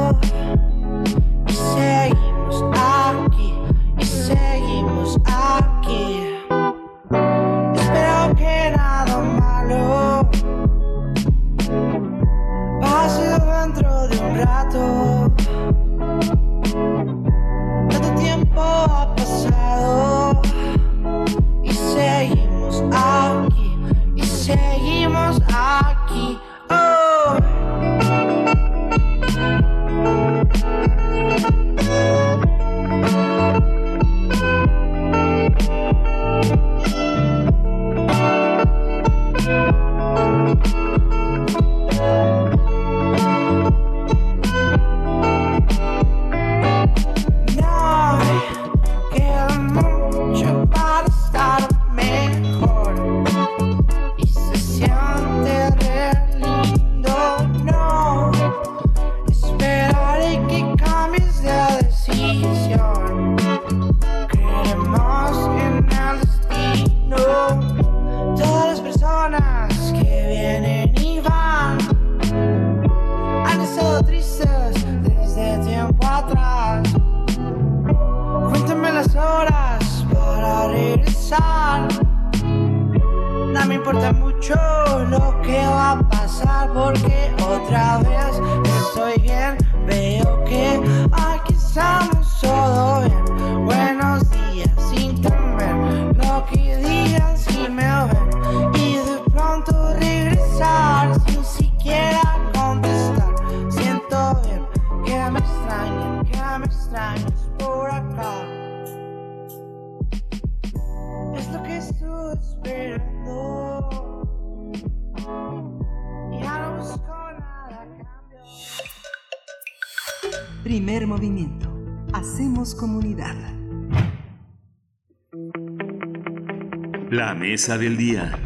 [127.60, 128.38] mesa del día.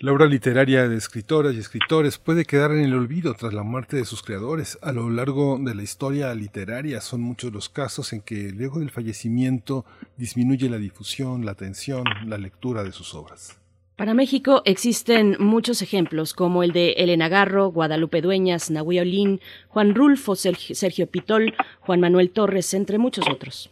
[0.00, 3.96] La obra literaria de escritoras y escritores puede quedar en el olvido tras la muerte
[3.96, 4.76] de sus creadores.
[4.82, 8.90] A lo largo de la historia literaria son muchos los casos en que luego del
[8.90, 9.84] fallecimiento
[10.16, 13.56] disminuye la difusión, la atención, la lectura de sus obras.
[13.94, 19.94] Para México existen muchos ejemplos, como el de Elena Garro, Guadalupe Dueñas, Nahui Olín, Juan
[19.94, 23.70] Rulfo, Sergio Sergio Pitol, Juan Manuel Torres, entre muchos otros.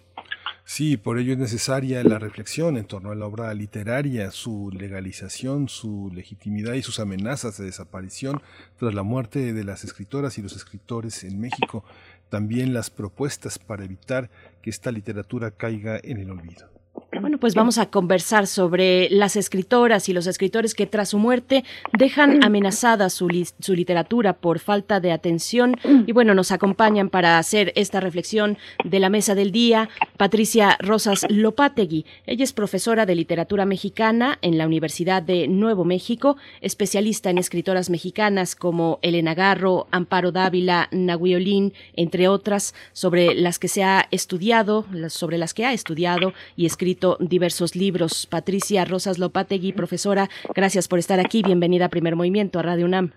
[0.73, 5.69] Sí, por ello es necesaria la reflexión en torno a la obra literaria, su legalización,
[5.69, 8.41] su legitimidad y sus amenazas de desaparición
[8.79, 11.85] tras la muerte de las escritoras y los escritores en México.
[12.29, 14.31] También las propuestas para evitar
[14.63, 16.80] que esta literatura caiga en el olvido.
[17.21, 21.65] Bueno, pues vamos a conversar sobre las escritoras y los escritores que tras su muerte
[21.97, 25.77] dejan amenazada su, li- su literatura por falta de atención.
[26.07, 31.27] Y bueno, nos acompañan para hacer esta reflexión de la mesa del día Patricia Rosas
[31.29, 32.07] Lopategui.
[32.27, 37.91] Ella es profesora de literatura mexicana en la Universidad de Nuevo México, especialista en escritoras
[37.91, 44.07] mexicanas como Elena Garro, Amparo Dávila, Nahui Olín, entre otras, sobre las que se ha
[44.11, 46.90] estudiado, sobre las que ha estudiado y escrito
[47.21, 48.27] diversos libros.
[48.27, 51.43] Patricia Rosas Lopategui, profesora, gracias por estar aquí.
[51.43, 53.11] Bienvenida a Primer Movimiento, a Radio UNAM.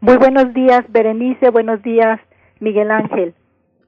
[0.00, 1.50] Muy buenos días, Berenice.
[1.50, 2.20] Buenos días,
[2.60, 3.34] Miguel Ángel.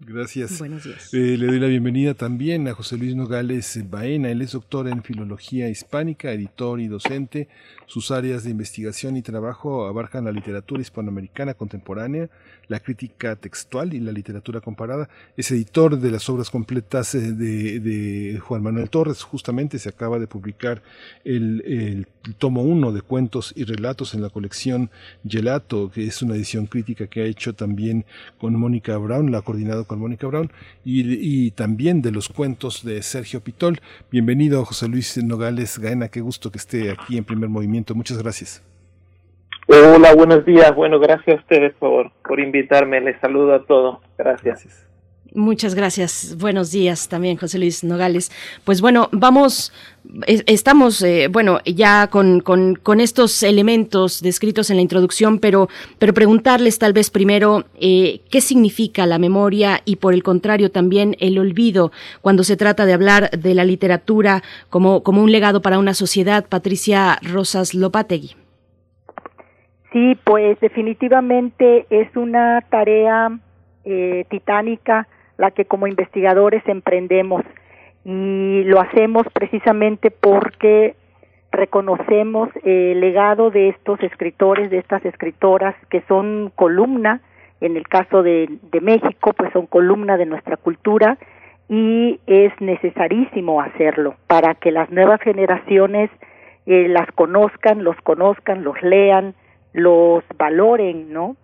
[0.05, 0.59] Gracias.
[0.59, 1.15] Buenos días.
[1.15, 4.31] Eh, le doy la bienvenida también a José Luis Nogales Baena.
[4.31, 7.49] Él es doctor en Filología Hispánica, editor y docente.
[7.87, 12.31] Sus áreas de investigación y trabajo abarcan la literatura hispanoamericana contemporánea,
[12.67, 15.09] la crítica textual y la literatura comparada.
[15.37, 19.23] Es editor de las obras completas eh, de, de Juan Manuel Torres.
[19.23, 20.83] Justamente se acaba de publicar
[21.25, 24.91] el, el tomo 1 de cuentos y relatos en la colección
[25.25, 28.05] Gelato, que es una edición crítica que ha hecho también
[28.39, 30.51] con Mónica Brown, la ha coordinado con Mónica Brown,
[30.85, 31.03] y,
[31.47, 33.79] y también de los cuentos de Sergio Pitol.
[34.11, 37.95] Bienvenido, José Luis Nogales Gaena, qué gusto que esté aquí en primer movimiento.
[37.95, 38.63] Muchas gracias.
[39.69, 40.75] Hola, buenos días.
[40.75, 43.01] Bueno, gracias a ustedes por, por invitarme.
[43.01, 43.99] Les saludo a todos.
[44.19, 44.92] Gracias.
[45.35, 46.37] Muchas gracias.
[46.39, 48.31] Buenos días también, José Luis Nogales.
[48.65, 49.73] Pues bueno, vamos,
[50.27, 55.71] es- estamos, eh, bueno, ya con, con, con estos elementos descritos en la introducción, pero,
[55.99, 61.17] pero preguntarles tal vez primero eh, qué significa la memoria y por el contrario también
[61.19, 65.79] el olvido cuando se trata de hablar de la literatura como, como un legado para
[65.79, 66.45] una sociedad.
[66.47, 68.37] Patricia Rosas Lopategui.
[69.95, 73.31] Sí, pues definitivamente es una tarea
[73.85, 75.09] eh, titánica
[75.43, 77.43] la que como investigadores emprendemos
[78.05, 80.95] y lo hacemos precisamente porque
[81.51, 87.23] reconocemos el legado de estos escritores, de estas escritoras que son columna,
[87.61, 88.49] en el caso de,
[88.81, 91.19] México, pues son columna de nuestra cultura
[91.69, 96.09] y es necesarísimo hacerlo para que las nuevas generaciones
[96.67, 99.35] eh, las conozcan, los conozcan, los lean,
[99.73, 101.35] los valoren, ¿no?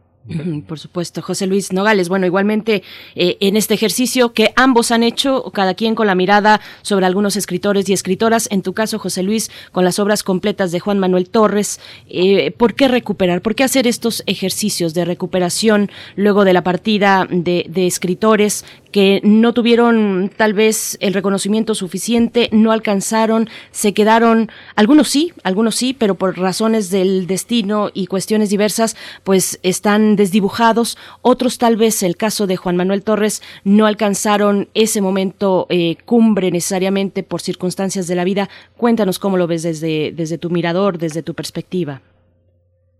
[0.66, 2.08] Por supuesto, José Luis Nogales.
[2.08, 2.82] Bueno, igualmente
[3.14, 7.36] eh, en este ejercicio que ambos han hecho, cada quien con la mirada sobre algunos
[7.36, 11.30] escritores y escritoras, en tu caso, José Luis, con las obras completas de Juan Manuel
[11.30, 13.40] Torres, eh, ¿por qué recuperar?
[13.40, 18.64] ¿Por qué hacer estos ejercicios de recuperación luego de la partida de escritores
[18.98, 25.76] que no tuvieron tal vez el reconocimiento suficiente, no alcanzaron, se quedaron, algunos sí, algunos
[25.76, 32.02] sí, pero por razones del destino y cuestiones diversas, pues están desdibujados, otros tal vez
[32.02, 38.08] el caso de Juan Manuel Torres no alcanzaron ese momento eh, cumbre necesariamente por circunstancias
[38.08, 38.48] de la vida.
[38.76, 42.02] Cuéntanos cómo lo ves desde, desde tu mirador, desde tu perspectiva.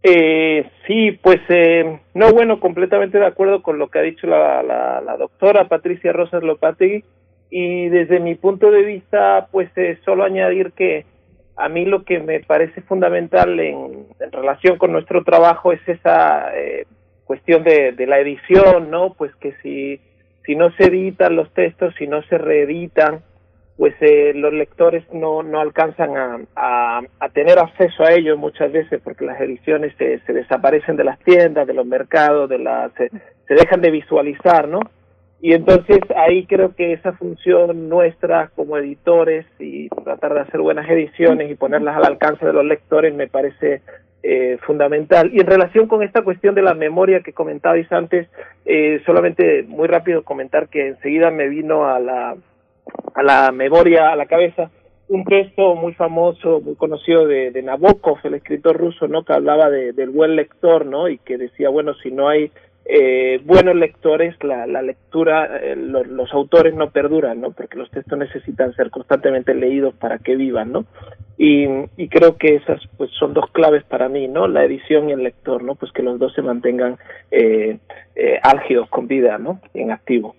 [0.02, 4.62] Eh, sí, pues eh, no, bueno, completamente de acuerdo con lo que ha dicho la,
[4.62, 7.04] la, la doctora Patricia Rosas Lopategui
[7.50, 11.04] y desde mi punto de vista, pues eh, solo añadir que
[11.56, 16.56] a mí lo que me parece fundamental en, en relación con nuestro trabajo es esa
[16.56, 16.86] eh,
[17.24, 19.14] cuestión de, de la edición, ¿no?
[19.14, 20.00] Pues que si,
[20.44, 23.22] si no se editan los textos, si no se reeditan,
[23.78, 26.16] pues eh, los lectores no, no alcanzan
[26.56, 31.04] a, a, tener acceso a ellos muchas veces porque las ediciones se, se desaparecen de
[31.04, 33.08] las tiendas, de los mercados, de las, se,
[33.46, 34.80] se dejan de visualizar, ¿no?
[35.40, 40.90] Y entonces ahí creo que esa función nuestra como editores y tratar de hacer buenas
[40.90, 43.82] ediciones y ponerlas al alcance de los lectores me parece
[44.24, 45.30] eh, fundamental.
[45.32, 48.28] Y en relación con esta cuestión de la memoria que comentabais antes,
[48.64, 52.36] eh, solamente muy rápido comentar que enseguida me vino a la,
[53.14, 54.70] a la memoria, a la cabeza,
[55.08, 59.24] un texto muy famoso, muy conocido de, de Nabokov, el escritor ruso, ¿no?
[59.24, 61.08] Que hablaba de, del buen lector, ¿no?
[61.08, 62.50] Y que decía, bueno, si no hay
[62.90, 67.52] eh, buenos lectores, la, lectura, eh, los autores no perduran, ¿no?
[67.52, 70.86] Porque los textos necesitan ser constantemente leídos para que vivan, ¿no?
[71.36, 71.66] Y,
[71.98, 74.48] y, creo que esas pues son dos claves para mí, ¿no?
[74.48, 75.74] La edición y el lector, ¿no?
[75.74, 76.96] Pues que los dos se mantengan
[77.30, 77.78] eh,
[78.16, 79.60] eh álgidos con vida, ¿no?
[79.74, 80.34] En activo.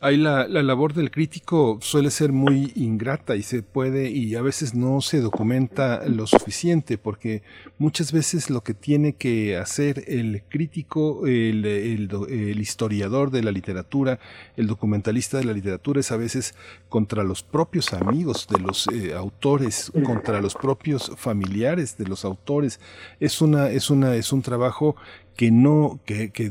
[0.00, 4.42] Ahí la, la, labor del crítico suele ser muy ingrata y se puede y a
[4.42, 7.42] veces no se documenta lo suficiente porque
[7.78, 14.20] muchas veces lo que tiene que hacer el crítico, el, el, historiador de la literatura,
[14.56, 16.54] el documentalista de la literatura es a veces
[16.88, 22.80] contra los propios amigos de los eh, autores, contra los propios familiares de los autores.
[23.18, 24.96] Es una, es una, es un trabajo
[25.40, 26.50] que no, que, que,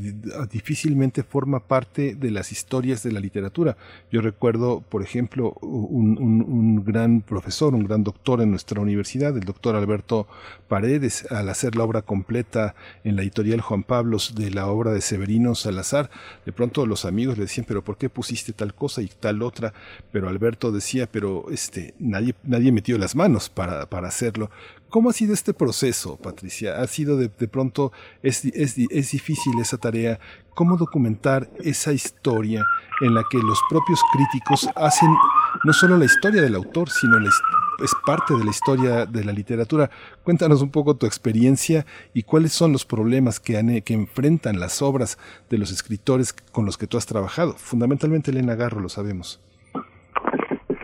[0.50, 3.76] difícilmente forma parte de las historias de la literatura.
[4.10, 9.36] Yo recuerdo, por ejemplo, un, un, un, gran profesor, un gran doctor en nuestra universidad,
[9.36, 10.26] el doctor Alberto
[10.66, 15.02] Paredes, al hacer la obra completa en la editorial Juan Pablos de la obra de
[15.02, 16.10] Severino Salazar,
[16.44, 19.72] de pronto los amigos le decían, pero ¿por qué pusiste tal cosa y tal otra?
[20.10, 24.50] Pero Alberto decía, pero este, nadie, nadie metió las manos para, para hacerlo.
[24.90, 26.82] ¿Cómo ha sido este proceso, Patricia?
[26.82, 27.92] ¿Ha sido de, de pronto,
[28.24, 30.18] es, es, es, difícil esa tarea?
[30.52, 32.64] ¿Cómo documentar esa historia
[33.00, 35.14] en la que los propios críticos hacen
[35.62, 39.30] no solo la historia del autor, sino la, es parte de la historia de la
[39.30, 39.88] literatura?
[40.24, 44.82] Cuéntanos un poco tu experiencia y cuáles son los problemas que, han, que enfrentan las
[44.82, 47.52] obras de los escritores con los que tú has trabajado.
[47.52, 49.40] Fundamentalmente Elena Garro, lo sabemos.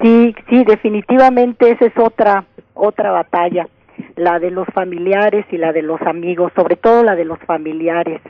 [0.01, 3.67] Sí, sí, definitivamente esa es otra, otra batalla
[4.17, 8.21] la de los familiares y la de los amigos, sobre todo la de los familiares,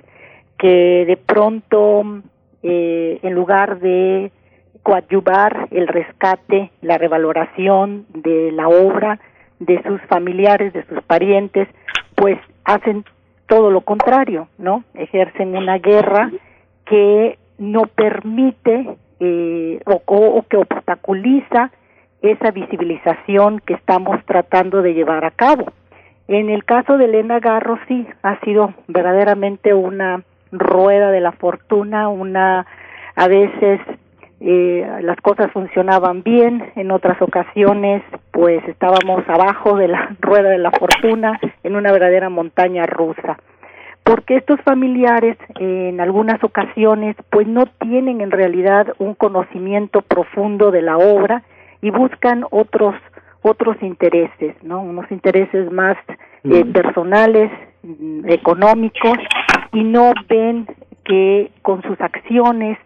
[0.59, 2.03] que de pronto,
[2.63, 4.33] eh, en lugar de
[4.83, 9.19] coadyuvar el rescate, la revaloración de la obra
[9.59, 11.69] de sus familiares, de sus parientes,
[12.15, 13.05] pues hacen
[13.47, 14.85] todo lo contrario, ¿no?
[14.95, 16.31] Ejercen una guerra
[16.85, 21.71] que no permite eh, o, o que obstaculiza
[22.23, 25.67] esa visibilización que estamos tratando de llevar a cabo.
[26.29, 32.09] En el caso de Elena Garro sí ha sido verdaderamente una rueda de la fortuna,
[32.09, 32.67] una
[33.15, 33.81] a veces
[34.41, 40.59] eh, las cosas funcionaban bien, en otras ocasiones pues estábamos abajo de la rueda de
[40.59, 43.39] la fortuna en una verdadera montaña rusa.
[44.03, 50.83] Porque estos familiares en algunas ocasiones pues no tienen en realidad un conocimiento profundo de
[50.83, 51.43] la obra
[51.83, 52.95] y buscan otros
[53.43, 54.81] otros intereses, ¿no?
[54.81, 55.97] Unos intereses más
[56.43, 57.51] eh, personales,
[57.83, 59.19] mm, económicos
[59.73, 60.67] y no ven
[61.05, 62.77] que con sus acciones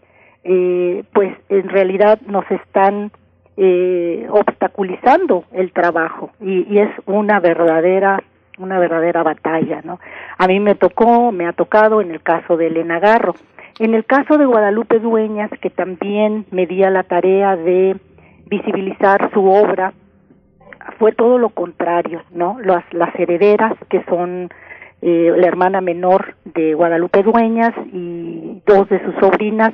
[0.44, 3.10] eh, pues en realidad nos están
[3.56, 6.30] eh, obstaculizando el trabajo.
[6.40, 8.22] Y, y, es una verdadera
[8.58, 9.98] una verdadera batalla no
[10.36, 13.34] a mí me tocó me ha tocado en el caso de Elena Garro.
[13.78, 17.96] En el caso de Guadalupe Dueñas que también me di a la tarea de
[18.50, 19.94] visibilizar su obra
[20.98, 22.58] fue todo lo contrario, ¿no?
[22.62, 24.50] Las, las herederas, que son
[25.02, 29.72] eh, la hermana menor de Guadalupe Dueñas y dos de sus sobrinas,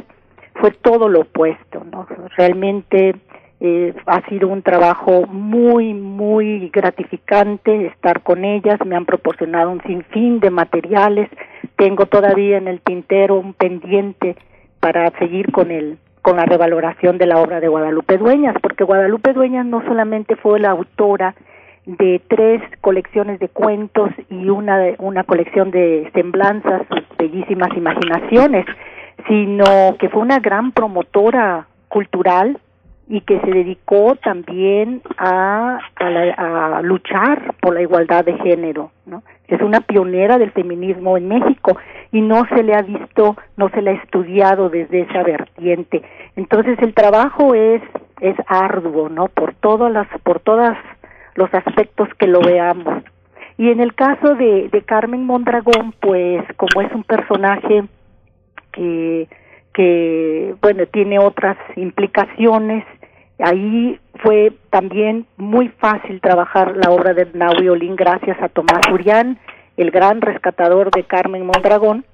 [0.55, 2.06] fue todo lo opuesto, ¿no?
[2.36, 3.16] Realmente
[3.60, 9.82] eh, ha sido un trabajo muy, muy gratificante estar con ellas, me han proporcionado un
[9.82, 11.30] sinfín de materiales,
[11.76, 14.36] tengo todavía en el tintero un pendiente
[14.80, 19.32] para seguir con el con la revaloración de la obra de Guadalupe Dueñas, porque Guadalupe
[19.32, 21.36] Dueñas no solamente fue la autora
[21.84, 26.82] de tres colecciones de cuentos y una, una colección de semblanzas,
[27.16, 28.66] bellísimas imaginaciones,
[29.28, 29.64] sino
[30.00, 32.58] que fue una gran promotora cultural
[33.08, 39.22] y que se dedicó también a, a, a, luchar por la igualdad de género, ¿no?
[39.49, 41.76] Es una pionera del feminismo en México
[42.12, 46.02] y no se le ha visto, no se le ha estudiado desde esa vertiente.
[46.36, 47.83] Entonces el trabajo es
[48.20, 49.28] es arduo, ¿no?
[49.28, 50.76] Por todas las por todos
[51.34, 53.05] los aspectos que lo veamos.
[53.58, 57.84] Y en el caso de, de Carmen Mondragón, pues como es un personaje
[58.73, 59.28] que
[59.73, 62.84] que bueno tiene otras implicaciones
[63.39, 69.39] Ahí fue también muy fácil trabajar la obra de Naui Olin gracias a Tomás Urián,
[69.77, 72.05] el gran rescatador de Carmen Mondragón,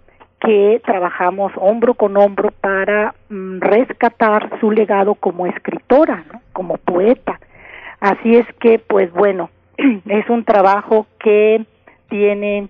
[0.41, 7.39] que trabajamos hombro con hombro para mm, rescatar su legado como escritora, como poeta.
[8.01, 9.51] Así es que, pues bueno,
[10.07, 11.65] es un trabajo que
[12.09, 12.69] tiene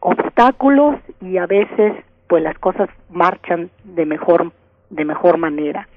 [0.00, 1.94] obstáculos y a veces
[2.28, 4.52] pues las cosas marchan de mejor
[4.90, 5.88] de mejor manera.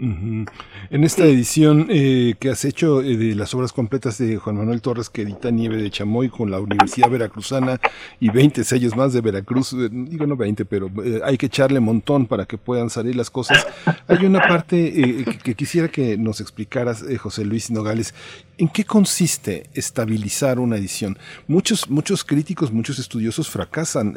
[0.00, 0.46] En
[0.90, 5.10] esta edición eh, que has hecho eh, de las obras completas de Juan Manuel Torres
[5.10, 7.80] que edita Nieve de Chamoy con la Universidad Veracruzana
[8.20, 10.88] y 20 sellos más de Veracruz, eh, digo no 20, pero
[11.24, 13.66] hay que echarle montón para que puedan salir las cosas.
[14.06, 14.92] Hay una parte
[15.24, 18.14] que, que, quisiera que nos explicaras, José Luis Nogales,
[18.56, 21.18] ¿en qué consiste estabilizar una edición?
[21.48, 24.14] Muchos, muchos críticos, muchos estudiosos fracasan,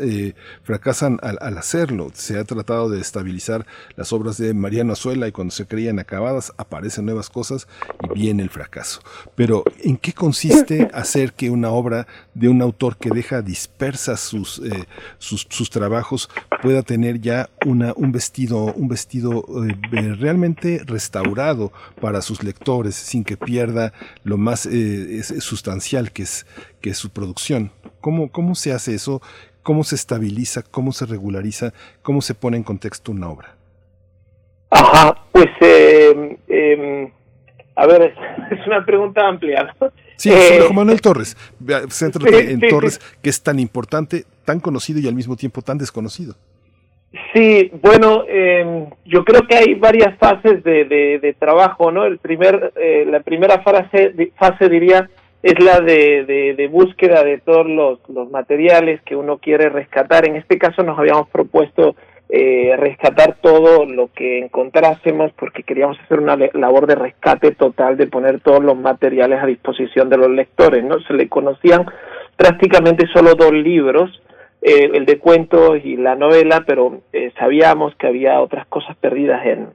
[0.64, 2.12] fracasan al, al, hacerlo.
[2.14, 6.52] Se ha tratado de estabilizar las obras de Mariano Azuela y cuando se creían acabadas,
[6.58, 7.66] aparecen nuevas cosas
[8.04, 9.00] y viene el fracaso.
[9.36, 14.60] Pero ¿en qué consiste hacer que una obra de un autor que deja dispersas sus,
[14.60, 14.86] eh,
[15.18, 16.30] sus, sus, trabajos
[16.62, 23.24] pueda tener ya una, un vestido, un vestido eh, realmente restaurado para sus lectores sin
[23.24, 23.94] que pierda
[24.26, 26.46] lo más eh, sustancial que es,
[26.82, 27.72] que es su producción?
[28.02, 29.22] ¿Cómo, ¿Cómo se hace eso?
[29.64, 30.64] ¿Cómo se estabiliza?
[30.64, 31.72] ¿Cómo se regulariza?
[32.02, 33.61] ¿Cómo se pone en contexto una obra?
[34.72, 37.12] Ajá, pues, eh, eh,
[37.76, 38.14] a ver,
[38.52, 39.74] es una pregunta amplia.
[39.80, 39.92] ¿no?
[40.16, 41.36] Sí, eh, Manuel Torres,
[41.90, 43.18] céntrate en sí, Torres, sí.
[43.22, 46.36] que es tan importante, tan conocido y al mismo tiempo tan desconocido.
[47.34, 52.06] Sí, bueno, eh, yo creo que hay varias fases de, de, de trabajo, ¿no?
[52.06, 55.10] El primer, eh, la primera fase, fase diría
[55.44, 60.28] es la de, de, de, búsqueda de todos los, los materiales que uno quiere rescatar.
[60.28, 61.96] En este caso nos habíamos propuesto
[62.34, 68.08] eh, rescatar todo lo que encontrásemos porque queríamos hacer una labor de rescate total de
[68.08, 71.86] poner todos los materiales a disposición de los lectores no se le conocían
[72.38, 74.22] prácticamente solo dos libros
[74.62, 79.46] eh, el de cuentos y la novela pero eh, sabíamos que había otras cosas perdidas
[79.46, 79.68] en,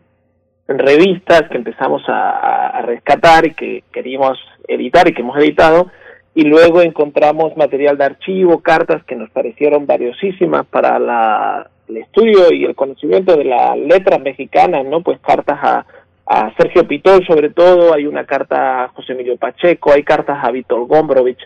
[0.67, 5.91] revistas que empezamos a, a rescatar y que queríamos editar y que hemos editado
[6.35, 12.52] y luego encontramos material de archivo, cartas que nos parecieron valiosísimas para la el estudio
[12.52, 15.02] y el conocimiento de las letras mexicanas, ¿no?
[15.02, 15.86] Pues cartas a,
[16.26, 20.50] a Sergio Pitol sobre todo, hay una carta a José Emilio Pacheco, hay cartas a
[20.50, 21.42] Víctor Gombrowicz.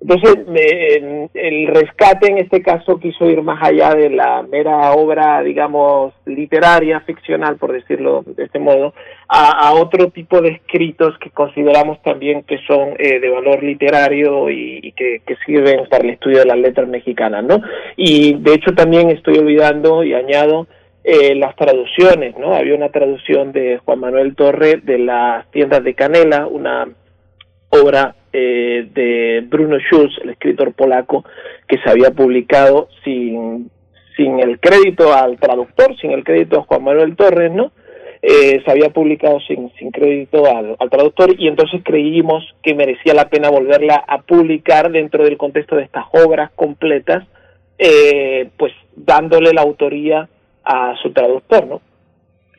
[0.00, 5.42] Entonces, eh, el rescate en este caso quiso ir más allá de la mera obra,
[5.42, 8.94] digamos, literaria, ficcional, por decirlo de este modo,
[9.28, 14.92] a, otro tipo de escritos que consideramos también que son eh, de valor literario y,
[14.92, 17.60] que, sirven para el estudio de las letras mexicanas, ¿no?
[17.96, 20.66] Y de hecho también estoy olvidando y añado
[21.04, 22.54] eh, las traducciones, ¿no?
[22.54, 26.88] Había una traducción de Juan Manuel Torre de las tiendas de Canela, una
[27.70, 31.24] obra eh, de Bruno Schulz, el escritor polaco,
[31.66, 33.70] que se había publicado sin,
[34.16, 37.72] sin el crédito al traductor, sin el crédito a Juan Manuel Torres, ¿no?
[38.22, 43.28] Eh, se había publicado sin, sin crédito al, traductor y entonces creímos que merecía la
[43.28, 47.26] pena volverla a publicar dentro del contexto de estas obras completas,
[47.78, 50.28] eh, pues dándole la autoría
[50.64, 51.80] a su traductor, ¿no?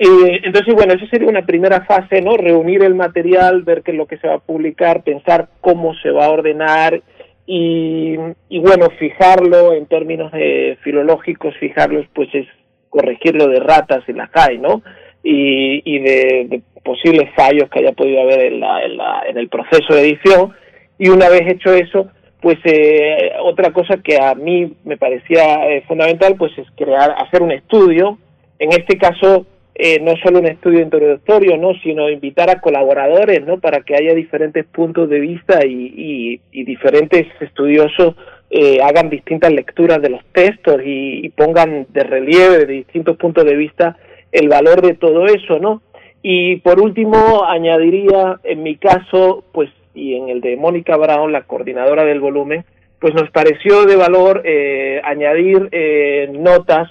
[0.02, 2.38] Eh, entonces, bueno, esa sería una primera fase, ¿no?
[2.38, 6.10] Reunir el material, ver qué es lo que se va a publicar, pensar cómo se
[6.10, 7.02] va a ordenar
[7.46, 8.16] y,
[8.48, 12.48] y bueno, fijarlo en términos de filológicos, fijarlos, pues es
[12.90, 14.82] corregirlo de ratas y las hay, ¿no?
[15.22, 19.94] Y, de, posibles fallos que haya podido haber en, la, en, la, en el proceso
[19.94, 20.54] de edición.
[20.98, 22.08] Y una vez hecho eso,
[22.42, 27.42] pues eh, otra cosa que a mí me parecía eh, fundamental, pues es crear, hacer
[27.42, 28.18] un estudio,
[28.60, 29.46] en este caso
[29.82, 31.74] eh, no solo un estudio introductorio, ¿no?
[31.82, 33.62] sino invitar a colaboradores ¿no?
[33.62, 38.16] para que haya diferentes puntos de vista y, y, y diferentes estudiosos
[38.50, 43.46] eh, hagan distintas lecturas de los textos y, y, pongan de relieve de distintos puntos
[43.46, 43.96] de vista
[44.34, 45.82] el valor de todo eso, ¿no?
[46.22, 51.44] Y por último añadiría, en mi caso, pues y en el de Mónica Brown, la
[51.44, 52.66] coordinadora del volumen,
[53.00, 56.90] pues nos pareció de valor eh, añadir eh, notas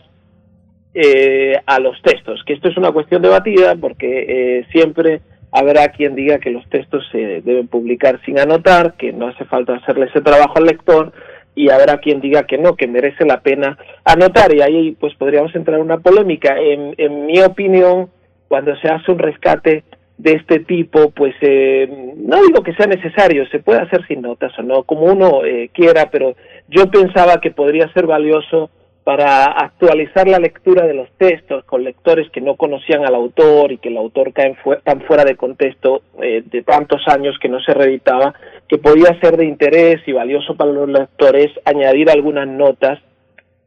[1.00, 5.20] eh, a los textos, que esto es una cuestión debatida porque eh, siempre
[5.52, 9.76] habrá quien diga que los textos se deben publicar sin anotar, que no hace falta
[9.76, 11.12] hacerle ese trabajo al lector,
[11.54, 15.54] y habrá quien diga que no, que merece la pena anotar, y ahí pues podríamos
[15.54, 16.58] entrar en una polémica.
[16.58, 18.10] En, en mi opinión,
[18.48, 19.84] cuando se hace un rescate
[20.16, 24.52] de este tipo, pues eh, no digo que sea necesario, se puede hacer sin notas
[24.58, 26.34] o no, como uno eh, quiera, pero
[26.68, 28.70] yo pensaba que podría ser valioso
[29.08, 33.78] para actualizar la lectura de los textos con lectores que no conocían al autor y
[33.78, 34.54] que el autor cae
[34.84, 38.34] tan fuera de contexto eh, de tantos años que no se reeditaba,
[38.68, 42.98] que podía ser de interés y valioso para los lectores añadir algunas notas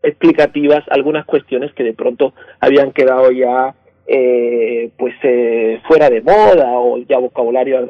[0.03, 3.73] explicativas, algunas cuestiones que de pronto habían quedado ya
[4.05, 7.89] eh, pues eh, fuera de moda o ya vocabulario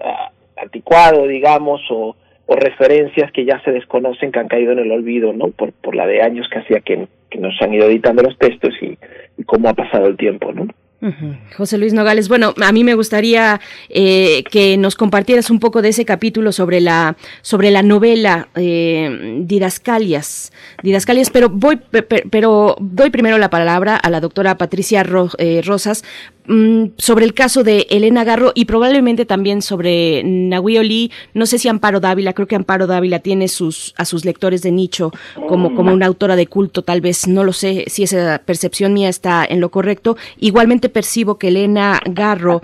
[0.55, 2.15] anticuado, digamos, o,
[2.45, 5.49] o referencias que ya se desconocen, que han caído en el olvido, ¿no?
[5.49, 8.73] Por, por la de años que hacía que que nos han ido editando los textos
[8.81, 8.97] y,
[9.45, 10.67] cómo ha pasado el tiempo, ¿no?
[11.57, 15.89] José Luis Nogales, bueno, a mí me gustaría eh, que nos compartieras un poco de
[15.89, 20.53] ese capítulo sobre la sobre la novela eh, Didascalias,
[20.83, 21.79] Didascalias, pero voy
[22.29, 25.03] pero doy primero la palabra a la doctora Patricia
[25.39, 26.03] eh, Rosas
[26.97, 31.99] sobre el caso de Elena Garro y probablemente también sobre Nahui no sé si Amparo
[31.99, 35.11] Dávila, creo que Amparo Dávila tiene sus, a sus lectores de nicho
[35.47, 39.09] como, como una autora de culto, tal vez, no lo sé si esa percepción mía
[39.09, 40.17] está en lo correcto.
[40.39, 42.61] Igualmente percibo que Elena Garro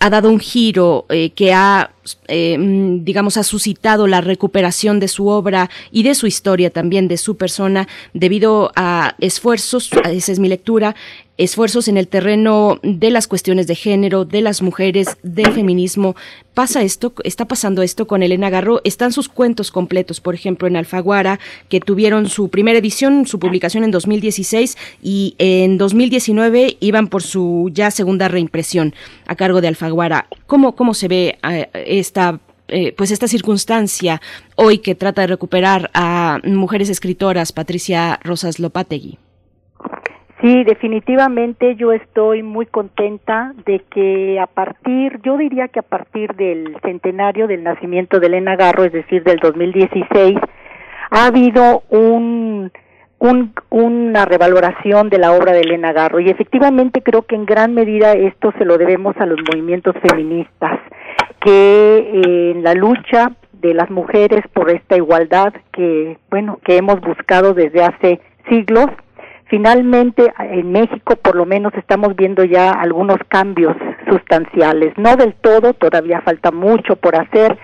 [0.00, 1.90] ha dado un giro eh, que ha,
[2.28, 7.08] eh, mm, digamos, ha suscitado la recuperación de su obra y de su historia también,
[7.08, 10.94] de su persona, debido a esfuerzos, esa es mi lectura,
[11.40, 16.14] esfuerzos en el terreno de las cuestiones de género, de las mujeres, del feminismo.
[16.52, 18.82] Pasa esto, está pasando esto con Elena Garro.
[18.84, 23.84] Están sus cuentos completos, por ejemplo, en Alfaguara, que tuvieron su primera edición, su publicación
[23.84, 28.94] en 2016 y en 2019 iban por su ya segunda reimpresión
[29.26, 30.26] a cargo de Alfaguara.
[30.50, 34.20] ¿Cómo, cómo se ve eh, esta eh, pues esta circunstancia
[34.56, 39.16] hoy que trata de recuperar a mujeres escritoras, Patricia Rosas Lopategui?
[40.40, 46.34] Sí, definitivamente yo estoy muy contenta de que a partir, yo diría que a partir
[46.34, 50.36] del centenario del nacimiento de Elena Garro, es decir, del 2016,
[51.10, 52.72] ha habido un,
[53.20, 57.74] un, una revaloración de la obra de Elena Garro y efectivamente creo que en gran
[57.74, 60.80] medida esto se lo debemos a los movimientos feministas
[61.40, 67.00] que eh, en la lucha de las mujeres por esta igualdad que bueno que hemos
[67.00, 68.86] buscado desde hace siglos
[69.50, 73.76] finalmente en México por lo menos estamos viendo ya algunos cambios
[74.08, 77.58] sustanciales, no del todo, todavía falta mucho por hacer.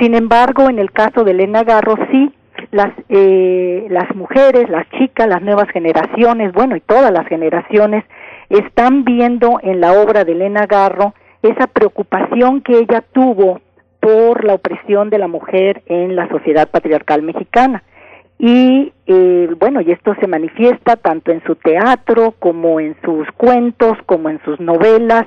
[0.00, 2.32] Sin embargo, en el caso de Elena Garro sí
[2.70, 8.04] las eh, las mujeres, las chicas, las nuevas generaciones, bueno, y todas las generaciones
[8.48, 13.60] están viendo en la obra de Elena Garro esa preocupación que ella tuvo
[14.00, 17.82] por la opresión de la mujer en la sociedad patriarcal mexicana
[18.38, 23.98] y eh, bueno, y esto se manifiesta tanto en su teatro como en sus cuentos,
[24.06, 25.26] como en sus novelas,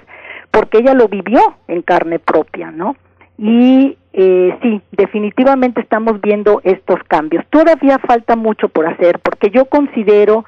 [0.50, 2.96] porque ella lo vivió en carne propia, ¿no?
[3.42, 7.44] Y eh, sí, definitivamente estamos viendo estos cambios.
[7.50, 10.46] Todavía falta mucho por hacer, porque yo considero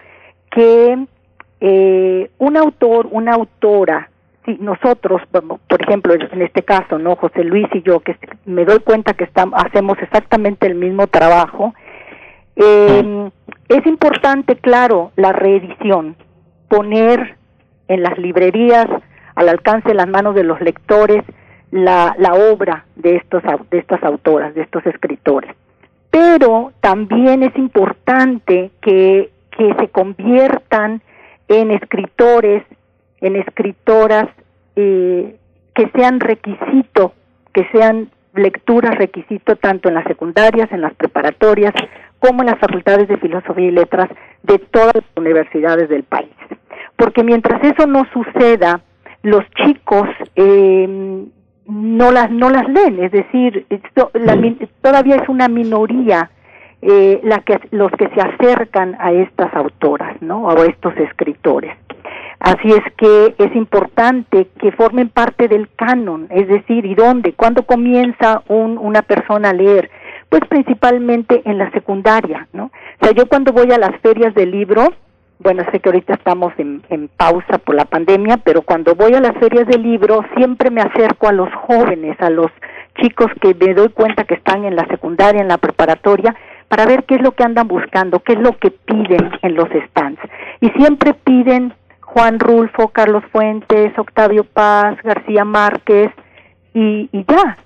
[0.52, 1.04] que
[1.60, 4.12] eh, un autor, una autora,
[4.46, 7.16] si nosotros, por ejemplo, en este caso, ¿no?
[7.16, 8.16] José Luis y yo, que
[8.46, 11.74] me doy cuenta que estamos, hacemos exactamente el mismo trabajo,
[12.56, 13.32] eh,
[13.70, 16.16] es importante, claro, la reedición,
[16.68, 17.38] poner
[17.88, 18.86] en las librerías
[19.34, 21.24] al alcance de las manos de los lectores
[21.74, 25.56] la, la obra de, estos, de estas autoras, de estos escritores.
[26.12, 31.02] Pero también es importante que, que se conviertan
[31.48, 32.64] en escritores,
[33.22, 34.30] en escritoras
[34.76, 35.36] eh,
[35.74, 37.14] que sean requisito,
[37.52, 41.74] que sean lecturas requisito tanto en las secundarias, en las preparatorias,
[42.20, 44.10] como en las facultades de filosofía y letras
[44.44, 46.30] de todas las universidades del país.
[46.98, 48.82] Porque mientras eso no suceda,
[49.24, 51.26] los chicos eh,
[51.68, 53.66] no las no las leen, es decir,
[54.82, 56.30] todavía es una minoría
[56.82, 60.50] eh, la que los que se acercan a estas autoras, ¿no?
[60.50, 61.74] A estos escritores.
[62.40, 67.32] Así es que es importante que formen parte del canon, es decir, ¿y dónde?
[67.32, 69.90] ¿Cuándo comienza un, una persona a leer?
[70.28, 72.66] Pues principalmente en la secundaria, ¿no?
[72.66, 74.94] O sea, yo cuando voy a las ferias de libro,
[75.40, 76.82] bueno, sé que ahorita estamos en,
[77.18, 81.28] pausa por la pandemia, pero cuando voy a las ferias de libro siempre me acerco
[81.28, 82.52] a los jóvenes, a los
[83.02, 86.36] chicos que me doy cuenta que están en la secundaria, en la preparatoria,
[86.68, 89.68] para ver qué es lo que andan buscando, qué es lo que piden en los
[89.90, 90.22] stands.
[90.62, 96.12] Y siempre piden Juan Rulfo, Carlos Fuentes, Octavio Paz, García Márquez,
[96.76, 97.58] y, ya,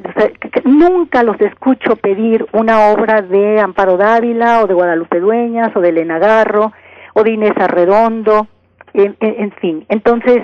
[0.65, 5.89] nunca los escucho pedir una obra de Amparo Dávila o de Guadalupe Dueñas o de
[5.89, 6.73] Elena Garro
[7.17, 8.47] o de Inés Arredondo,
[8.93, 10.43] en, en, fin, entonces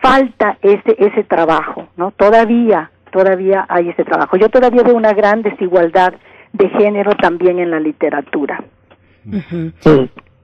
[0.00, 2.12] falta ese, ese trabajo, ¿no?
[2.12, 4.38] Todavía, todavía hay ese trabajo.
[4.38, 6.14] Yo todavía veo una gran desigualdad
[6.52, 8.64] de género también en la literatura.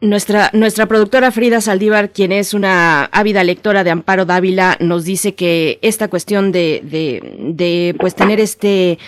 [0.03, 5.35] Nuestra, nuestra productora Frida Saldívar, quien es una ávida lectora de Amparo Dávila, nos dice
[5.35, 8.99] que esta cuestión de, de, de pues tener este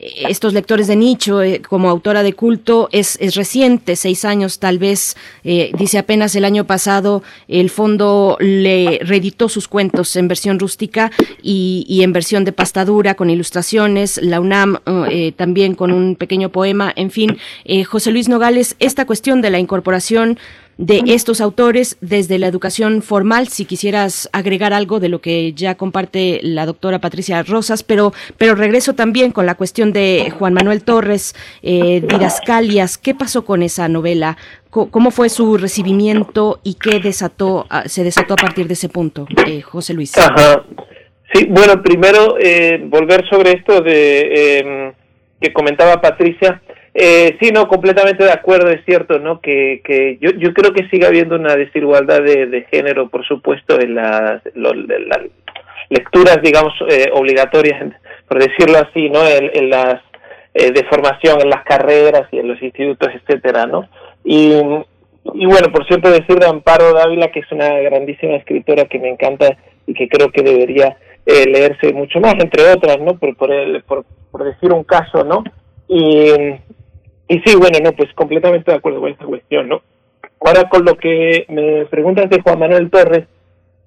[0.00, 4.78] estos lectores de nicho eh, como autora de culto es, es reciente, seis años tal
[4.78, 10.58] vez, eh, dice apenas el año pasado el fondo le reeditó sus cuentos en versión
[10.58, 11.10] rústica
[11.42, 14.78] y, y en versión de pastadura con ilustraciones, la UNAM
[15.10, 17.38] eh, también con un pequeño poema, en fin,
[17.86, 20.38] José Luis Nogales, esta cuestión de la incorporación
[20.80, 25.74] de estos autores desde la educación formal, si quisieras agregar algo de lo que ya
[25.74, 30.82] comparte la doctora Patricia Rosas, pero, pero regreso también con la cuestión de Juan Manuel
[30.82, 34.38] Torres, eh, Didascalias, ¿qué pasó con esa novela?
[34.70, 39.26] ¿Cómo fue su recibimiento y qué desató, ah, se desató a partir de ese punto,
[39.46, 40.16] eh, José Luis?
[40.16, 40.64] Ajá.
[41.34, 44.92] Sí, bueno, primero eh, volver sobre esto de em,
[45.40, 46.62] que comentaba Patricia.
[46.92, 49.40] Eh, sí, no, completamente de acuerdo, es cierto, ¿no?
[49.40, 53.80] Que, que yo, yo creo que sigue habiendo una desigualdad de, de género, por supuesto,
[53.80, 54.42] en las,
[55.88, 57.92] lecturas, digamos, eh, obligatorias,
[58.28, 59.20] por decirlo así, ¿no?
[59.26, 60.00] En, las
[60.54, 63.88] eh, de formación, en las carreras y en los institutos, etcétera, ¿no?
[64.24, 64.52] Y,
[65.34, 69.10] y bueno, por cierto, decir de Amparo Dávila, que es una grandísima escritora que me
[69.10, 70.96] encanta y que creo que debería
[71.26, 73.16] eh, leerse mucho más, entre otras, ¿no?
[73.16, 75.44] Por, por, el, por, por decir un caso, ¿no?
[75.88, 76.32] Y,
[77.30, 79.82] y sí, bueno, no, pues completamente de acuerdo con esta cuestión, ¿no?
[80.40, 83.26] Ahora con lo que me preguntas de Juan Manuel Torres,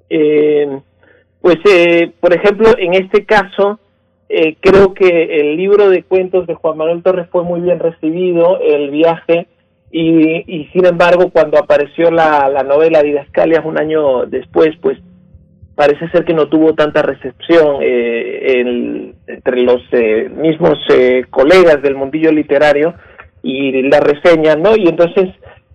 [0.09, 0.79] eh,
[1.41, 3.79] pues, eh, por ejemplo, en este caso,
[4.29, 8.59] eh, creo que el libro de cuentos de Juan Manuel Torres fue muy bien recibido,
[8.61, 9.47] el viaje,
[9.91, 14.97] y, y sin embargo, cuando apareció la, la novela Didascalias un año después, pues
[15.75, 21.95] parece ser que no tuvo tanta recepción eh, entre los eh, mismos eh, colegas del
[21.95, 22.93] mundillo literario,
[23.43, 24.75] y la reseña, ¿no?
[24.75, 25.29] Y entonces,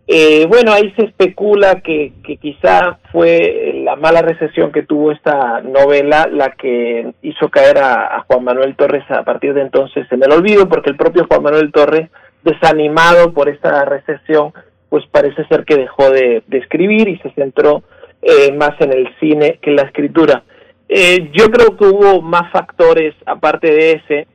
[0.09, 5.61] eh, bueno, ahí se especula que, que quizá fue la mala recepción que tuvo esta
[5.61, 10.33] novela la que hizo caer a, Juan Manuel Torres a partir de entonces en el
[10.33, 12.09] olvido, porque el propio Juan Manuel Torres,
[12.43, 14.53] desanimado por esta recepción,
[14.89, 17.83] pues parece ser que dejó de, escribir y se centró
[18.23, 20.43] eh, más en el cine que en la escritura.
[20.89, 24.27] Eh, yo creo que hubo más factores aparte de ese,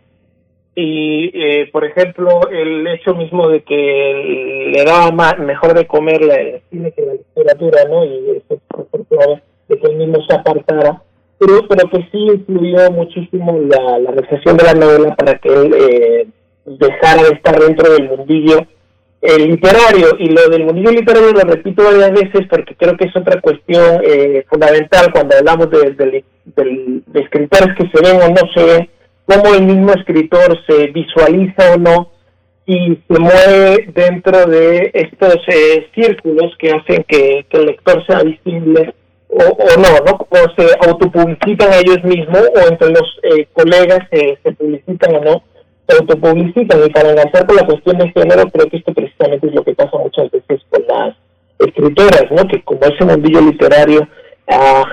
[0.75, 6.21] y eh, por ejemplo el hecho mismo de que le daba más, mejor de comer
[6.21, 8.59] la, el cine que la literatura no y eso
[9.67, 11.01] de que él mismo se apartara.
[11.39, 15.73] Pero pero que sí influyó muchísimo la, la recepción de la novela para que él
[15.73, 16.27] eh,
[16.65, 18.65] dejara de estar dentro del mundillo
[19.21, 20.15] eh, literario.
[20.19, 24.01] Y lo del mundillo literario lo repito varias veces porque creo que es otra cuestión
[24.03, 26.23] eh, fundamental cuando hablamos de, de,
[27.05, 28.89] de escritores que se ven o no se ven
[29.25, 32.11] cómo el mismo escritor se visualiza o no
[32.65, 38.93] y se mueve dentro de estos eh, círculos que hacen que, el lector sea visible
[39.27, 39.41] o,
[39.77, 40.17] no, ¿no?
[40.17, 45.43] Cómo se autopublicitan ellos mismos o entre los eh, colegas se publicitan o no,
[45.87, 46.85] se autopublicitan.
[46.85, 49.73] Y para enganchar con la cuestión de género, creo que esto precisamente es lo que
[49.73, 51.15] pasa muchas veces con las
[51.59, 52.47] escritoras, ¿no?
[52.47, 54.07] Que como ese mundillo literario
[54.47, 54.85] ah,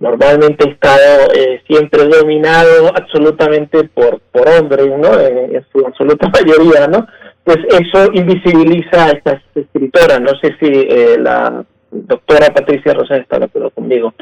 [0.00, 5.18] normalmente estado eh, siempre dominado absolutamente por, por hombres, ¿no?
[5.20, 7.06] En, su absoluta mayoría, ¿no?
[7.44, 10.20] Pues eso invisibiliza a estas escritoras.
[10.20, 14.12] No sé si eh, la doctora Patricia Rosas está de acuerdo conmigo.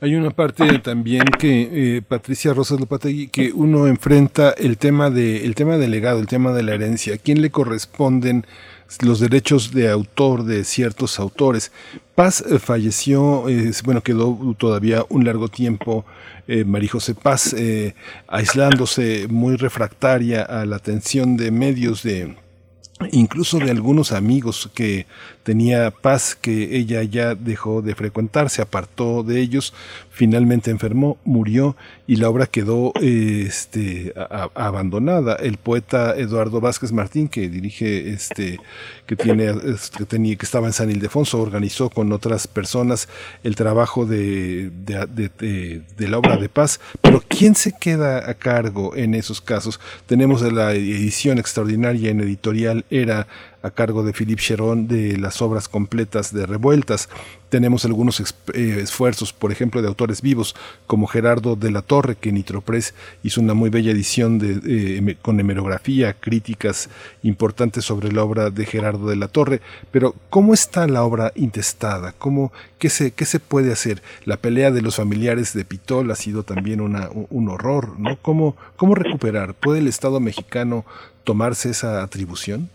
[0.00, 5.44] Hay una parte también que eh, Patricia Rosas Lopategui que uno enfrenta el tema de
[5.44, 8.44] el tema del legado, el tema de la herencia, ¿a quién le corresponden
[9.02, 11.70] los derechos de autor de ciertos autores.
[12.14, 13.44] Paz eh, falleció,
[13.84, 16.04] bueno, quedó todavía un largo tiempo
[16.50, 17.94] eh, María José Paz eh,
[18.26, 22.36] aislándose muy refractaria a la atención de medios de
[23.12, 25.06] incluso de algunos amigos que
[25.48, 29.72] tenía paz que ella ya dejó de frecuentar, se apartó de ellos,
[30.10, 31.74] finalmente enfermó, murió
[32.06, 34.12] y la obra quedó este,
[34.54, 35.36] abandonada.
[35.36, 38.60] El poeta Eduardo Vázquez Martín, que dirige, este,
[39.06, 39.54] que tiene,
[39.96, 43.08] que tenía, que estaba en San Ildefonso, organizó con otras personas
[43.42, 45.30] el trabajo de, de,
[45.96, 46.78] de, la obra de paz.
[47.00, 49.80] Pero ¿quién se queda a cargo en esos casos?
[50.04, 53.26] Tenemos la edición extraordinaria en editorial era
[53.62, 57.08] a cargo de Philippe Cheron de las obras completas de Revueltas.
[57.48, 60.54] Tenemos algunos eh, esfuerzos, por ejemplo, de autores vivos
[60.86, 66.12] como Gerardo de la Torre, que Nitropress hizo una muy bella edición eh, con hemerografía,
[66.12, 66.90] críticas
[67.22, 69.60] importantes sobre la obra de Gerardo de la Torre.
[69.90, 72.12] Pero, ¿cómo está la obra intestada?
[72.12, 74.02] ¿Cómo, qué, se, ¿Qué se puede hacer?
[74.24, 78.18] La pelea de los familiares de Pitol ha sido también una, un horror, ¿no?
[78.20, 79.54] ¿Cómo, ¿Cómo recuperar?
[79.54, 80.84] ¿Puede el Estado mexicano
[81.24, 82.70] tomarse esa atribución?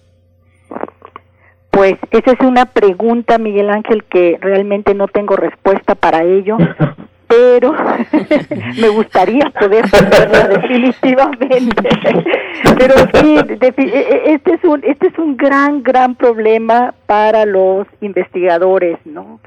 [1.73, 6.55] Pues esa es una pregunta, Miguel Ángel, que realmente no tengo respuesta para ello,
[7.27, 7.73] pero
[8.79, 11.89] me gustaría poder hacerla definitivamente.
[12.77, 17.87] Pero sí, e, e, este es un este es un gran gran problema para los
[18.01, 19.39] investigadores, ¿no?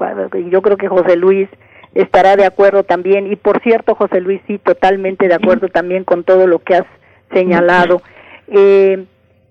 [0.49, 1.47] Yo creo que José Luis
[1.95, 6.25] estará de acuerdo también y por cierto, José Luis sí totalmente de acuerdo también con
[6.25, 6.87] todo lo que has
[7.31, 8.01] señalado.
[8.49, 9.05] Eh,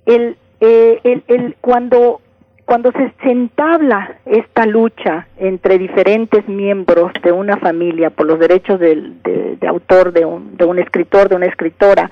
[0.04, 2.20] el, eh, el, el, cuando
[2.66, 9.12] cuando se, entabla esta lucha entre diferentes miembros de una familia por los derechos de,
[9.58, 12.10] de, autor de un, de un escritor, de una escritora,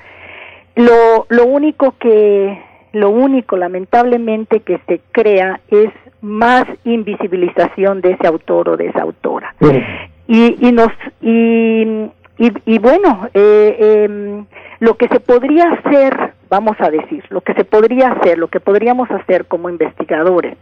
[0.76, 8.26] lo, lo único que, lo único lamentablemente que se crea es más invisibilización de ese
[8.26, 9.54] autor o de esa autora.
[10.28, 14.46] Y, y nos, y, y, bueno, eh, em,
[14.78, 18.60] lo que se podría hacer, vamos a decir, lo que se podría hacer, lo que
[18.60, 20.56] podríamos hacer como investigadores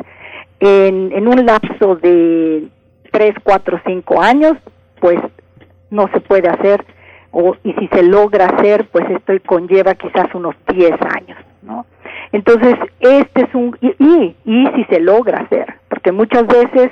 [0.60, 2.68] en, en un lapso de
[3.10, 4.54] tres, cuatro, cinco años,
[5.00, 5.18] pues
[5.90, 6.84] no se puede hacer,
[7.30, 11.86] o, y si se logra hacer, pues esto conlleva quizás unos diez años, ¿no?
[12.30, 16.90] Entonces, este es un, y, y, y si se logra hacer, porque muchas veces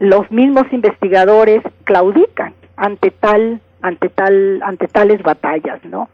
[0.00, 6.08] los mismos investigadores claudican ante tal ante tal ante tales batallas, ¿no?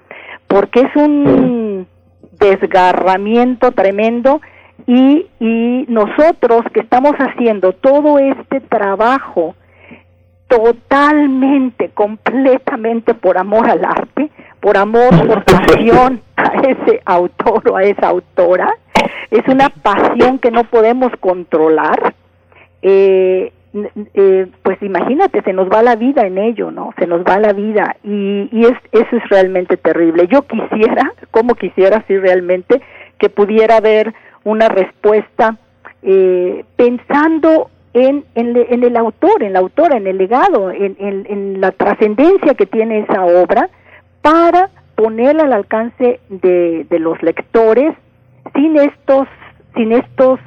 [0.48, 1.86] Porque es un
[2.38, 4.40] desgarramiento tremendo
[4.86, 9.54] y, y nosotros que estamos haciendo todo este trabajo
[10.48, 17.84] totalmente, completamente por amor al arte, por amor, por pasión a ese autor o a
[17.84, 18.72] esa autora,
[19.30, 22.14] es una pasión que no podemos controlar.
[22.82, 26.94] Eh, eh, pues imagínate, se nos va la vida en ello, ¿no?
[26.98, 30.26] Se nos va la vida y, y es, eso es realmente terrible.
[30.28, 32.80] Yo quisiera, como quisiera, sí realmente,
[33.18, 34.14] que pudiera haber
[34.44, 35.58] una respuesta
[36.02, 42.54] eh, pensando en, en, el autor, en la autora, en el legado, en, la trascendencia
[42.54, 43.68] que tiene esa obra,
[44.22, 47.94] para ponerla al alcance de, de los lectores
[48.54, 49.26] sin estos,
[49.74, 50.38] sin estos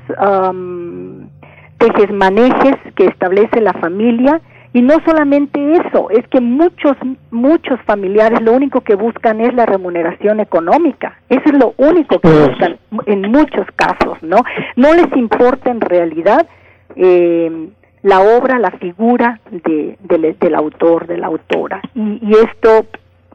[1.82, 4.40] tejes manejes que establece la familia
[4.74, 6.96] y no solamente eso, es que muchos,
[7.30, 11.18] muchos familiares lo único que buscan es la remuneración económica.
[11.28, 14.38] Eso es lo único que buscan en muchos casos, ¿no?
[14.78, 16.48] No les importa en realidad
[16.96, 17.70] eh,
[18.04, 19.98] la obra, la figura de,
[20.40, 21.82] del autor, de la autora.
[21.94, 22.86] Y, y, esto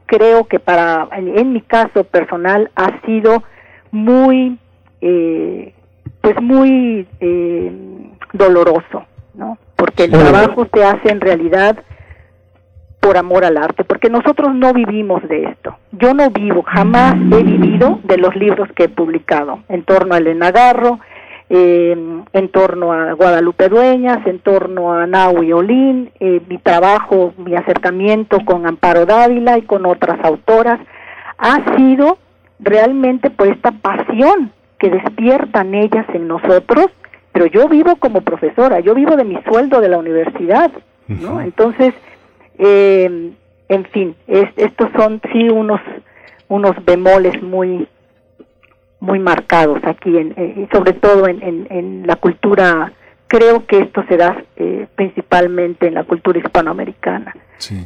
[0.07, 3.42] creo que para, en, mi caso personal, ha sido
[3.91, 4.58] muy,
[5.02, 5.75] eh,
[6.23, 7.73] pues muy eh,
[8.36, 9.58] doloroso, ¿no?
[9.76, 11.76] Porque el trabajo se hace en realidad
[13.00, 15.76] por amor al arte, porque nosotros no vivimos de esto.
[15.92, 20.18] Yo no vivo, jamás he vivido de los libros que he publicado en torno a
[20.18, 20.98] Elena Garro,
[21.48, 28.39] en torno a Guadalupe Dueñas, en torno a Naui Olín, eh, mi trabajo, mi acercamiento
[28.44, 30.81] con Amparo Dávila y con otras autoras,
[31.39, 32.18] ha sido
[32.58, 36.86] realmente por esta pasión que despiertan ellas en nosotros
[37.36, 40.70] pero yo vivo como profesora, yo vivo de mi sueldo de la universidad,
[41.06, 41.42] ¿no?
[41.42, 41.92] Entonces,
[42.58, 43.31] eh,
[43.68, 45.82] en fin, estos son sí unos
[46.48, 47.86] unos bemoles muy
[49.00, 52.94] muy marcados aquí, en, eh, sobre todo en, en, en, la cultura,
[53.28, 57.34] creo que esto se da eh, principalmente en la cultura hispanoamericana.
[57.58, 57.84] Sí.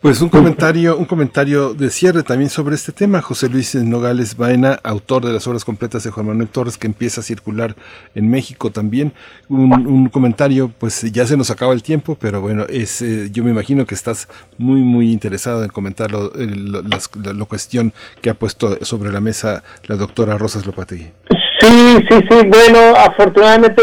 [0.00, 3.20] Pues un comentario, un comentario de cierre también sobre este tema.
[3.20, 7.20] José Luis Nogales Baena, autor de las obras completas de Juan Manuel Torres, que empieza
[7.20, 7.74] a circular
[8.14, 9.12] en México también.
[9.48, 13.50] Un, comentario, pues ya se nos acaba el tiempo, pero bueno, es, eh, yo me
[13.50, 19.10] imagino que estás muy, muy interesado en comentar lo, la, cuestión que ha puesto sobre
[19.10, 21.10] la mesa la doctora Rosas Lopategui.
[21.60, 23.82] Sí, sí, sí, bueno, afortunadamente,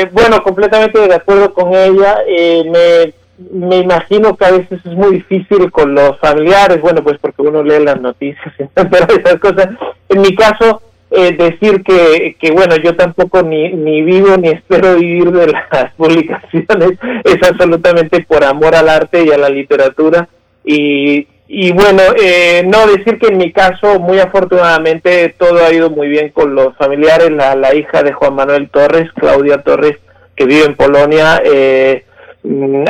[0.00, 2.18] eh, bueno, completamente de acuerdo con ella.
[2.26, 7.18] Eh, me me imagino que a veces es muy difícil con los familiares, bueno, pues
[7.20, 9.68] porque uno lee las noticias, pero esas cosas.
[10.08, 14.96] En mi caso, eh, decir que, que, bueno, yo tampoco ni, ni vivo ni espero
[14.96, 20.28] vivir de las publicaciones, es absolutamente por amor al arte y a la literatura.
[20.64, 25.90] Y, y bueno, eh, no decir que en mi caso, muy afortunadamente, todo ha ido
[25.90, 27.30] muy bien con los familiares.
[27.30, 29.98] La, la hija de Juan Manuel Torres, Claudia Torres,
[30.34, 32.04] que vive en Polonia, eh,
[32.42, 32.84] mm,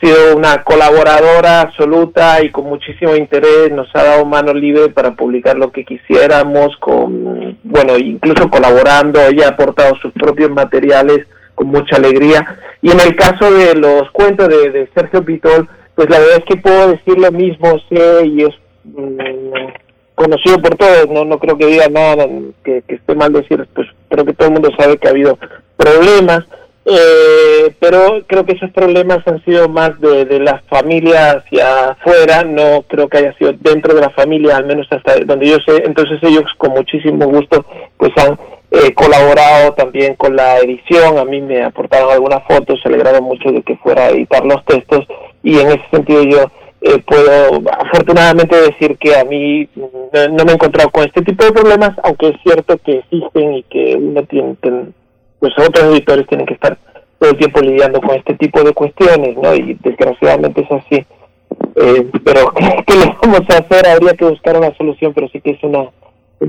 [0.00, 5.56] sido una colaboradora absoluta y con muchísimo interés, nos ha dado mano libre para publicar
[5.56, 11.96] lo que quisiéramos, con, bueno, incluso colaborando, ella ha aportado sus propios materiales con mucha
[11.96, 12.44] alegría.
[12.82, 16.56] Y en el caso de los cuentos de, Sergio Pitol, pues la verdad es que
[16.56, 19.72] puedo decir lo mismo, sé, y es, mm,
[20.14, 22.26] conocido por todos, no no creo que diga nada
[22.64, 25.38] que, que esté mal decir, pues creo que todo el mundo sabe que ha habido
[25.76, 26.44] problemas,
[26.86, 32.44] eh, pero creo que esos problemas han sido más de, de la familia hacia afuera,
[32.44, 35.82] no creo que haya sido dentro de la familia, al menos hasta donde yo sé,
[35.84, 37.64] entonces ellos con muchísimo gusto
[37.96, 38.38] pues han
[38.74, 43.52] eh, colaborado también con la edición, a mí me aportaron algunas fotos, se alegraron mucho
[43.52, 45.06] de que fuera a editar los textos
[45.42, 49.88] y en ese sentido yo eh, puedo afortunadamente decir que a mí no,
[50.44, 53.96] me he encontrado con este tipo de problemas, aunque es cierto que existen y que
[53.96, 54.56] uno tiene,
[55.38, 56.76] pues otros editores tienen que estar
[57.18, 59.54] todo el tiempo lidiando con este tipo de cuestiones, ¿no?
[59.54, 61.06] Y desgraciadamente es así.
[61.76, 63.86] Eh, pero ¿qué, qué le vamos a hacer?
[63.86, 65.88] Habría que buscar una solución, pero sí que es una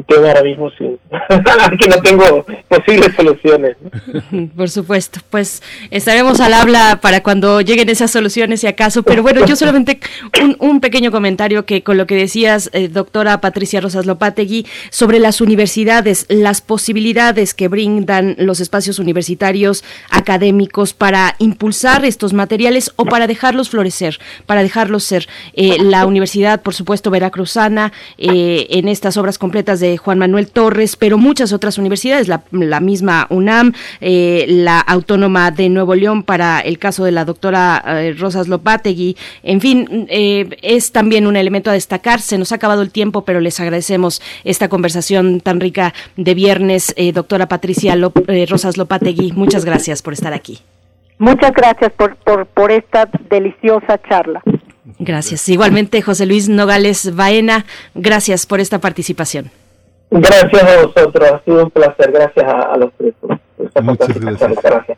[0.04, 0.98] tema ahora mismo sin
[1.80, 3.78] que no tengo posibles soluciones.
[4.56, 9.46] Por supuesto, pues estaremos al habla para cuando lleguen esas soluciones si acaso, pero bueno,
[9.46, 10.00] yo solamente
[10.42, 15.20] un, un pequeño comentario que con lo que decías, eh, doctora Patricia Rosas Lopategui, sobre
[15.20, 23.06] las universidades, las posibilidades que brindan los espacios universitarios académicos para impulsar estos materiales o
[23.06, 25.28] para dejarlos florecer, para dejarlos ser.
[25.54, 30.96] Eh, la Universidad, por supuesto, Veracruzana, eh, en estas obras completas de Juan Manuel Torres,
[30.96, 36.60] pero muchas otras universidades, la, la misma UNAM, eh, la Autónoma de Nuevo León para
[36.60, 41.70] el caso de la doctora eh, Rosas Lopategui, en fin, eh, es también un elemento
[41.70, 42.20] a destacar.
[42.22, 46.94] Se nos ha acabado el tiempo, pero les agradecemos esta conversación tan rica de viernes,
[47.14, 49.32] doctora Patricia Lop- Rosas Lopategui.
[49.34, 50.60] Muchas gracias por estar aquí.
[51.18, 54.42] Muchas gracias por, por, por esta deliciosa charla.
[55.00, 55.50] Gracias.
[55.50, 59.50] Igualmente, José Luis Nogales Baena, gracias por esta participación.
[60.12, 63.14] Gracias a vosotros, ha sido un placer, gracias a, a los tres.
[63.82, 64.98] Muchas gracias.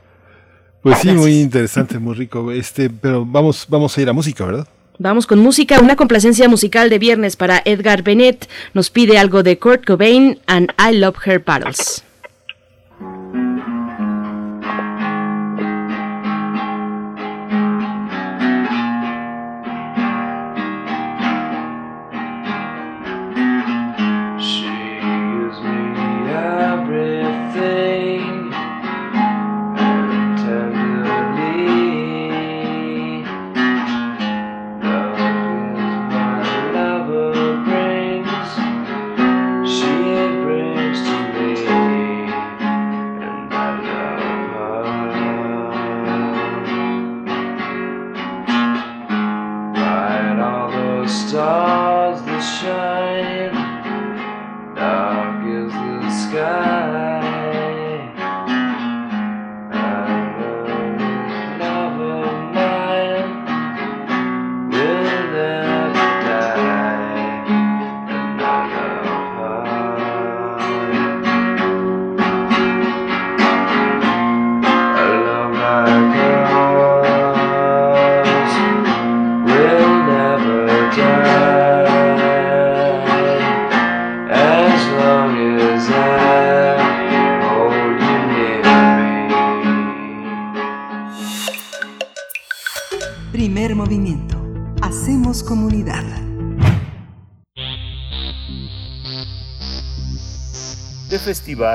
[0.82, 2.52] Pues sí, muy interesante, muy rico.
[2.52, 4.68] Este, pero vamos, vamos a ir a música, ¿verdad?
[5.00, 8.50] Vamos con música, una complacencia musical de viernes para Edgar Bennett.
[8.74, 12.04] Nos pide algo de Kurt Cobain and I Love Her Battles.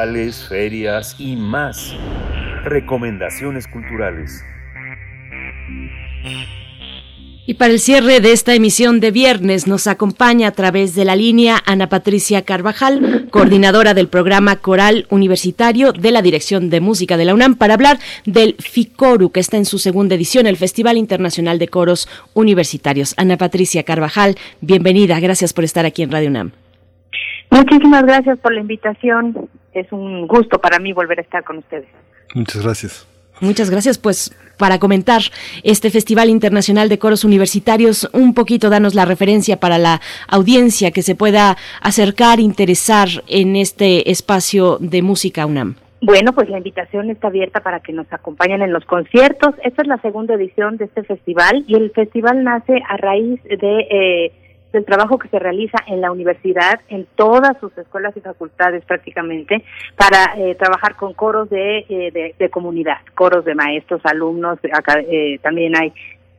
[0.03, 1.95] Festivales, ferias y más.
[2.65, 4.45] Recomendaciones culturales.
[7.47, 11.17] Y para el cierre de esta emisión de viernes nos acompaña a través de la
[11.17, 17.25] línea Ana Patricia Carvajal, coordinadora del programa Coral Universitario de la Dirección de Música de
[17.25, 21.59] la UNAM, para hablar del FICORU, que está en su segunda edición, el Festival Internacional
[21.59, 23.15] de Coros Universitarios.
[23.19, 26.53] Ana Patricia Carvajal, bienvenida, gracias por estar aquí en Radio UNAM.
[27.51, 29.49] Muchísimas gracias por la invitación.
[29.73, 31.89] Es un gusto para mí volver a estar con ustedes.
[32.35, 33.09] Muchas gracias.
[33.41, 35.23] Muchas gracias, pues para comentar
[35.65, 41.03] este Festival Internacional de Coros Universitarios, un poquito danos la referencia para la audiencia que
[41.03, 45.75] se pueda acercar, interesar en este espacio de música UNAM.
[46.01, 49.55] Bueno, pues la invitación está abierta para que nos acompañen en los conciertos.
[49.65, 53.81] Esta es la segunda edición de este festival y el festival nace a raíz de
[53.91, 54.33] eh,
[54.73, 59.65] del trabajo que se realiza en la universidad, en todas sus escuelas y facultades prácticamente,
[59.97, 65.39] para eh, trabajar con coros de, eh, de, comunidad, coros de maestros, alumnos, acá, eh,
[65.43, 65.93] también hay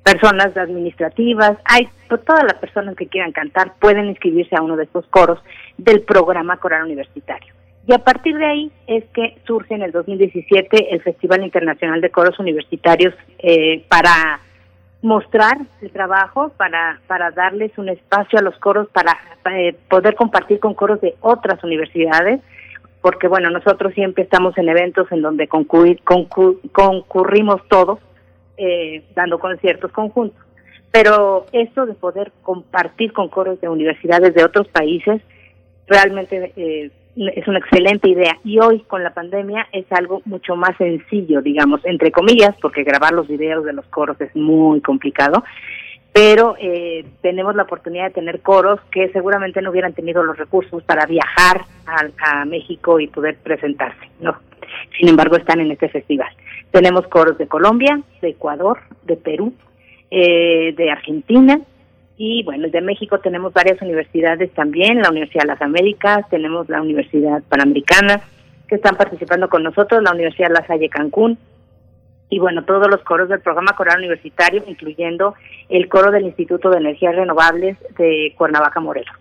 [0.04, 5.06] personas administrativas, hay todas las personas que quieran cantar pueden inscribirse a uno de estos
[5.08, 5.40] coros
[5.78, 7.54] del programa coral universitario.
[7.86, 12.12] Y a partir de ahí es que surge en el 2017 el Festival Internacional de
[12.12, 14.40] Coros Universitarios eh, para
[15.04, 19.18] mostrar el trabajo, para, para darles un espacio a los coros, para
[19.52, 22.42] eh, poder compartir con coros de otras universidades,
[23.02, 26.02] porque bueno, nosotros siempre estamos en eventos en donde concurrir,
[26.72, 28.00] concurrimos todos,
[28.56, 30.42] eh, dando conciertos conjuntos.
[30.90, 35.22] Pero esto de poder compartir con coros de universidades de otros países,
[35.86, 40.76] realmente eh, es una excelente idea y hoy con la pandemia es algo mucho más
[40.78, 45.44] sencillo, digamos, entre comillas, porque grabar los videos de los coros es muy complicado,
[46.12, 50.84] pero eh, tenemos la oportunidad de tener coros que seguramente no hubieran tenido los recursos
[50.84, 54.38] para viajar a, a México y poder presentarse, ¿no?
[54.98, 56.30] Sin embargo, están en este festival.
[56.72, 59.54] Tenemos coros de Colombia, de Ecuador, de Perú,
[60.10, 61.60] eh, de Argentina,
[62.18, 66.82] y bueno, de México tenemos varias universidades también, la Universidad de las Américas, tenemos la
[66.82, 68.22] Universidad Panamericana,
[68.68, 71.38] que están participando con nosotros, la Universidad La Salle Cancún,
[72.30, 75.36] y bueno, todos los coros del programa coral universitario, incluyendo
[75.70, 79.16] el coro del Instituto de Energías Renovables de Cuernavaca, Morelos.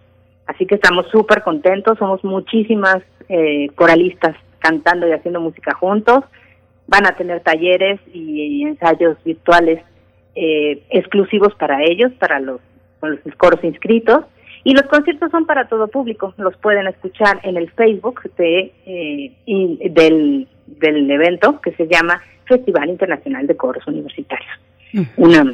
[0.46, 6.24] Así que estamos súper contentos, somos muchísimas eh, coralistas cantando y haciendo música juntos.
[6.86, 9.82] Van a tener talleres y, ensayos virtuales
[10.34, 12.60] eh, exclusivos para ellos, para los
[13.02, 14.24] con los coros inscritos.
[14.62, 19.32] Y los conciertos son para todo público, los pueden escuchar en el Facebook de, eh,
[19.90, 24.52] del, del evento que se llama Festival Internacional de Coros Universitarios.
[25.16, 25.52] Una,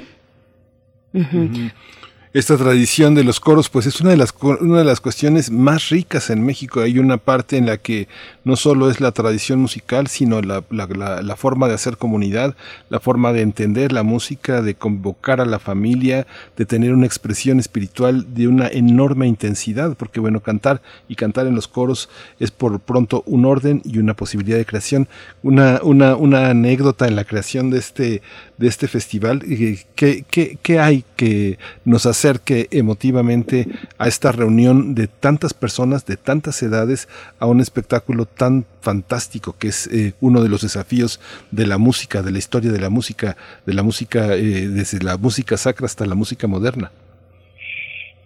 [2.34, 5.88] esta tradición de los coros, pues es una de las una de las cuestiones más
[5.88, 6.80] ricas en México.
[6.80, 8.06] Hay una parte en la que
[8.44, 12.54] no solo es la tradición musical, sino la, la, forma de hacer comunidad,
[12.90, 16.26] la forma de entender la música, de convocar a la familia,
[16.56, 21.54] de tener una expresión espiritual de una enorme intensidad, porque bueno, cantar y cantar en
[21.54, 22.08] los coros
[22.40, 25.08] es por pronto un orden y una posibilidad de creación.
[25.42, 28.22] Una, una, una anécdota en la creación de este,
[28.58, 33.66] de este festival, eh, ¿qué, qué, qué hay que nos hace acerque emotivamente
[33.96, 39.68] a esta reunión de tantas personas, de tantas edades, a un espectáculo tan fantástico que
[39.68, 41.20] es eh, uno de los desafíos
[41.52, 45.16] de la música, de la historia de la música, de la música, eh, desde la
[45.16, 46.90] música sacra hasta la música moderna.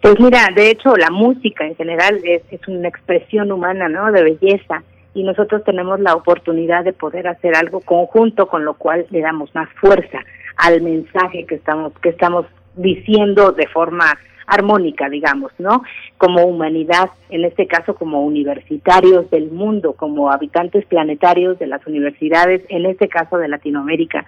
[0.01, 4.11] Pues mira, de hecho la música en general es, es una expresión humana, ¿no?
[4.11, 9.05] De belleza y nosotros tenemos la oportunidad de poder hacer algo conjunto con lo cual
[9.11, 10.17] le damos más fuerza
[10.57, 15.83] al mensaje que estamos que estamos diciendo de forma armónica, digamos, ¿no?
[16.17, 22.63] Como humanidad, en este caso como universitarios del mundo, como habitantes planetarios de las universidades,
[22.69, 24.25] en este caso de Latinoamérica.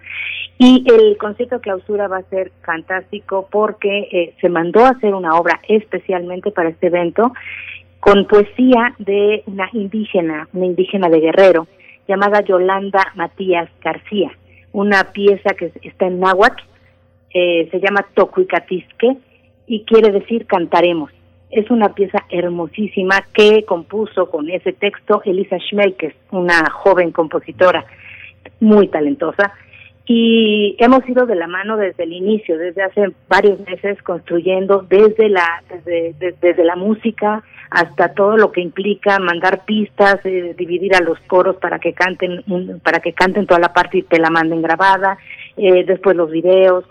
[0.58, 5.36] Y el concierto clausura va a ser fantástico porque eh, se mandó a hacer una
[5.36, 7.34] obra especialmente para este evento
[8.00, 11.68] con poesía de una indígena, una indígena de Guerrero,
[12.08, 14.32] llamada Yolanda Matías García,
[14.72, 16.64] una pieza que está en náhuatl
[17.38, 19.18] eh, se llama Tocuicatisque
[19.68, 21.12] y quiere decir cantaremos.
[21.52, 27.86] Es una pieza hermosísima que compuso con ese texto Elisa Schmelkes, una joven compositora
[28.62, 29.52] muy talentosa.
[30.06, 35.28] Y hemos ido de la mano desde el inicio, desde hace varios meses, construyendo desde
[35.28, 41.02] la, desde, desde la música hasta todo lo que implica mandar pistas, eh, dividir a
[41.02, 42.44] los coros para que canten,
[42.82, 45.18] para que canten toda la parte y te la manden grabada,
[45.58, 46.86] eh, después los videos.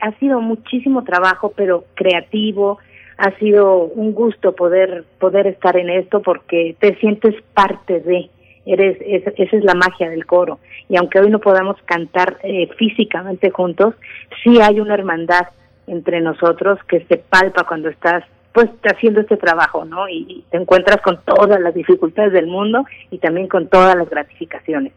[0.00, 2.78] ha sido muchísimo trabajo, pero creativo.
[3.18, 8.30] Ha sido un gusto poder poder estar en esto porque te sientes parte de
[8.66, 13.50] eres esa, es la magia del coro y aunque hoy no podamos cantar eh, físicamente
[13.50, 13.94] juntos
[14.42, 15.46] sí hay una hermandad
[15.86, 18.24] entre nosotros que se palpa cuando estás
[18.56, 20.08] pues haciendo este trabajo, ¿no?
[20.08, 24.94] Y te encuentras con todas las dificultades del mundo y también con todas las gratificaciones.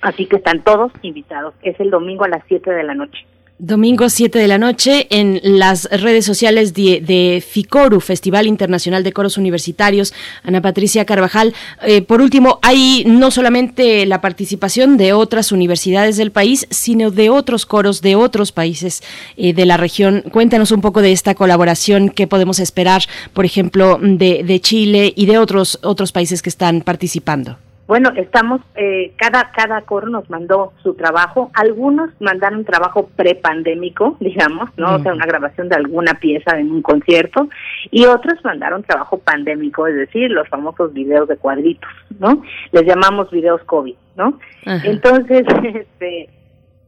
[0.00, 1.54] Así que están todos invitados.
[1.62, 3.26] Es el domingo a las 7 de la noche.
[3.62, 9.36] Domingo 7 de la noche en las redes sociales de, FICORU, Festival Internacional de Coros
[9.36, 10.14] Universitarios.
[10.42, 16.32] Ana Patricia Carvajal, eh, por último, hay no solamente la participación de otras universidades del
[16.32, 19.02] país, sino de otros coros de otros países
[19.36, 20.24] eh, de la región.
[20.32, 23.02] Cuéntanos un poco de esta colaboración que podemos esperar,
[23.34, 27.58] por ejemplo, de, de Chile y de otros, otros países que están participando.
[27.90, 31.50] Bueno, estamos, eh, cada, cada coro nos mandó su trabajo.
[31.54, 34.94] Algunos mandaron trabajo prepandémico, digamos, ¿no?
[34.94, 37.48] O sea, una grabación de alguna pieza en un concierto.
[37.90, 42.44] Y otros mandaron trabajo pandémico, es decir, los famosos videos de cuadritos, ¿no?
[42.70, 44.38] Les llamamos videos COVID, ¿no?
[44.66, 45.44] Entonces,
[45.74, 46.28] este,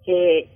[0.07, 0.49] eh,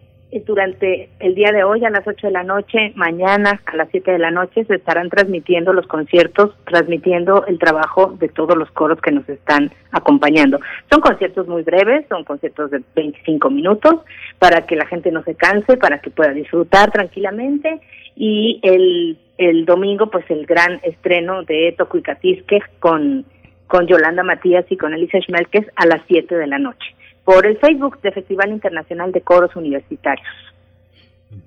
[0.45, 4.11] durante el día de hoy a las 8 de la noche, mañana a las 7
[4.11, 9.01] de la noche se estarán transmitiendo los conciertos, transmitiendo el trabajo de todos los coros
[9.01, 10.59] que nos están acompañando.
[10.91, 14.01] Son conciertos muy breves, son conciertos de 25 minutos
[14.39, 17.81] para que la gente no se canse, para que pueda disfrutar tranquilamente
[18.17, 23.25] y el, el domingo pues el gran estreno de Toco y Catisque con,
[23.69, 26.96] con Yolanda Matías y con Elisa Schmelkes a las 7 de la noche
[27.27, 30.27] por el Facebook de Festival Internacional de Coros Universitarios.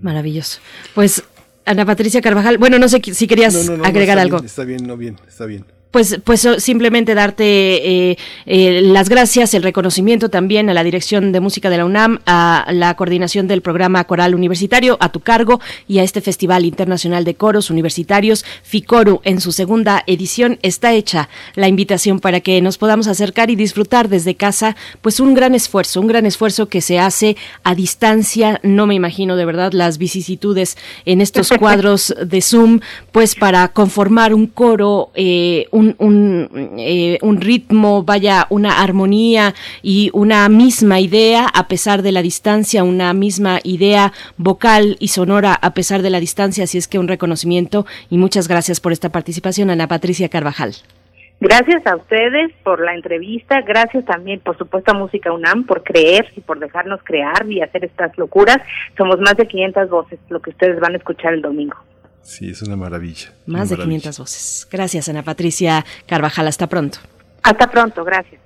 [0.01, 0.59] Maravilloso.
[0.93, 1.23] Pues
[1.65, 4.37] Ana Patricia Carvajal, bueno, no sé si querías agregar algo.
[4.43, 5.65] está bien, no bien, está bien.
[5.91, 7.45] Pues, pues simplemente darte
[8.11, 12.19] eh, eh, las gracias, el reconocimiento también a la Dirección de Música de la UNAM,
[12.27, 17.23] a la coordinación del programa coral universitario, a tu cargo y a este Festival Internacional
[17.23, 20.59] de Coros Universitarios, FICORU, en su segunda edición.
[20.61, 25.33] Está hecha la invitación para que nos podamos acercar y disfrutar desde casa, pues un
[25.33, 28.59] gran esfuerzo, un gran esfuerzo que se hace a distancia.
[28.61, 32.79] No me imagino de verdad las vicisitudes en estos cuadros de Zoom,
[33.11, 40.99] pues para conformar un coro, eh, eh, un, ritmo, vaya, una armonía y una misma
[40.99, 46.09] idea a pesar de la distancia, una misma idea vocal y sonora a pesar de
[46.09, 46.63] la distancia.
[46.63, 50.75] Así es que un reconocimiento y muchas gracias por esta participación, Ana Patricia Carvajal.
[51.41, 56.27] Gracias a ustedes por la entrevista, gracias también, por supuesto, a Música UNAM por creer
[56.35, 58.57] y por dejarnos crear y hacer estas locuras.
[58.97, 61.77] Somos más de 500 voces, lo que ustedes van a escuchar el domingo.
[62.29, 63.33] Sí, es una maravilla.
[63.47, 64.67] Más de 500 voces.
[64.69, 66.47] Gracias, Ana Patricia Carvajal.
[66.47, 66.99] Hasta pronto.
[67.41, 68.39] Hasta pronto, gracias.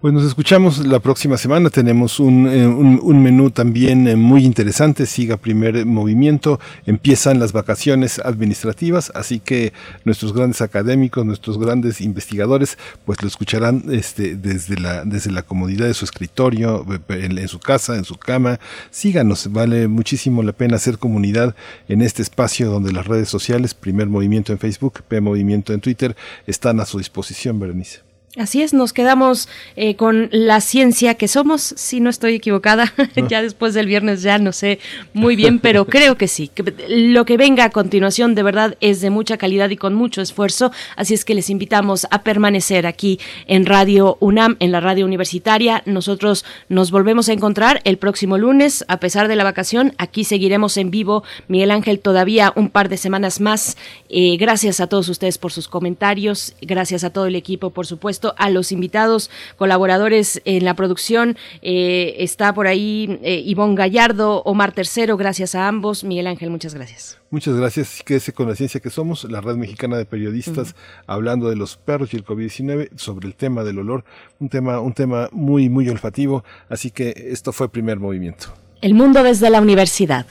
[0.00, 1.68] Pues nos escuchamos la próxima semana.
[1.68, 5.04] Tenemos un, eh, un, menú también eh, muy interesante.
[5.04, 6.58] Siga primer movimiento.
[6.86, 9.74] Empiezan las vacaciones administrativas, así que
[10.06, 15.84] nuestros grandes académicos, nuestros grandes investigadores, pues lo escucharán este, desde, la, desde la comodidad
[15.84, 18.58] de su escritorio, en, en, su casa, en su cama.
[18.90, 21.54] Síganos, vale muchísimo la pena hacer comunidad
[21.88, 26.16] en este espacio donde las redes sociales, primer movimiento en Facebook, P Movimiento en Twitter,
[26.46, 28.09] están a su disposición, Berenice.
[28.36, 32.94] Así es, nos quedamos eh, con la ciencia que somos, si no estoy equivocada,
[33.28, 34.78] ya después del viernes ya no sé
[35.12, 36.48] muy bien, pero creo que sí.
[36.88, 40.70] Lo que venga a continuación de verdad es de mucha calidad y con mucho esfuerzo,
[40.94, 43.18] así es que les invitamos a permanecer aquí
[43.48, 45.82] en Radio UNAM, en la radio universitaria.
[45.84, 50.76] Nosotros nos volvemos a encontrar el próximo lunes, a pesar de la vacación, aquí seguiremos
[50.76, 53.76] en vivo, Miguel Ángel, todavía un par de semanas más.
[54.08, 58.19] Eh, gracias a todos ustedes por sus comentarios, gracias a todo el equipo, por supuesto
[58.36, 61.36] a los invitados, colaboradores en la producción.
[61.62, 66.04] Eh, está por ahí eh, Ivonne Gallardo, Omar Tercero, gracias a ambos.
[66.04, 67.18] Miguel Ángel, muchas gracias.
[67.30, 68.02] Muchas gracias.
[68.04, 70.74] Quédese con la ciencia que somos, la red mexicana de periodistas,
[71.06, 74.04] hablando de los perros y el COVID-19, sobre el tema del olor,
[74.40, 76.44] un tema, un tema muy, muy olfativo.
[76.68, 78.48] Así que esto fue primer movimiento.
[78.82, 80.26] El mundo desde la universidad.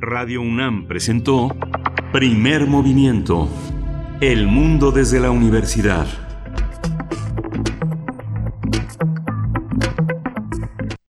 [0.00, 1.48] Radio UNAM presentó
[2.12, 3.48] Primer Movimiento.
[4.20, 6.06] El mundo desde la universidad.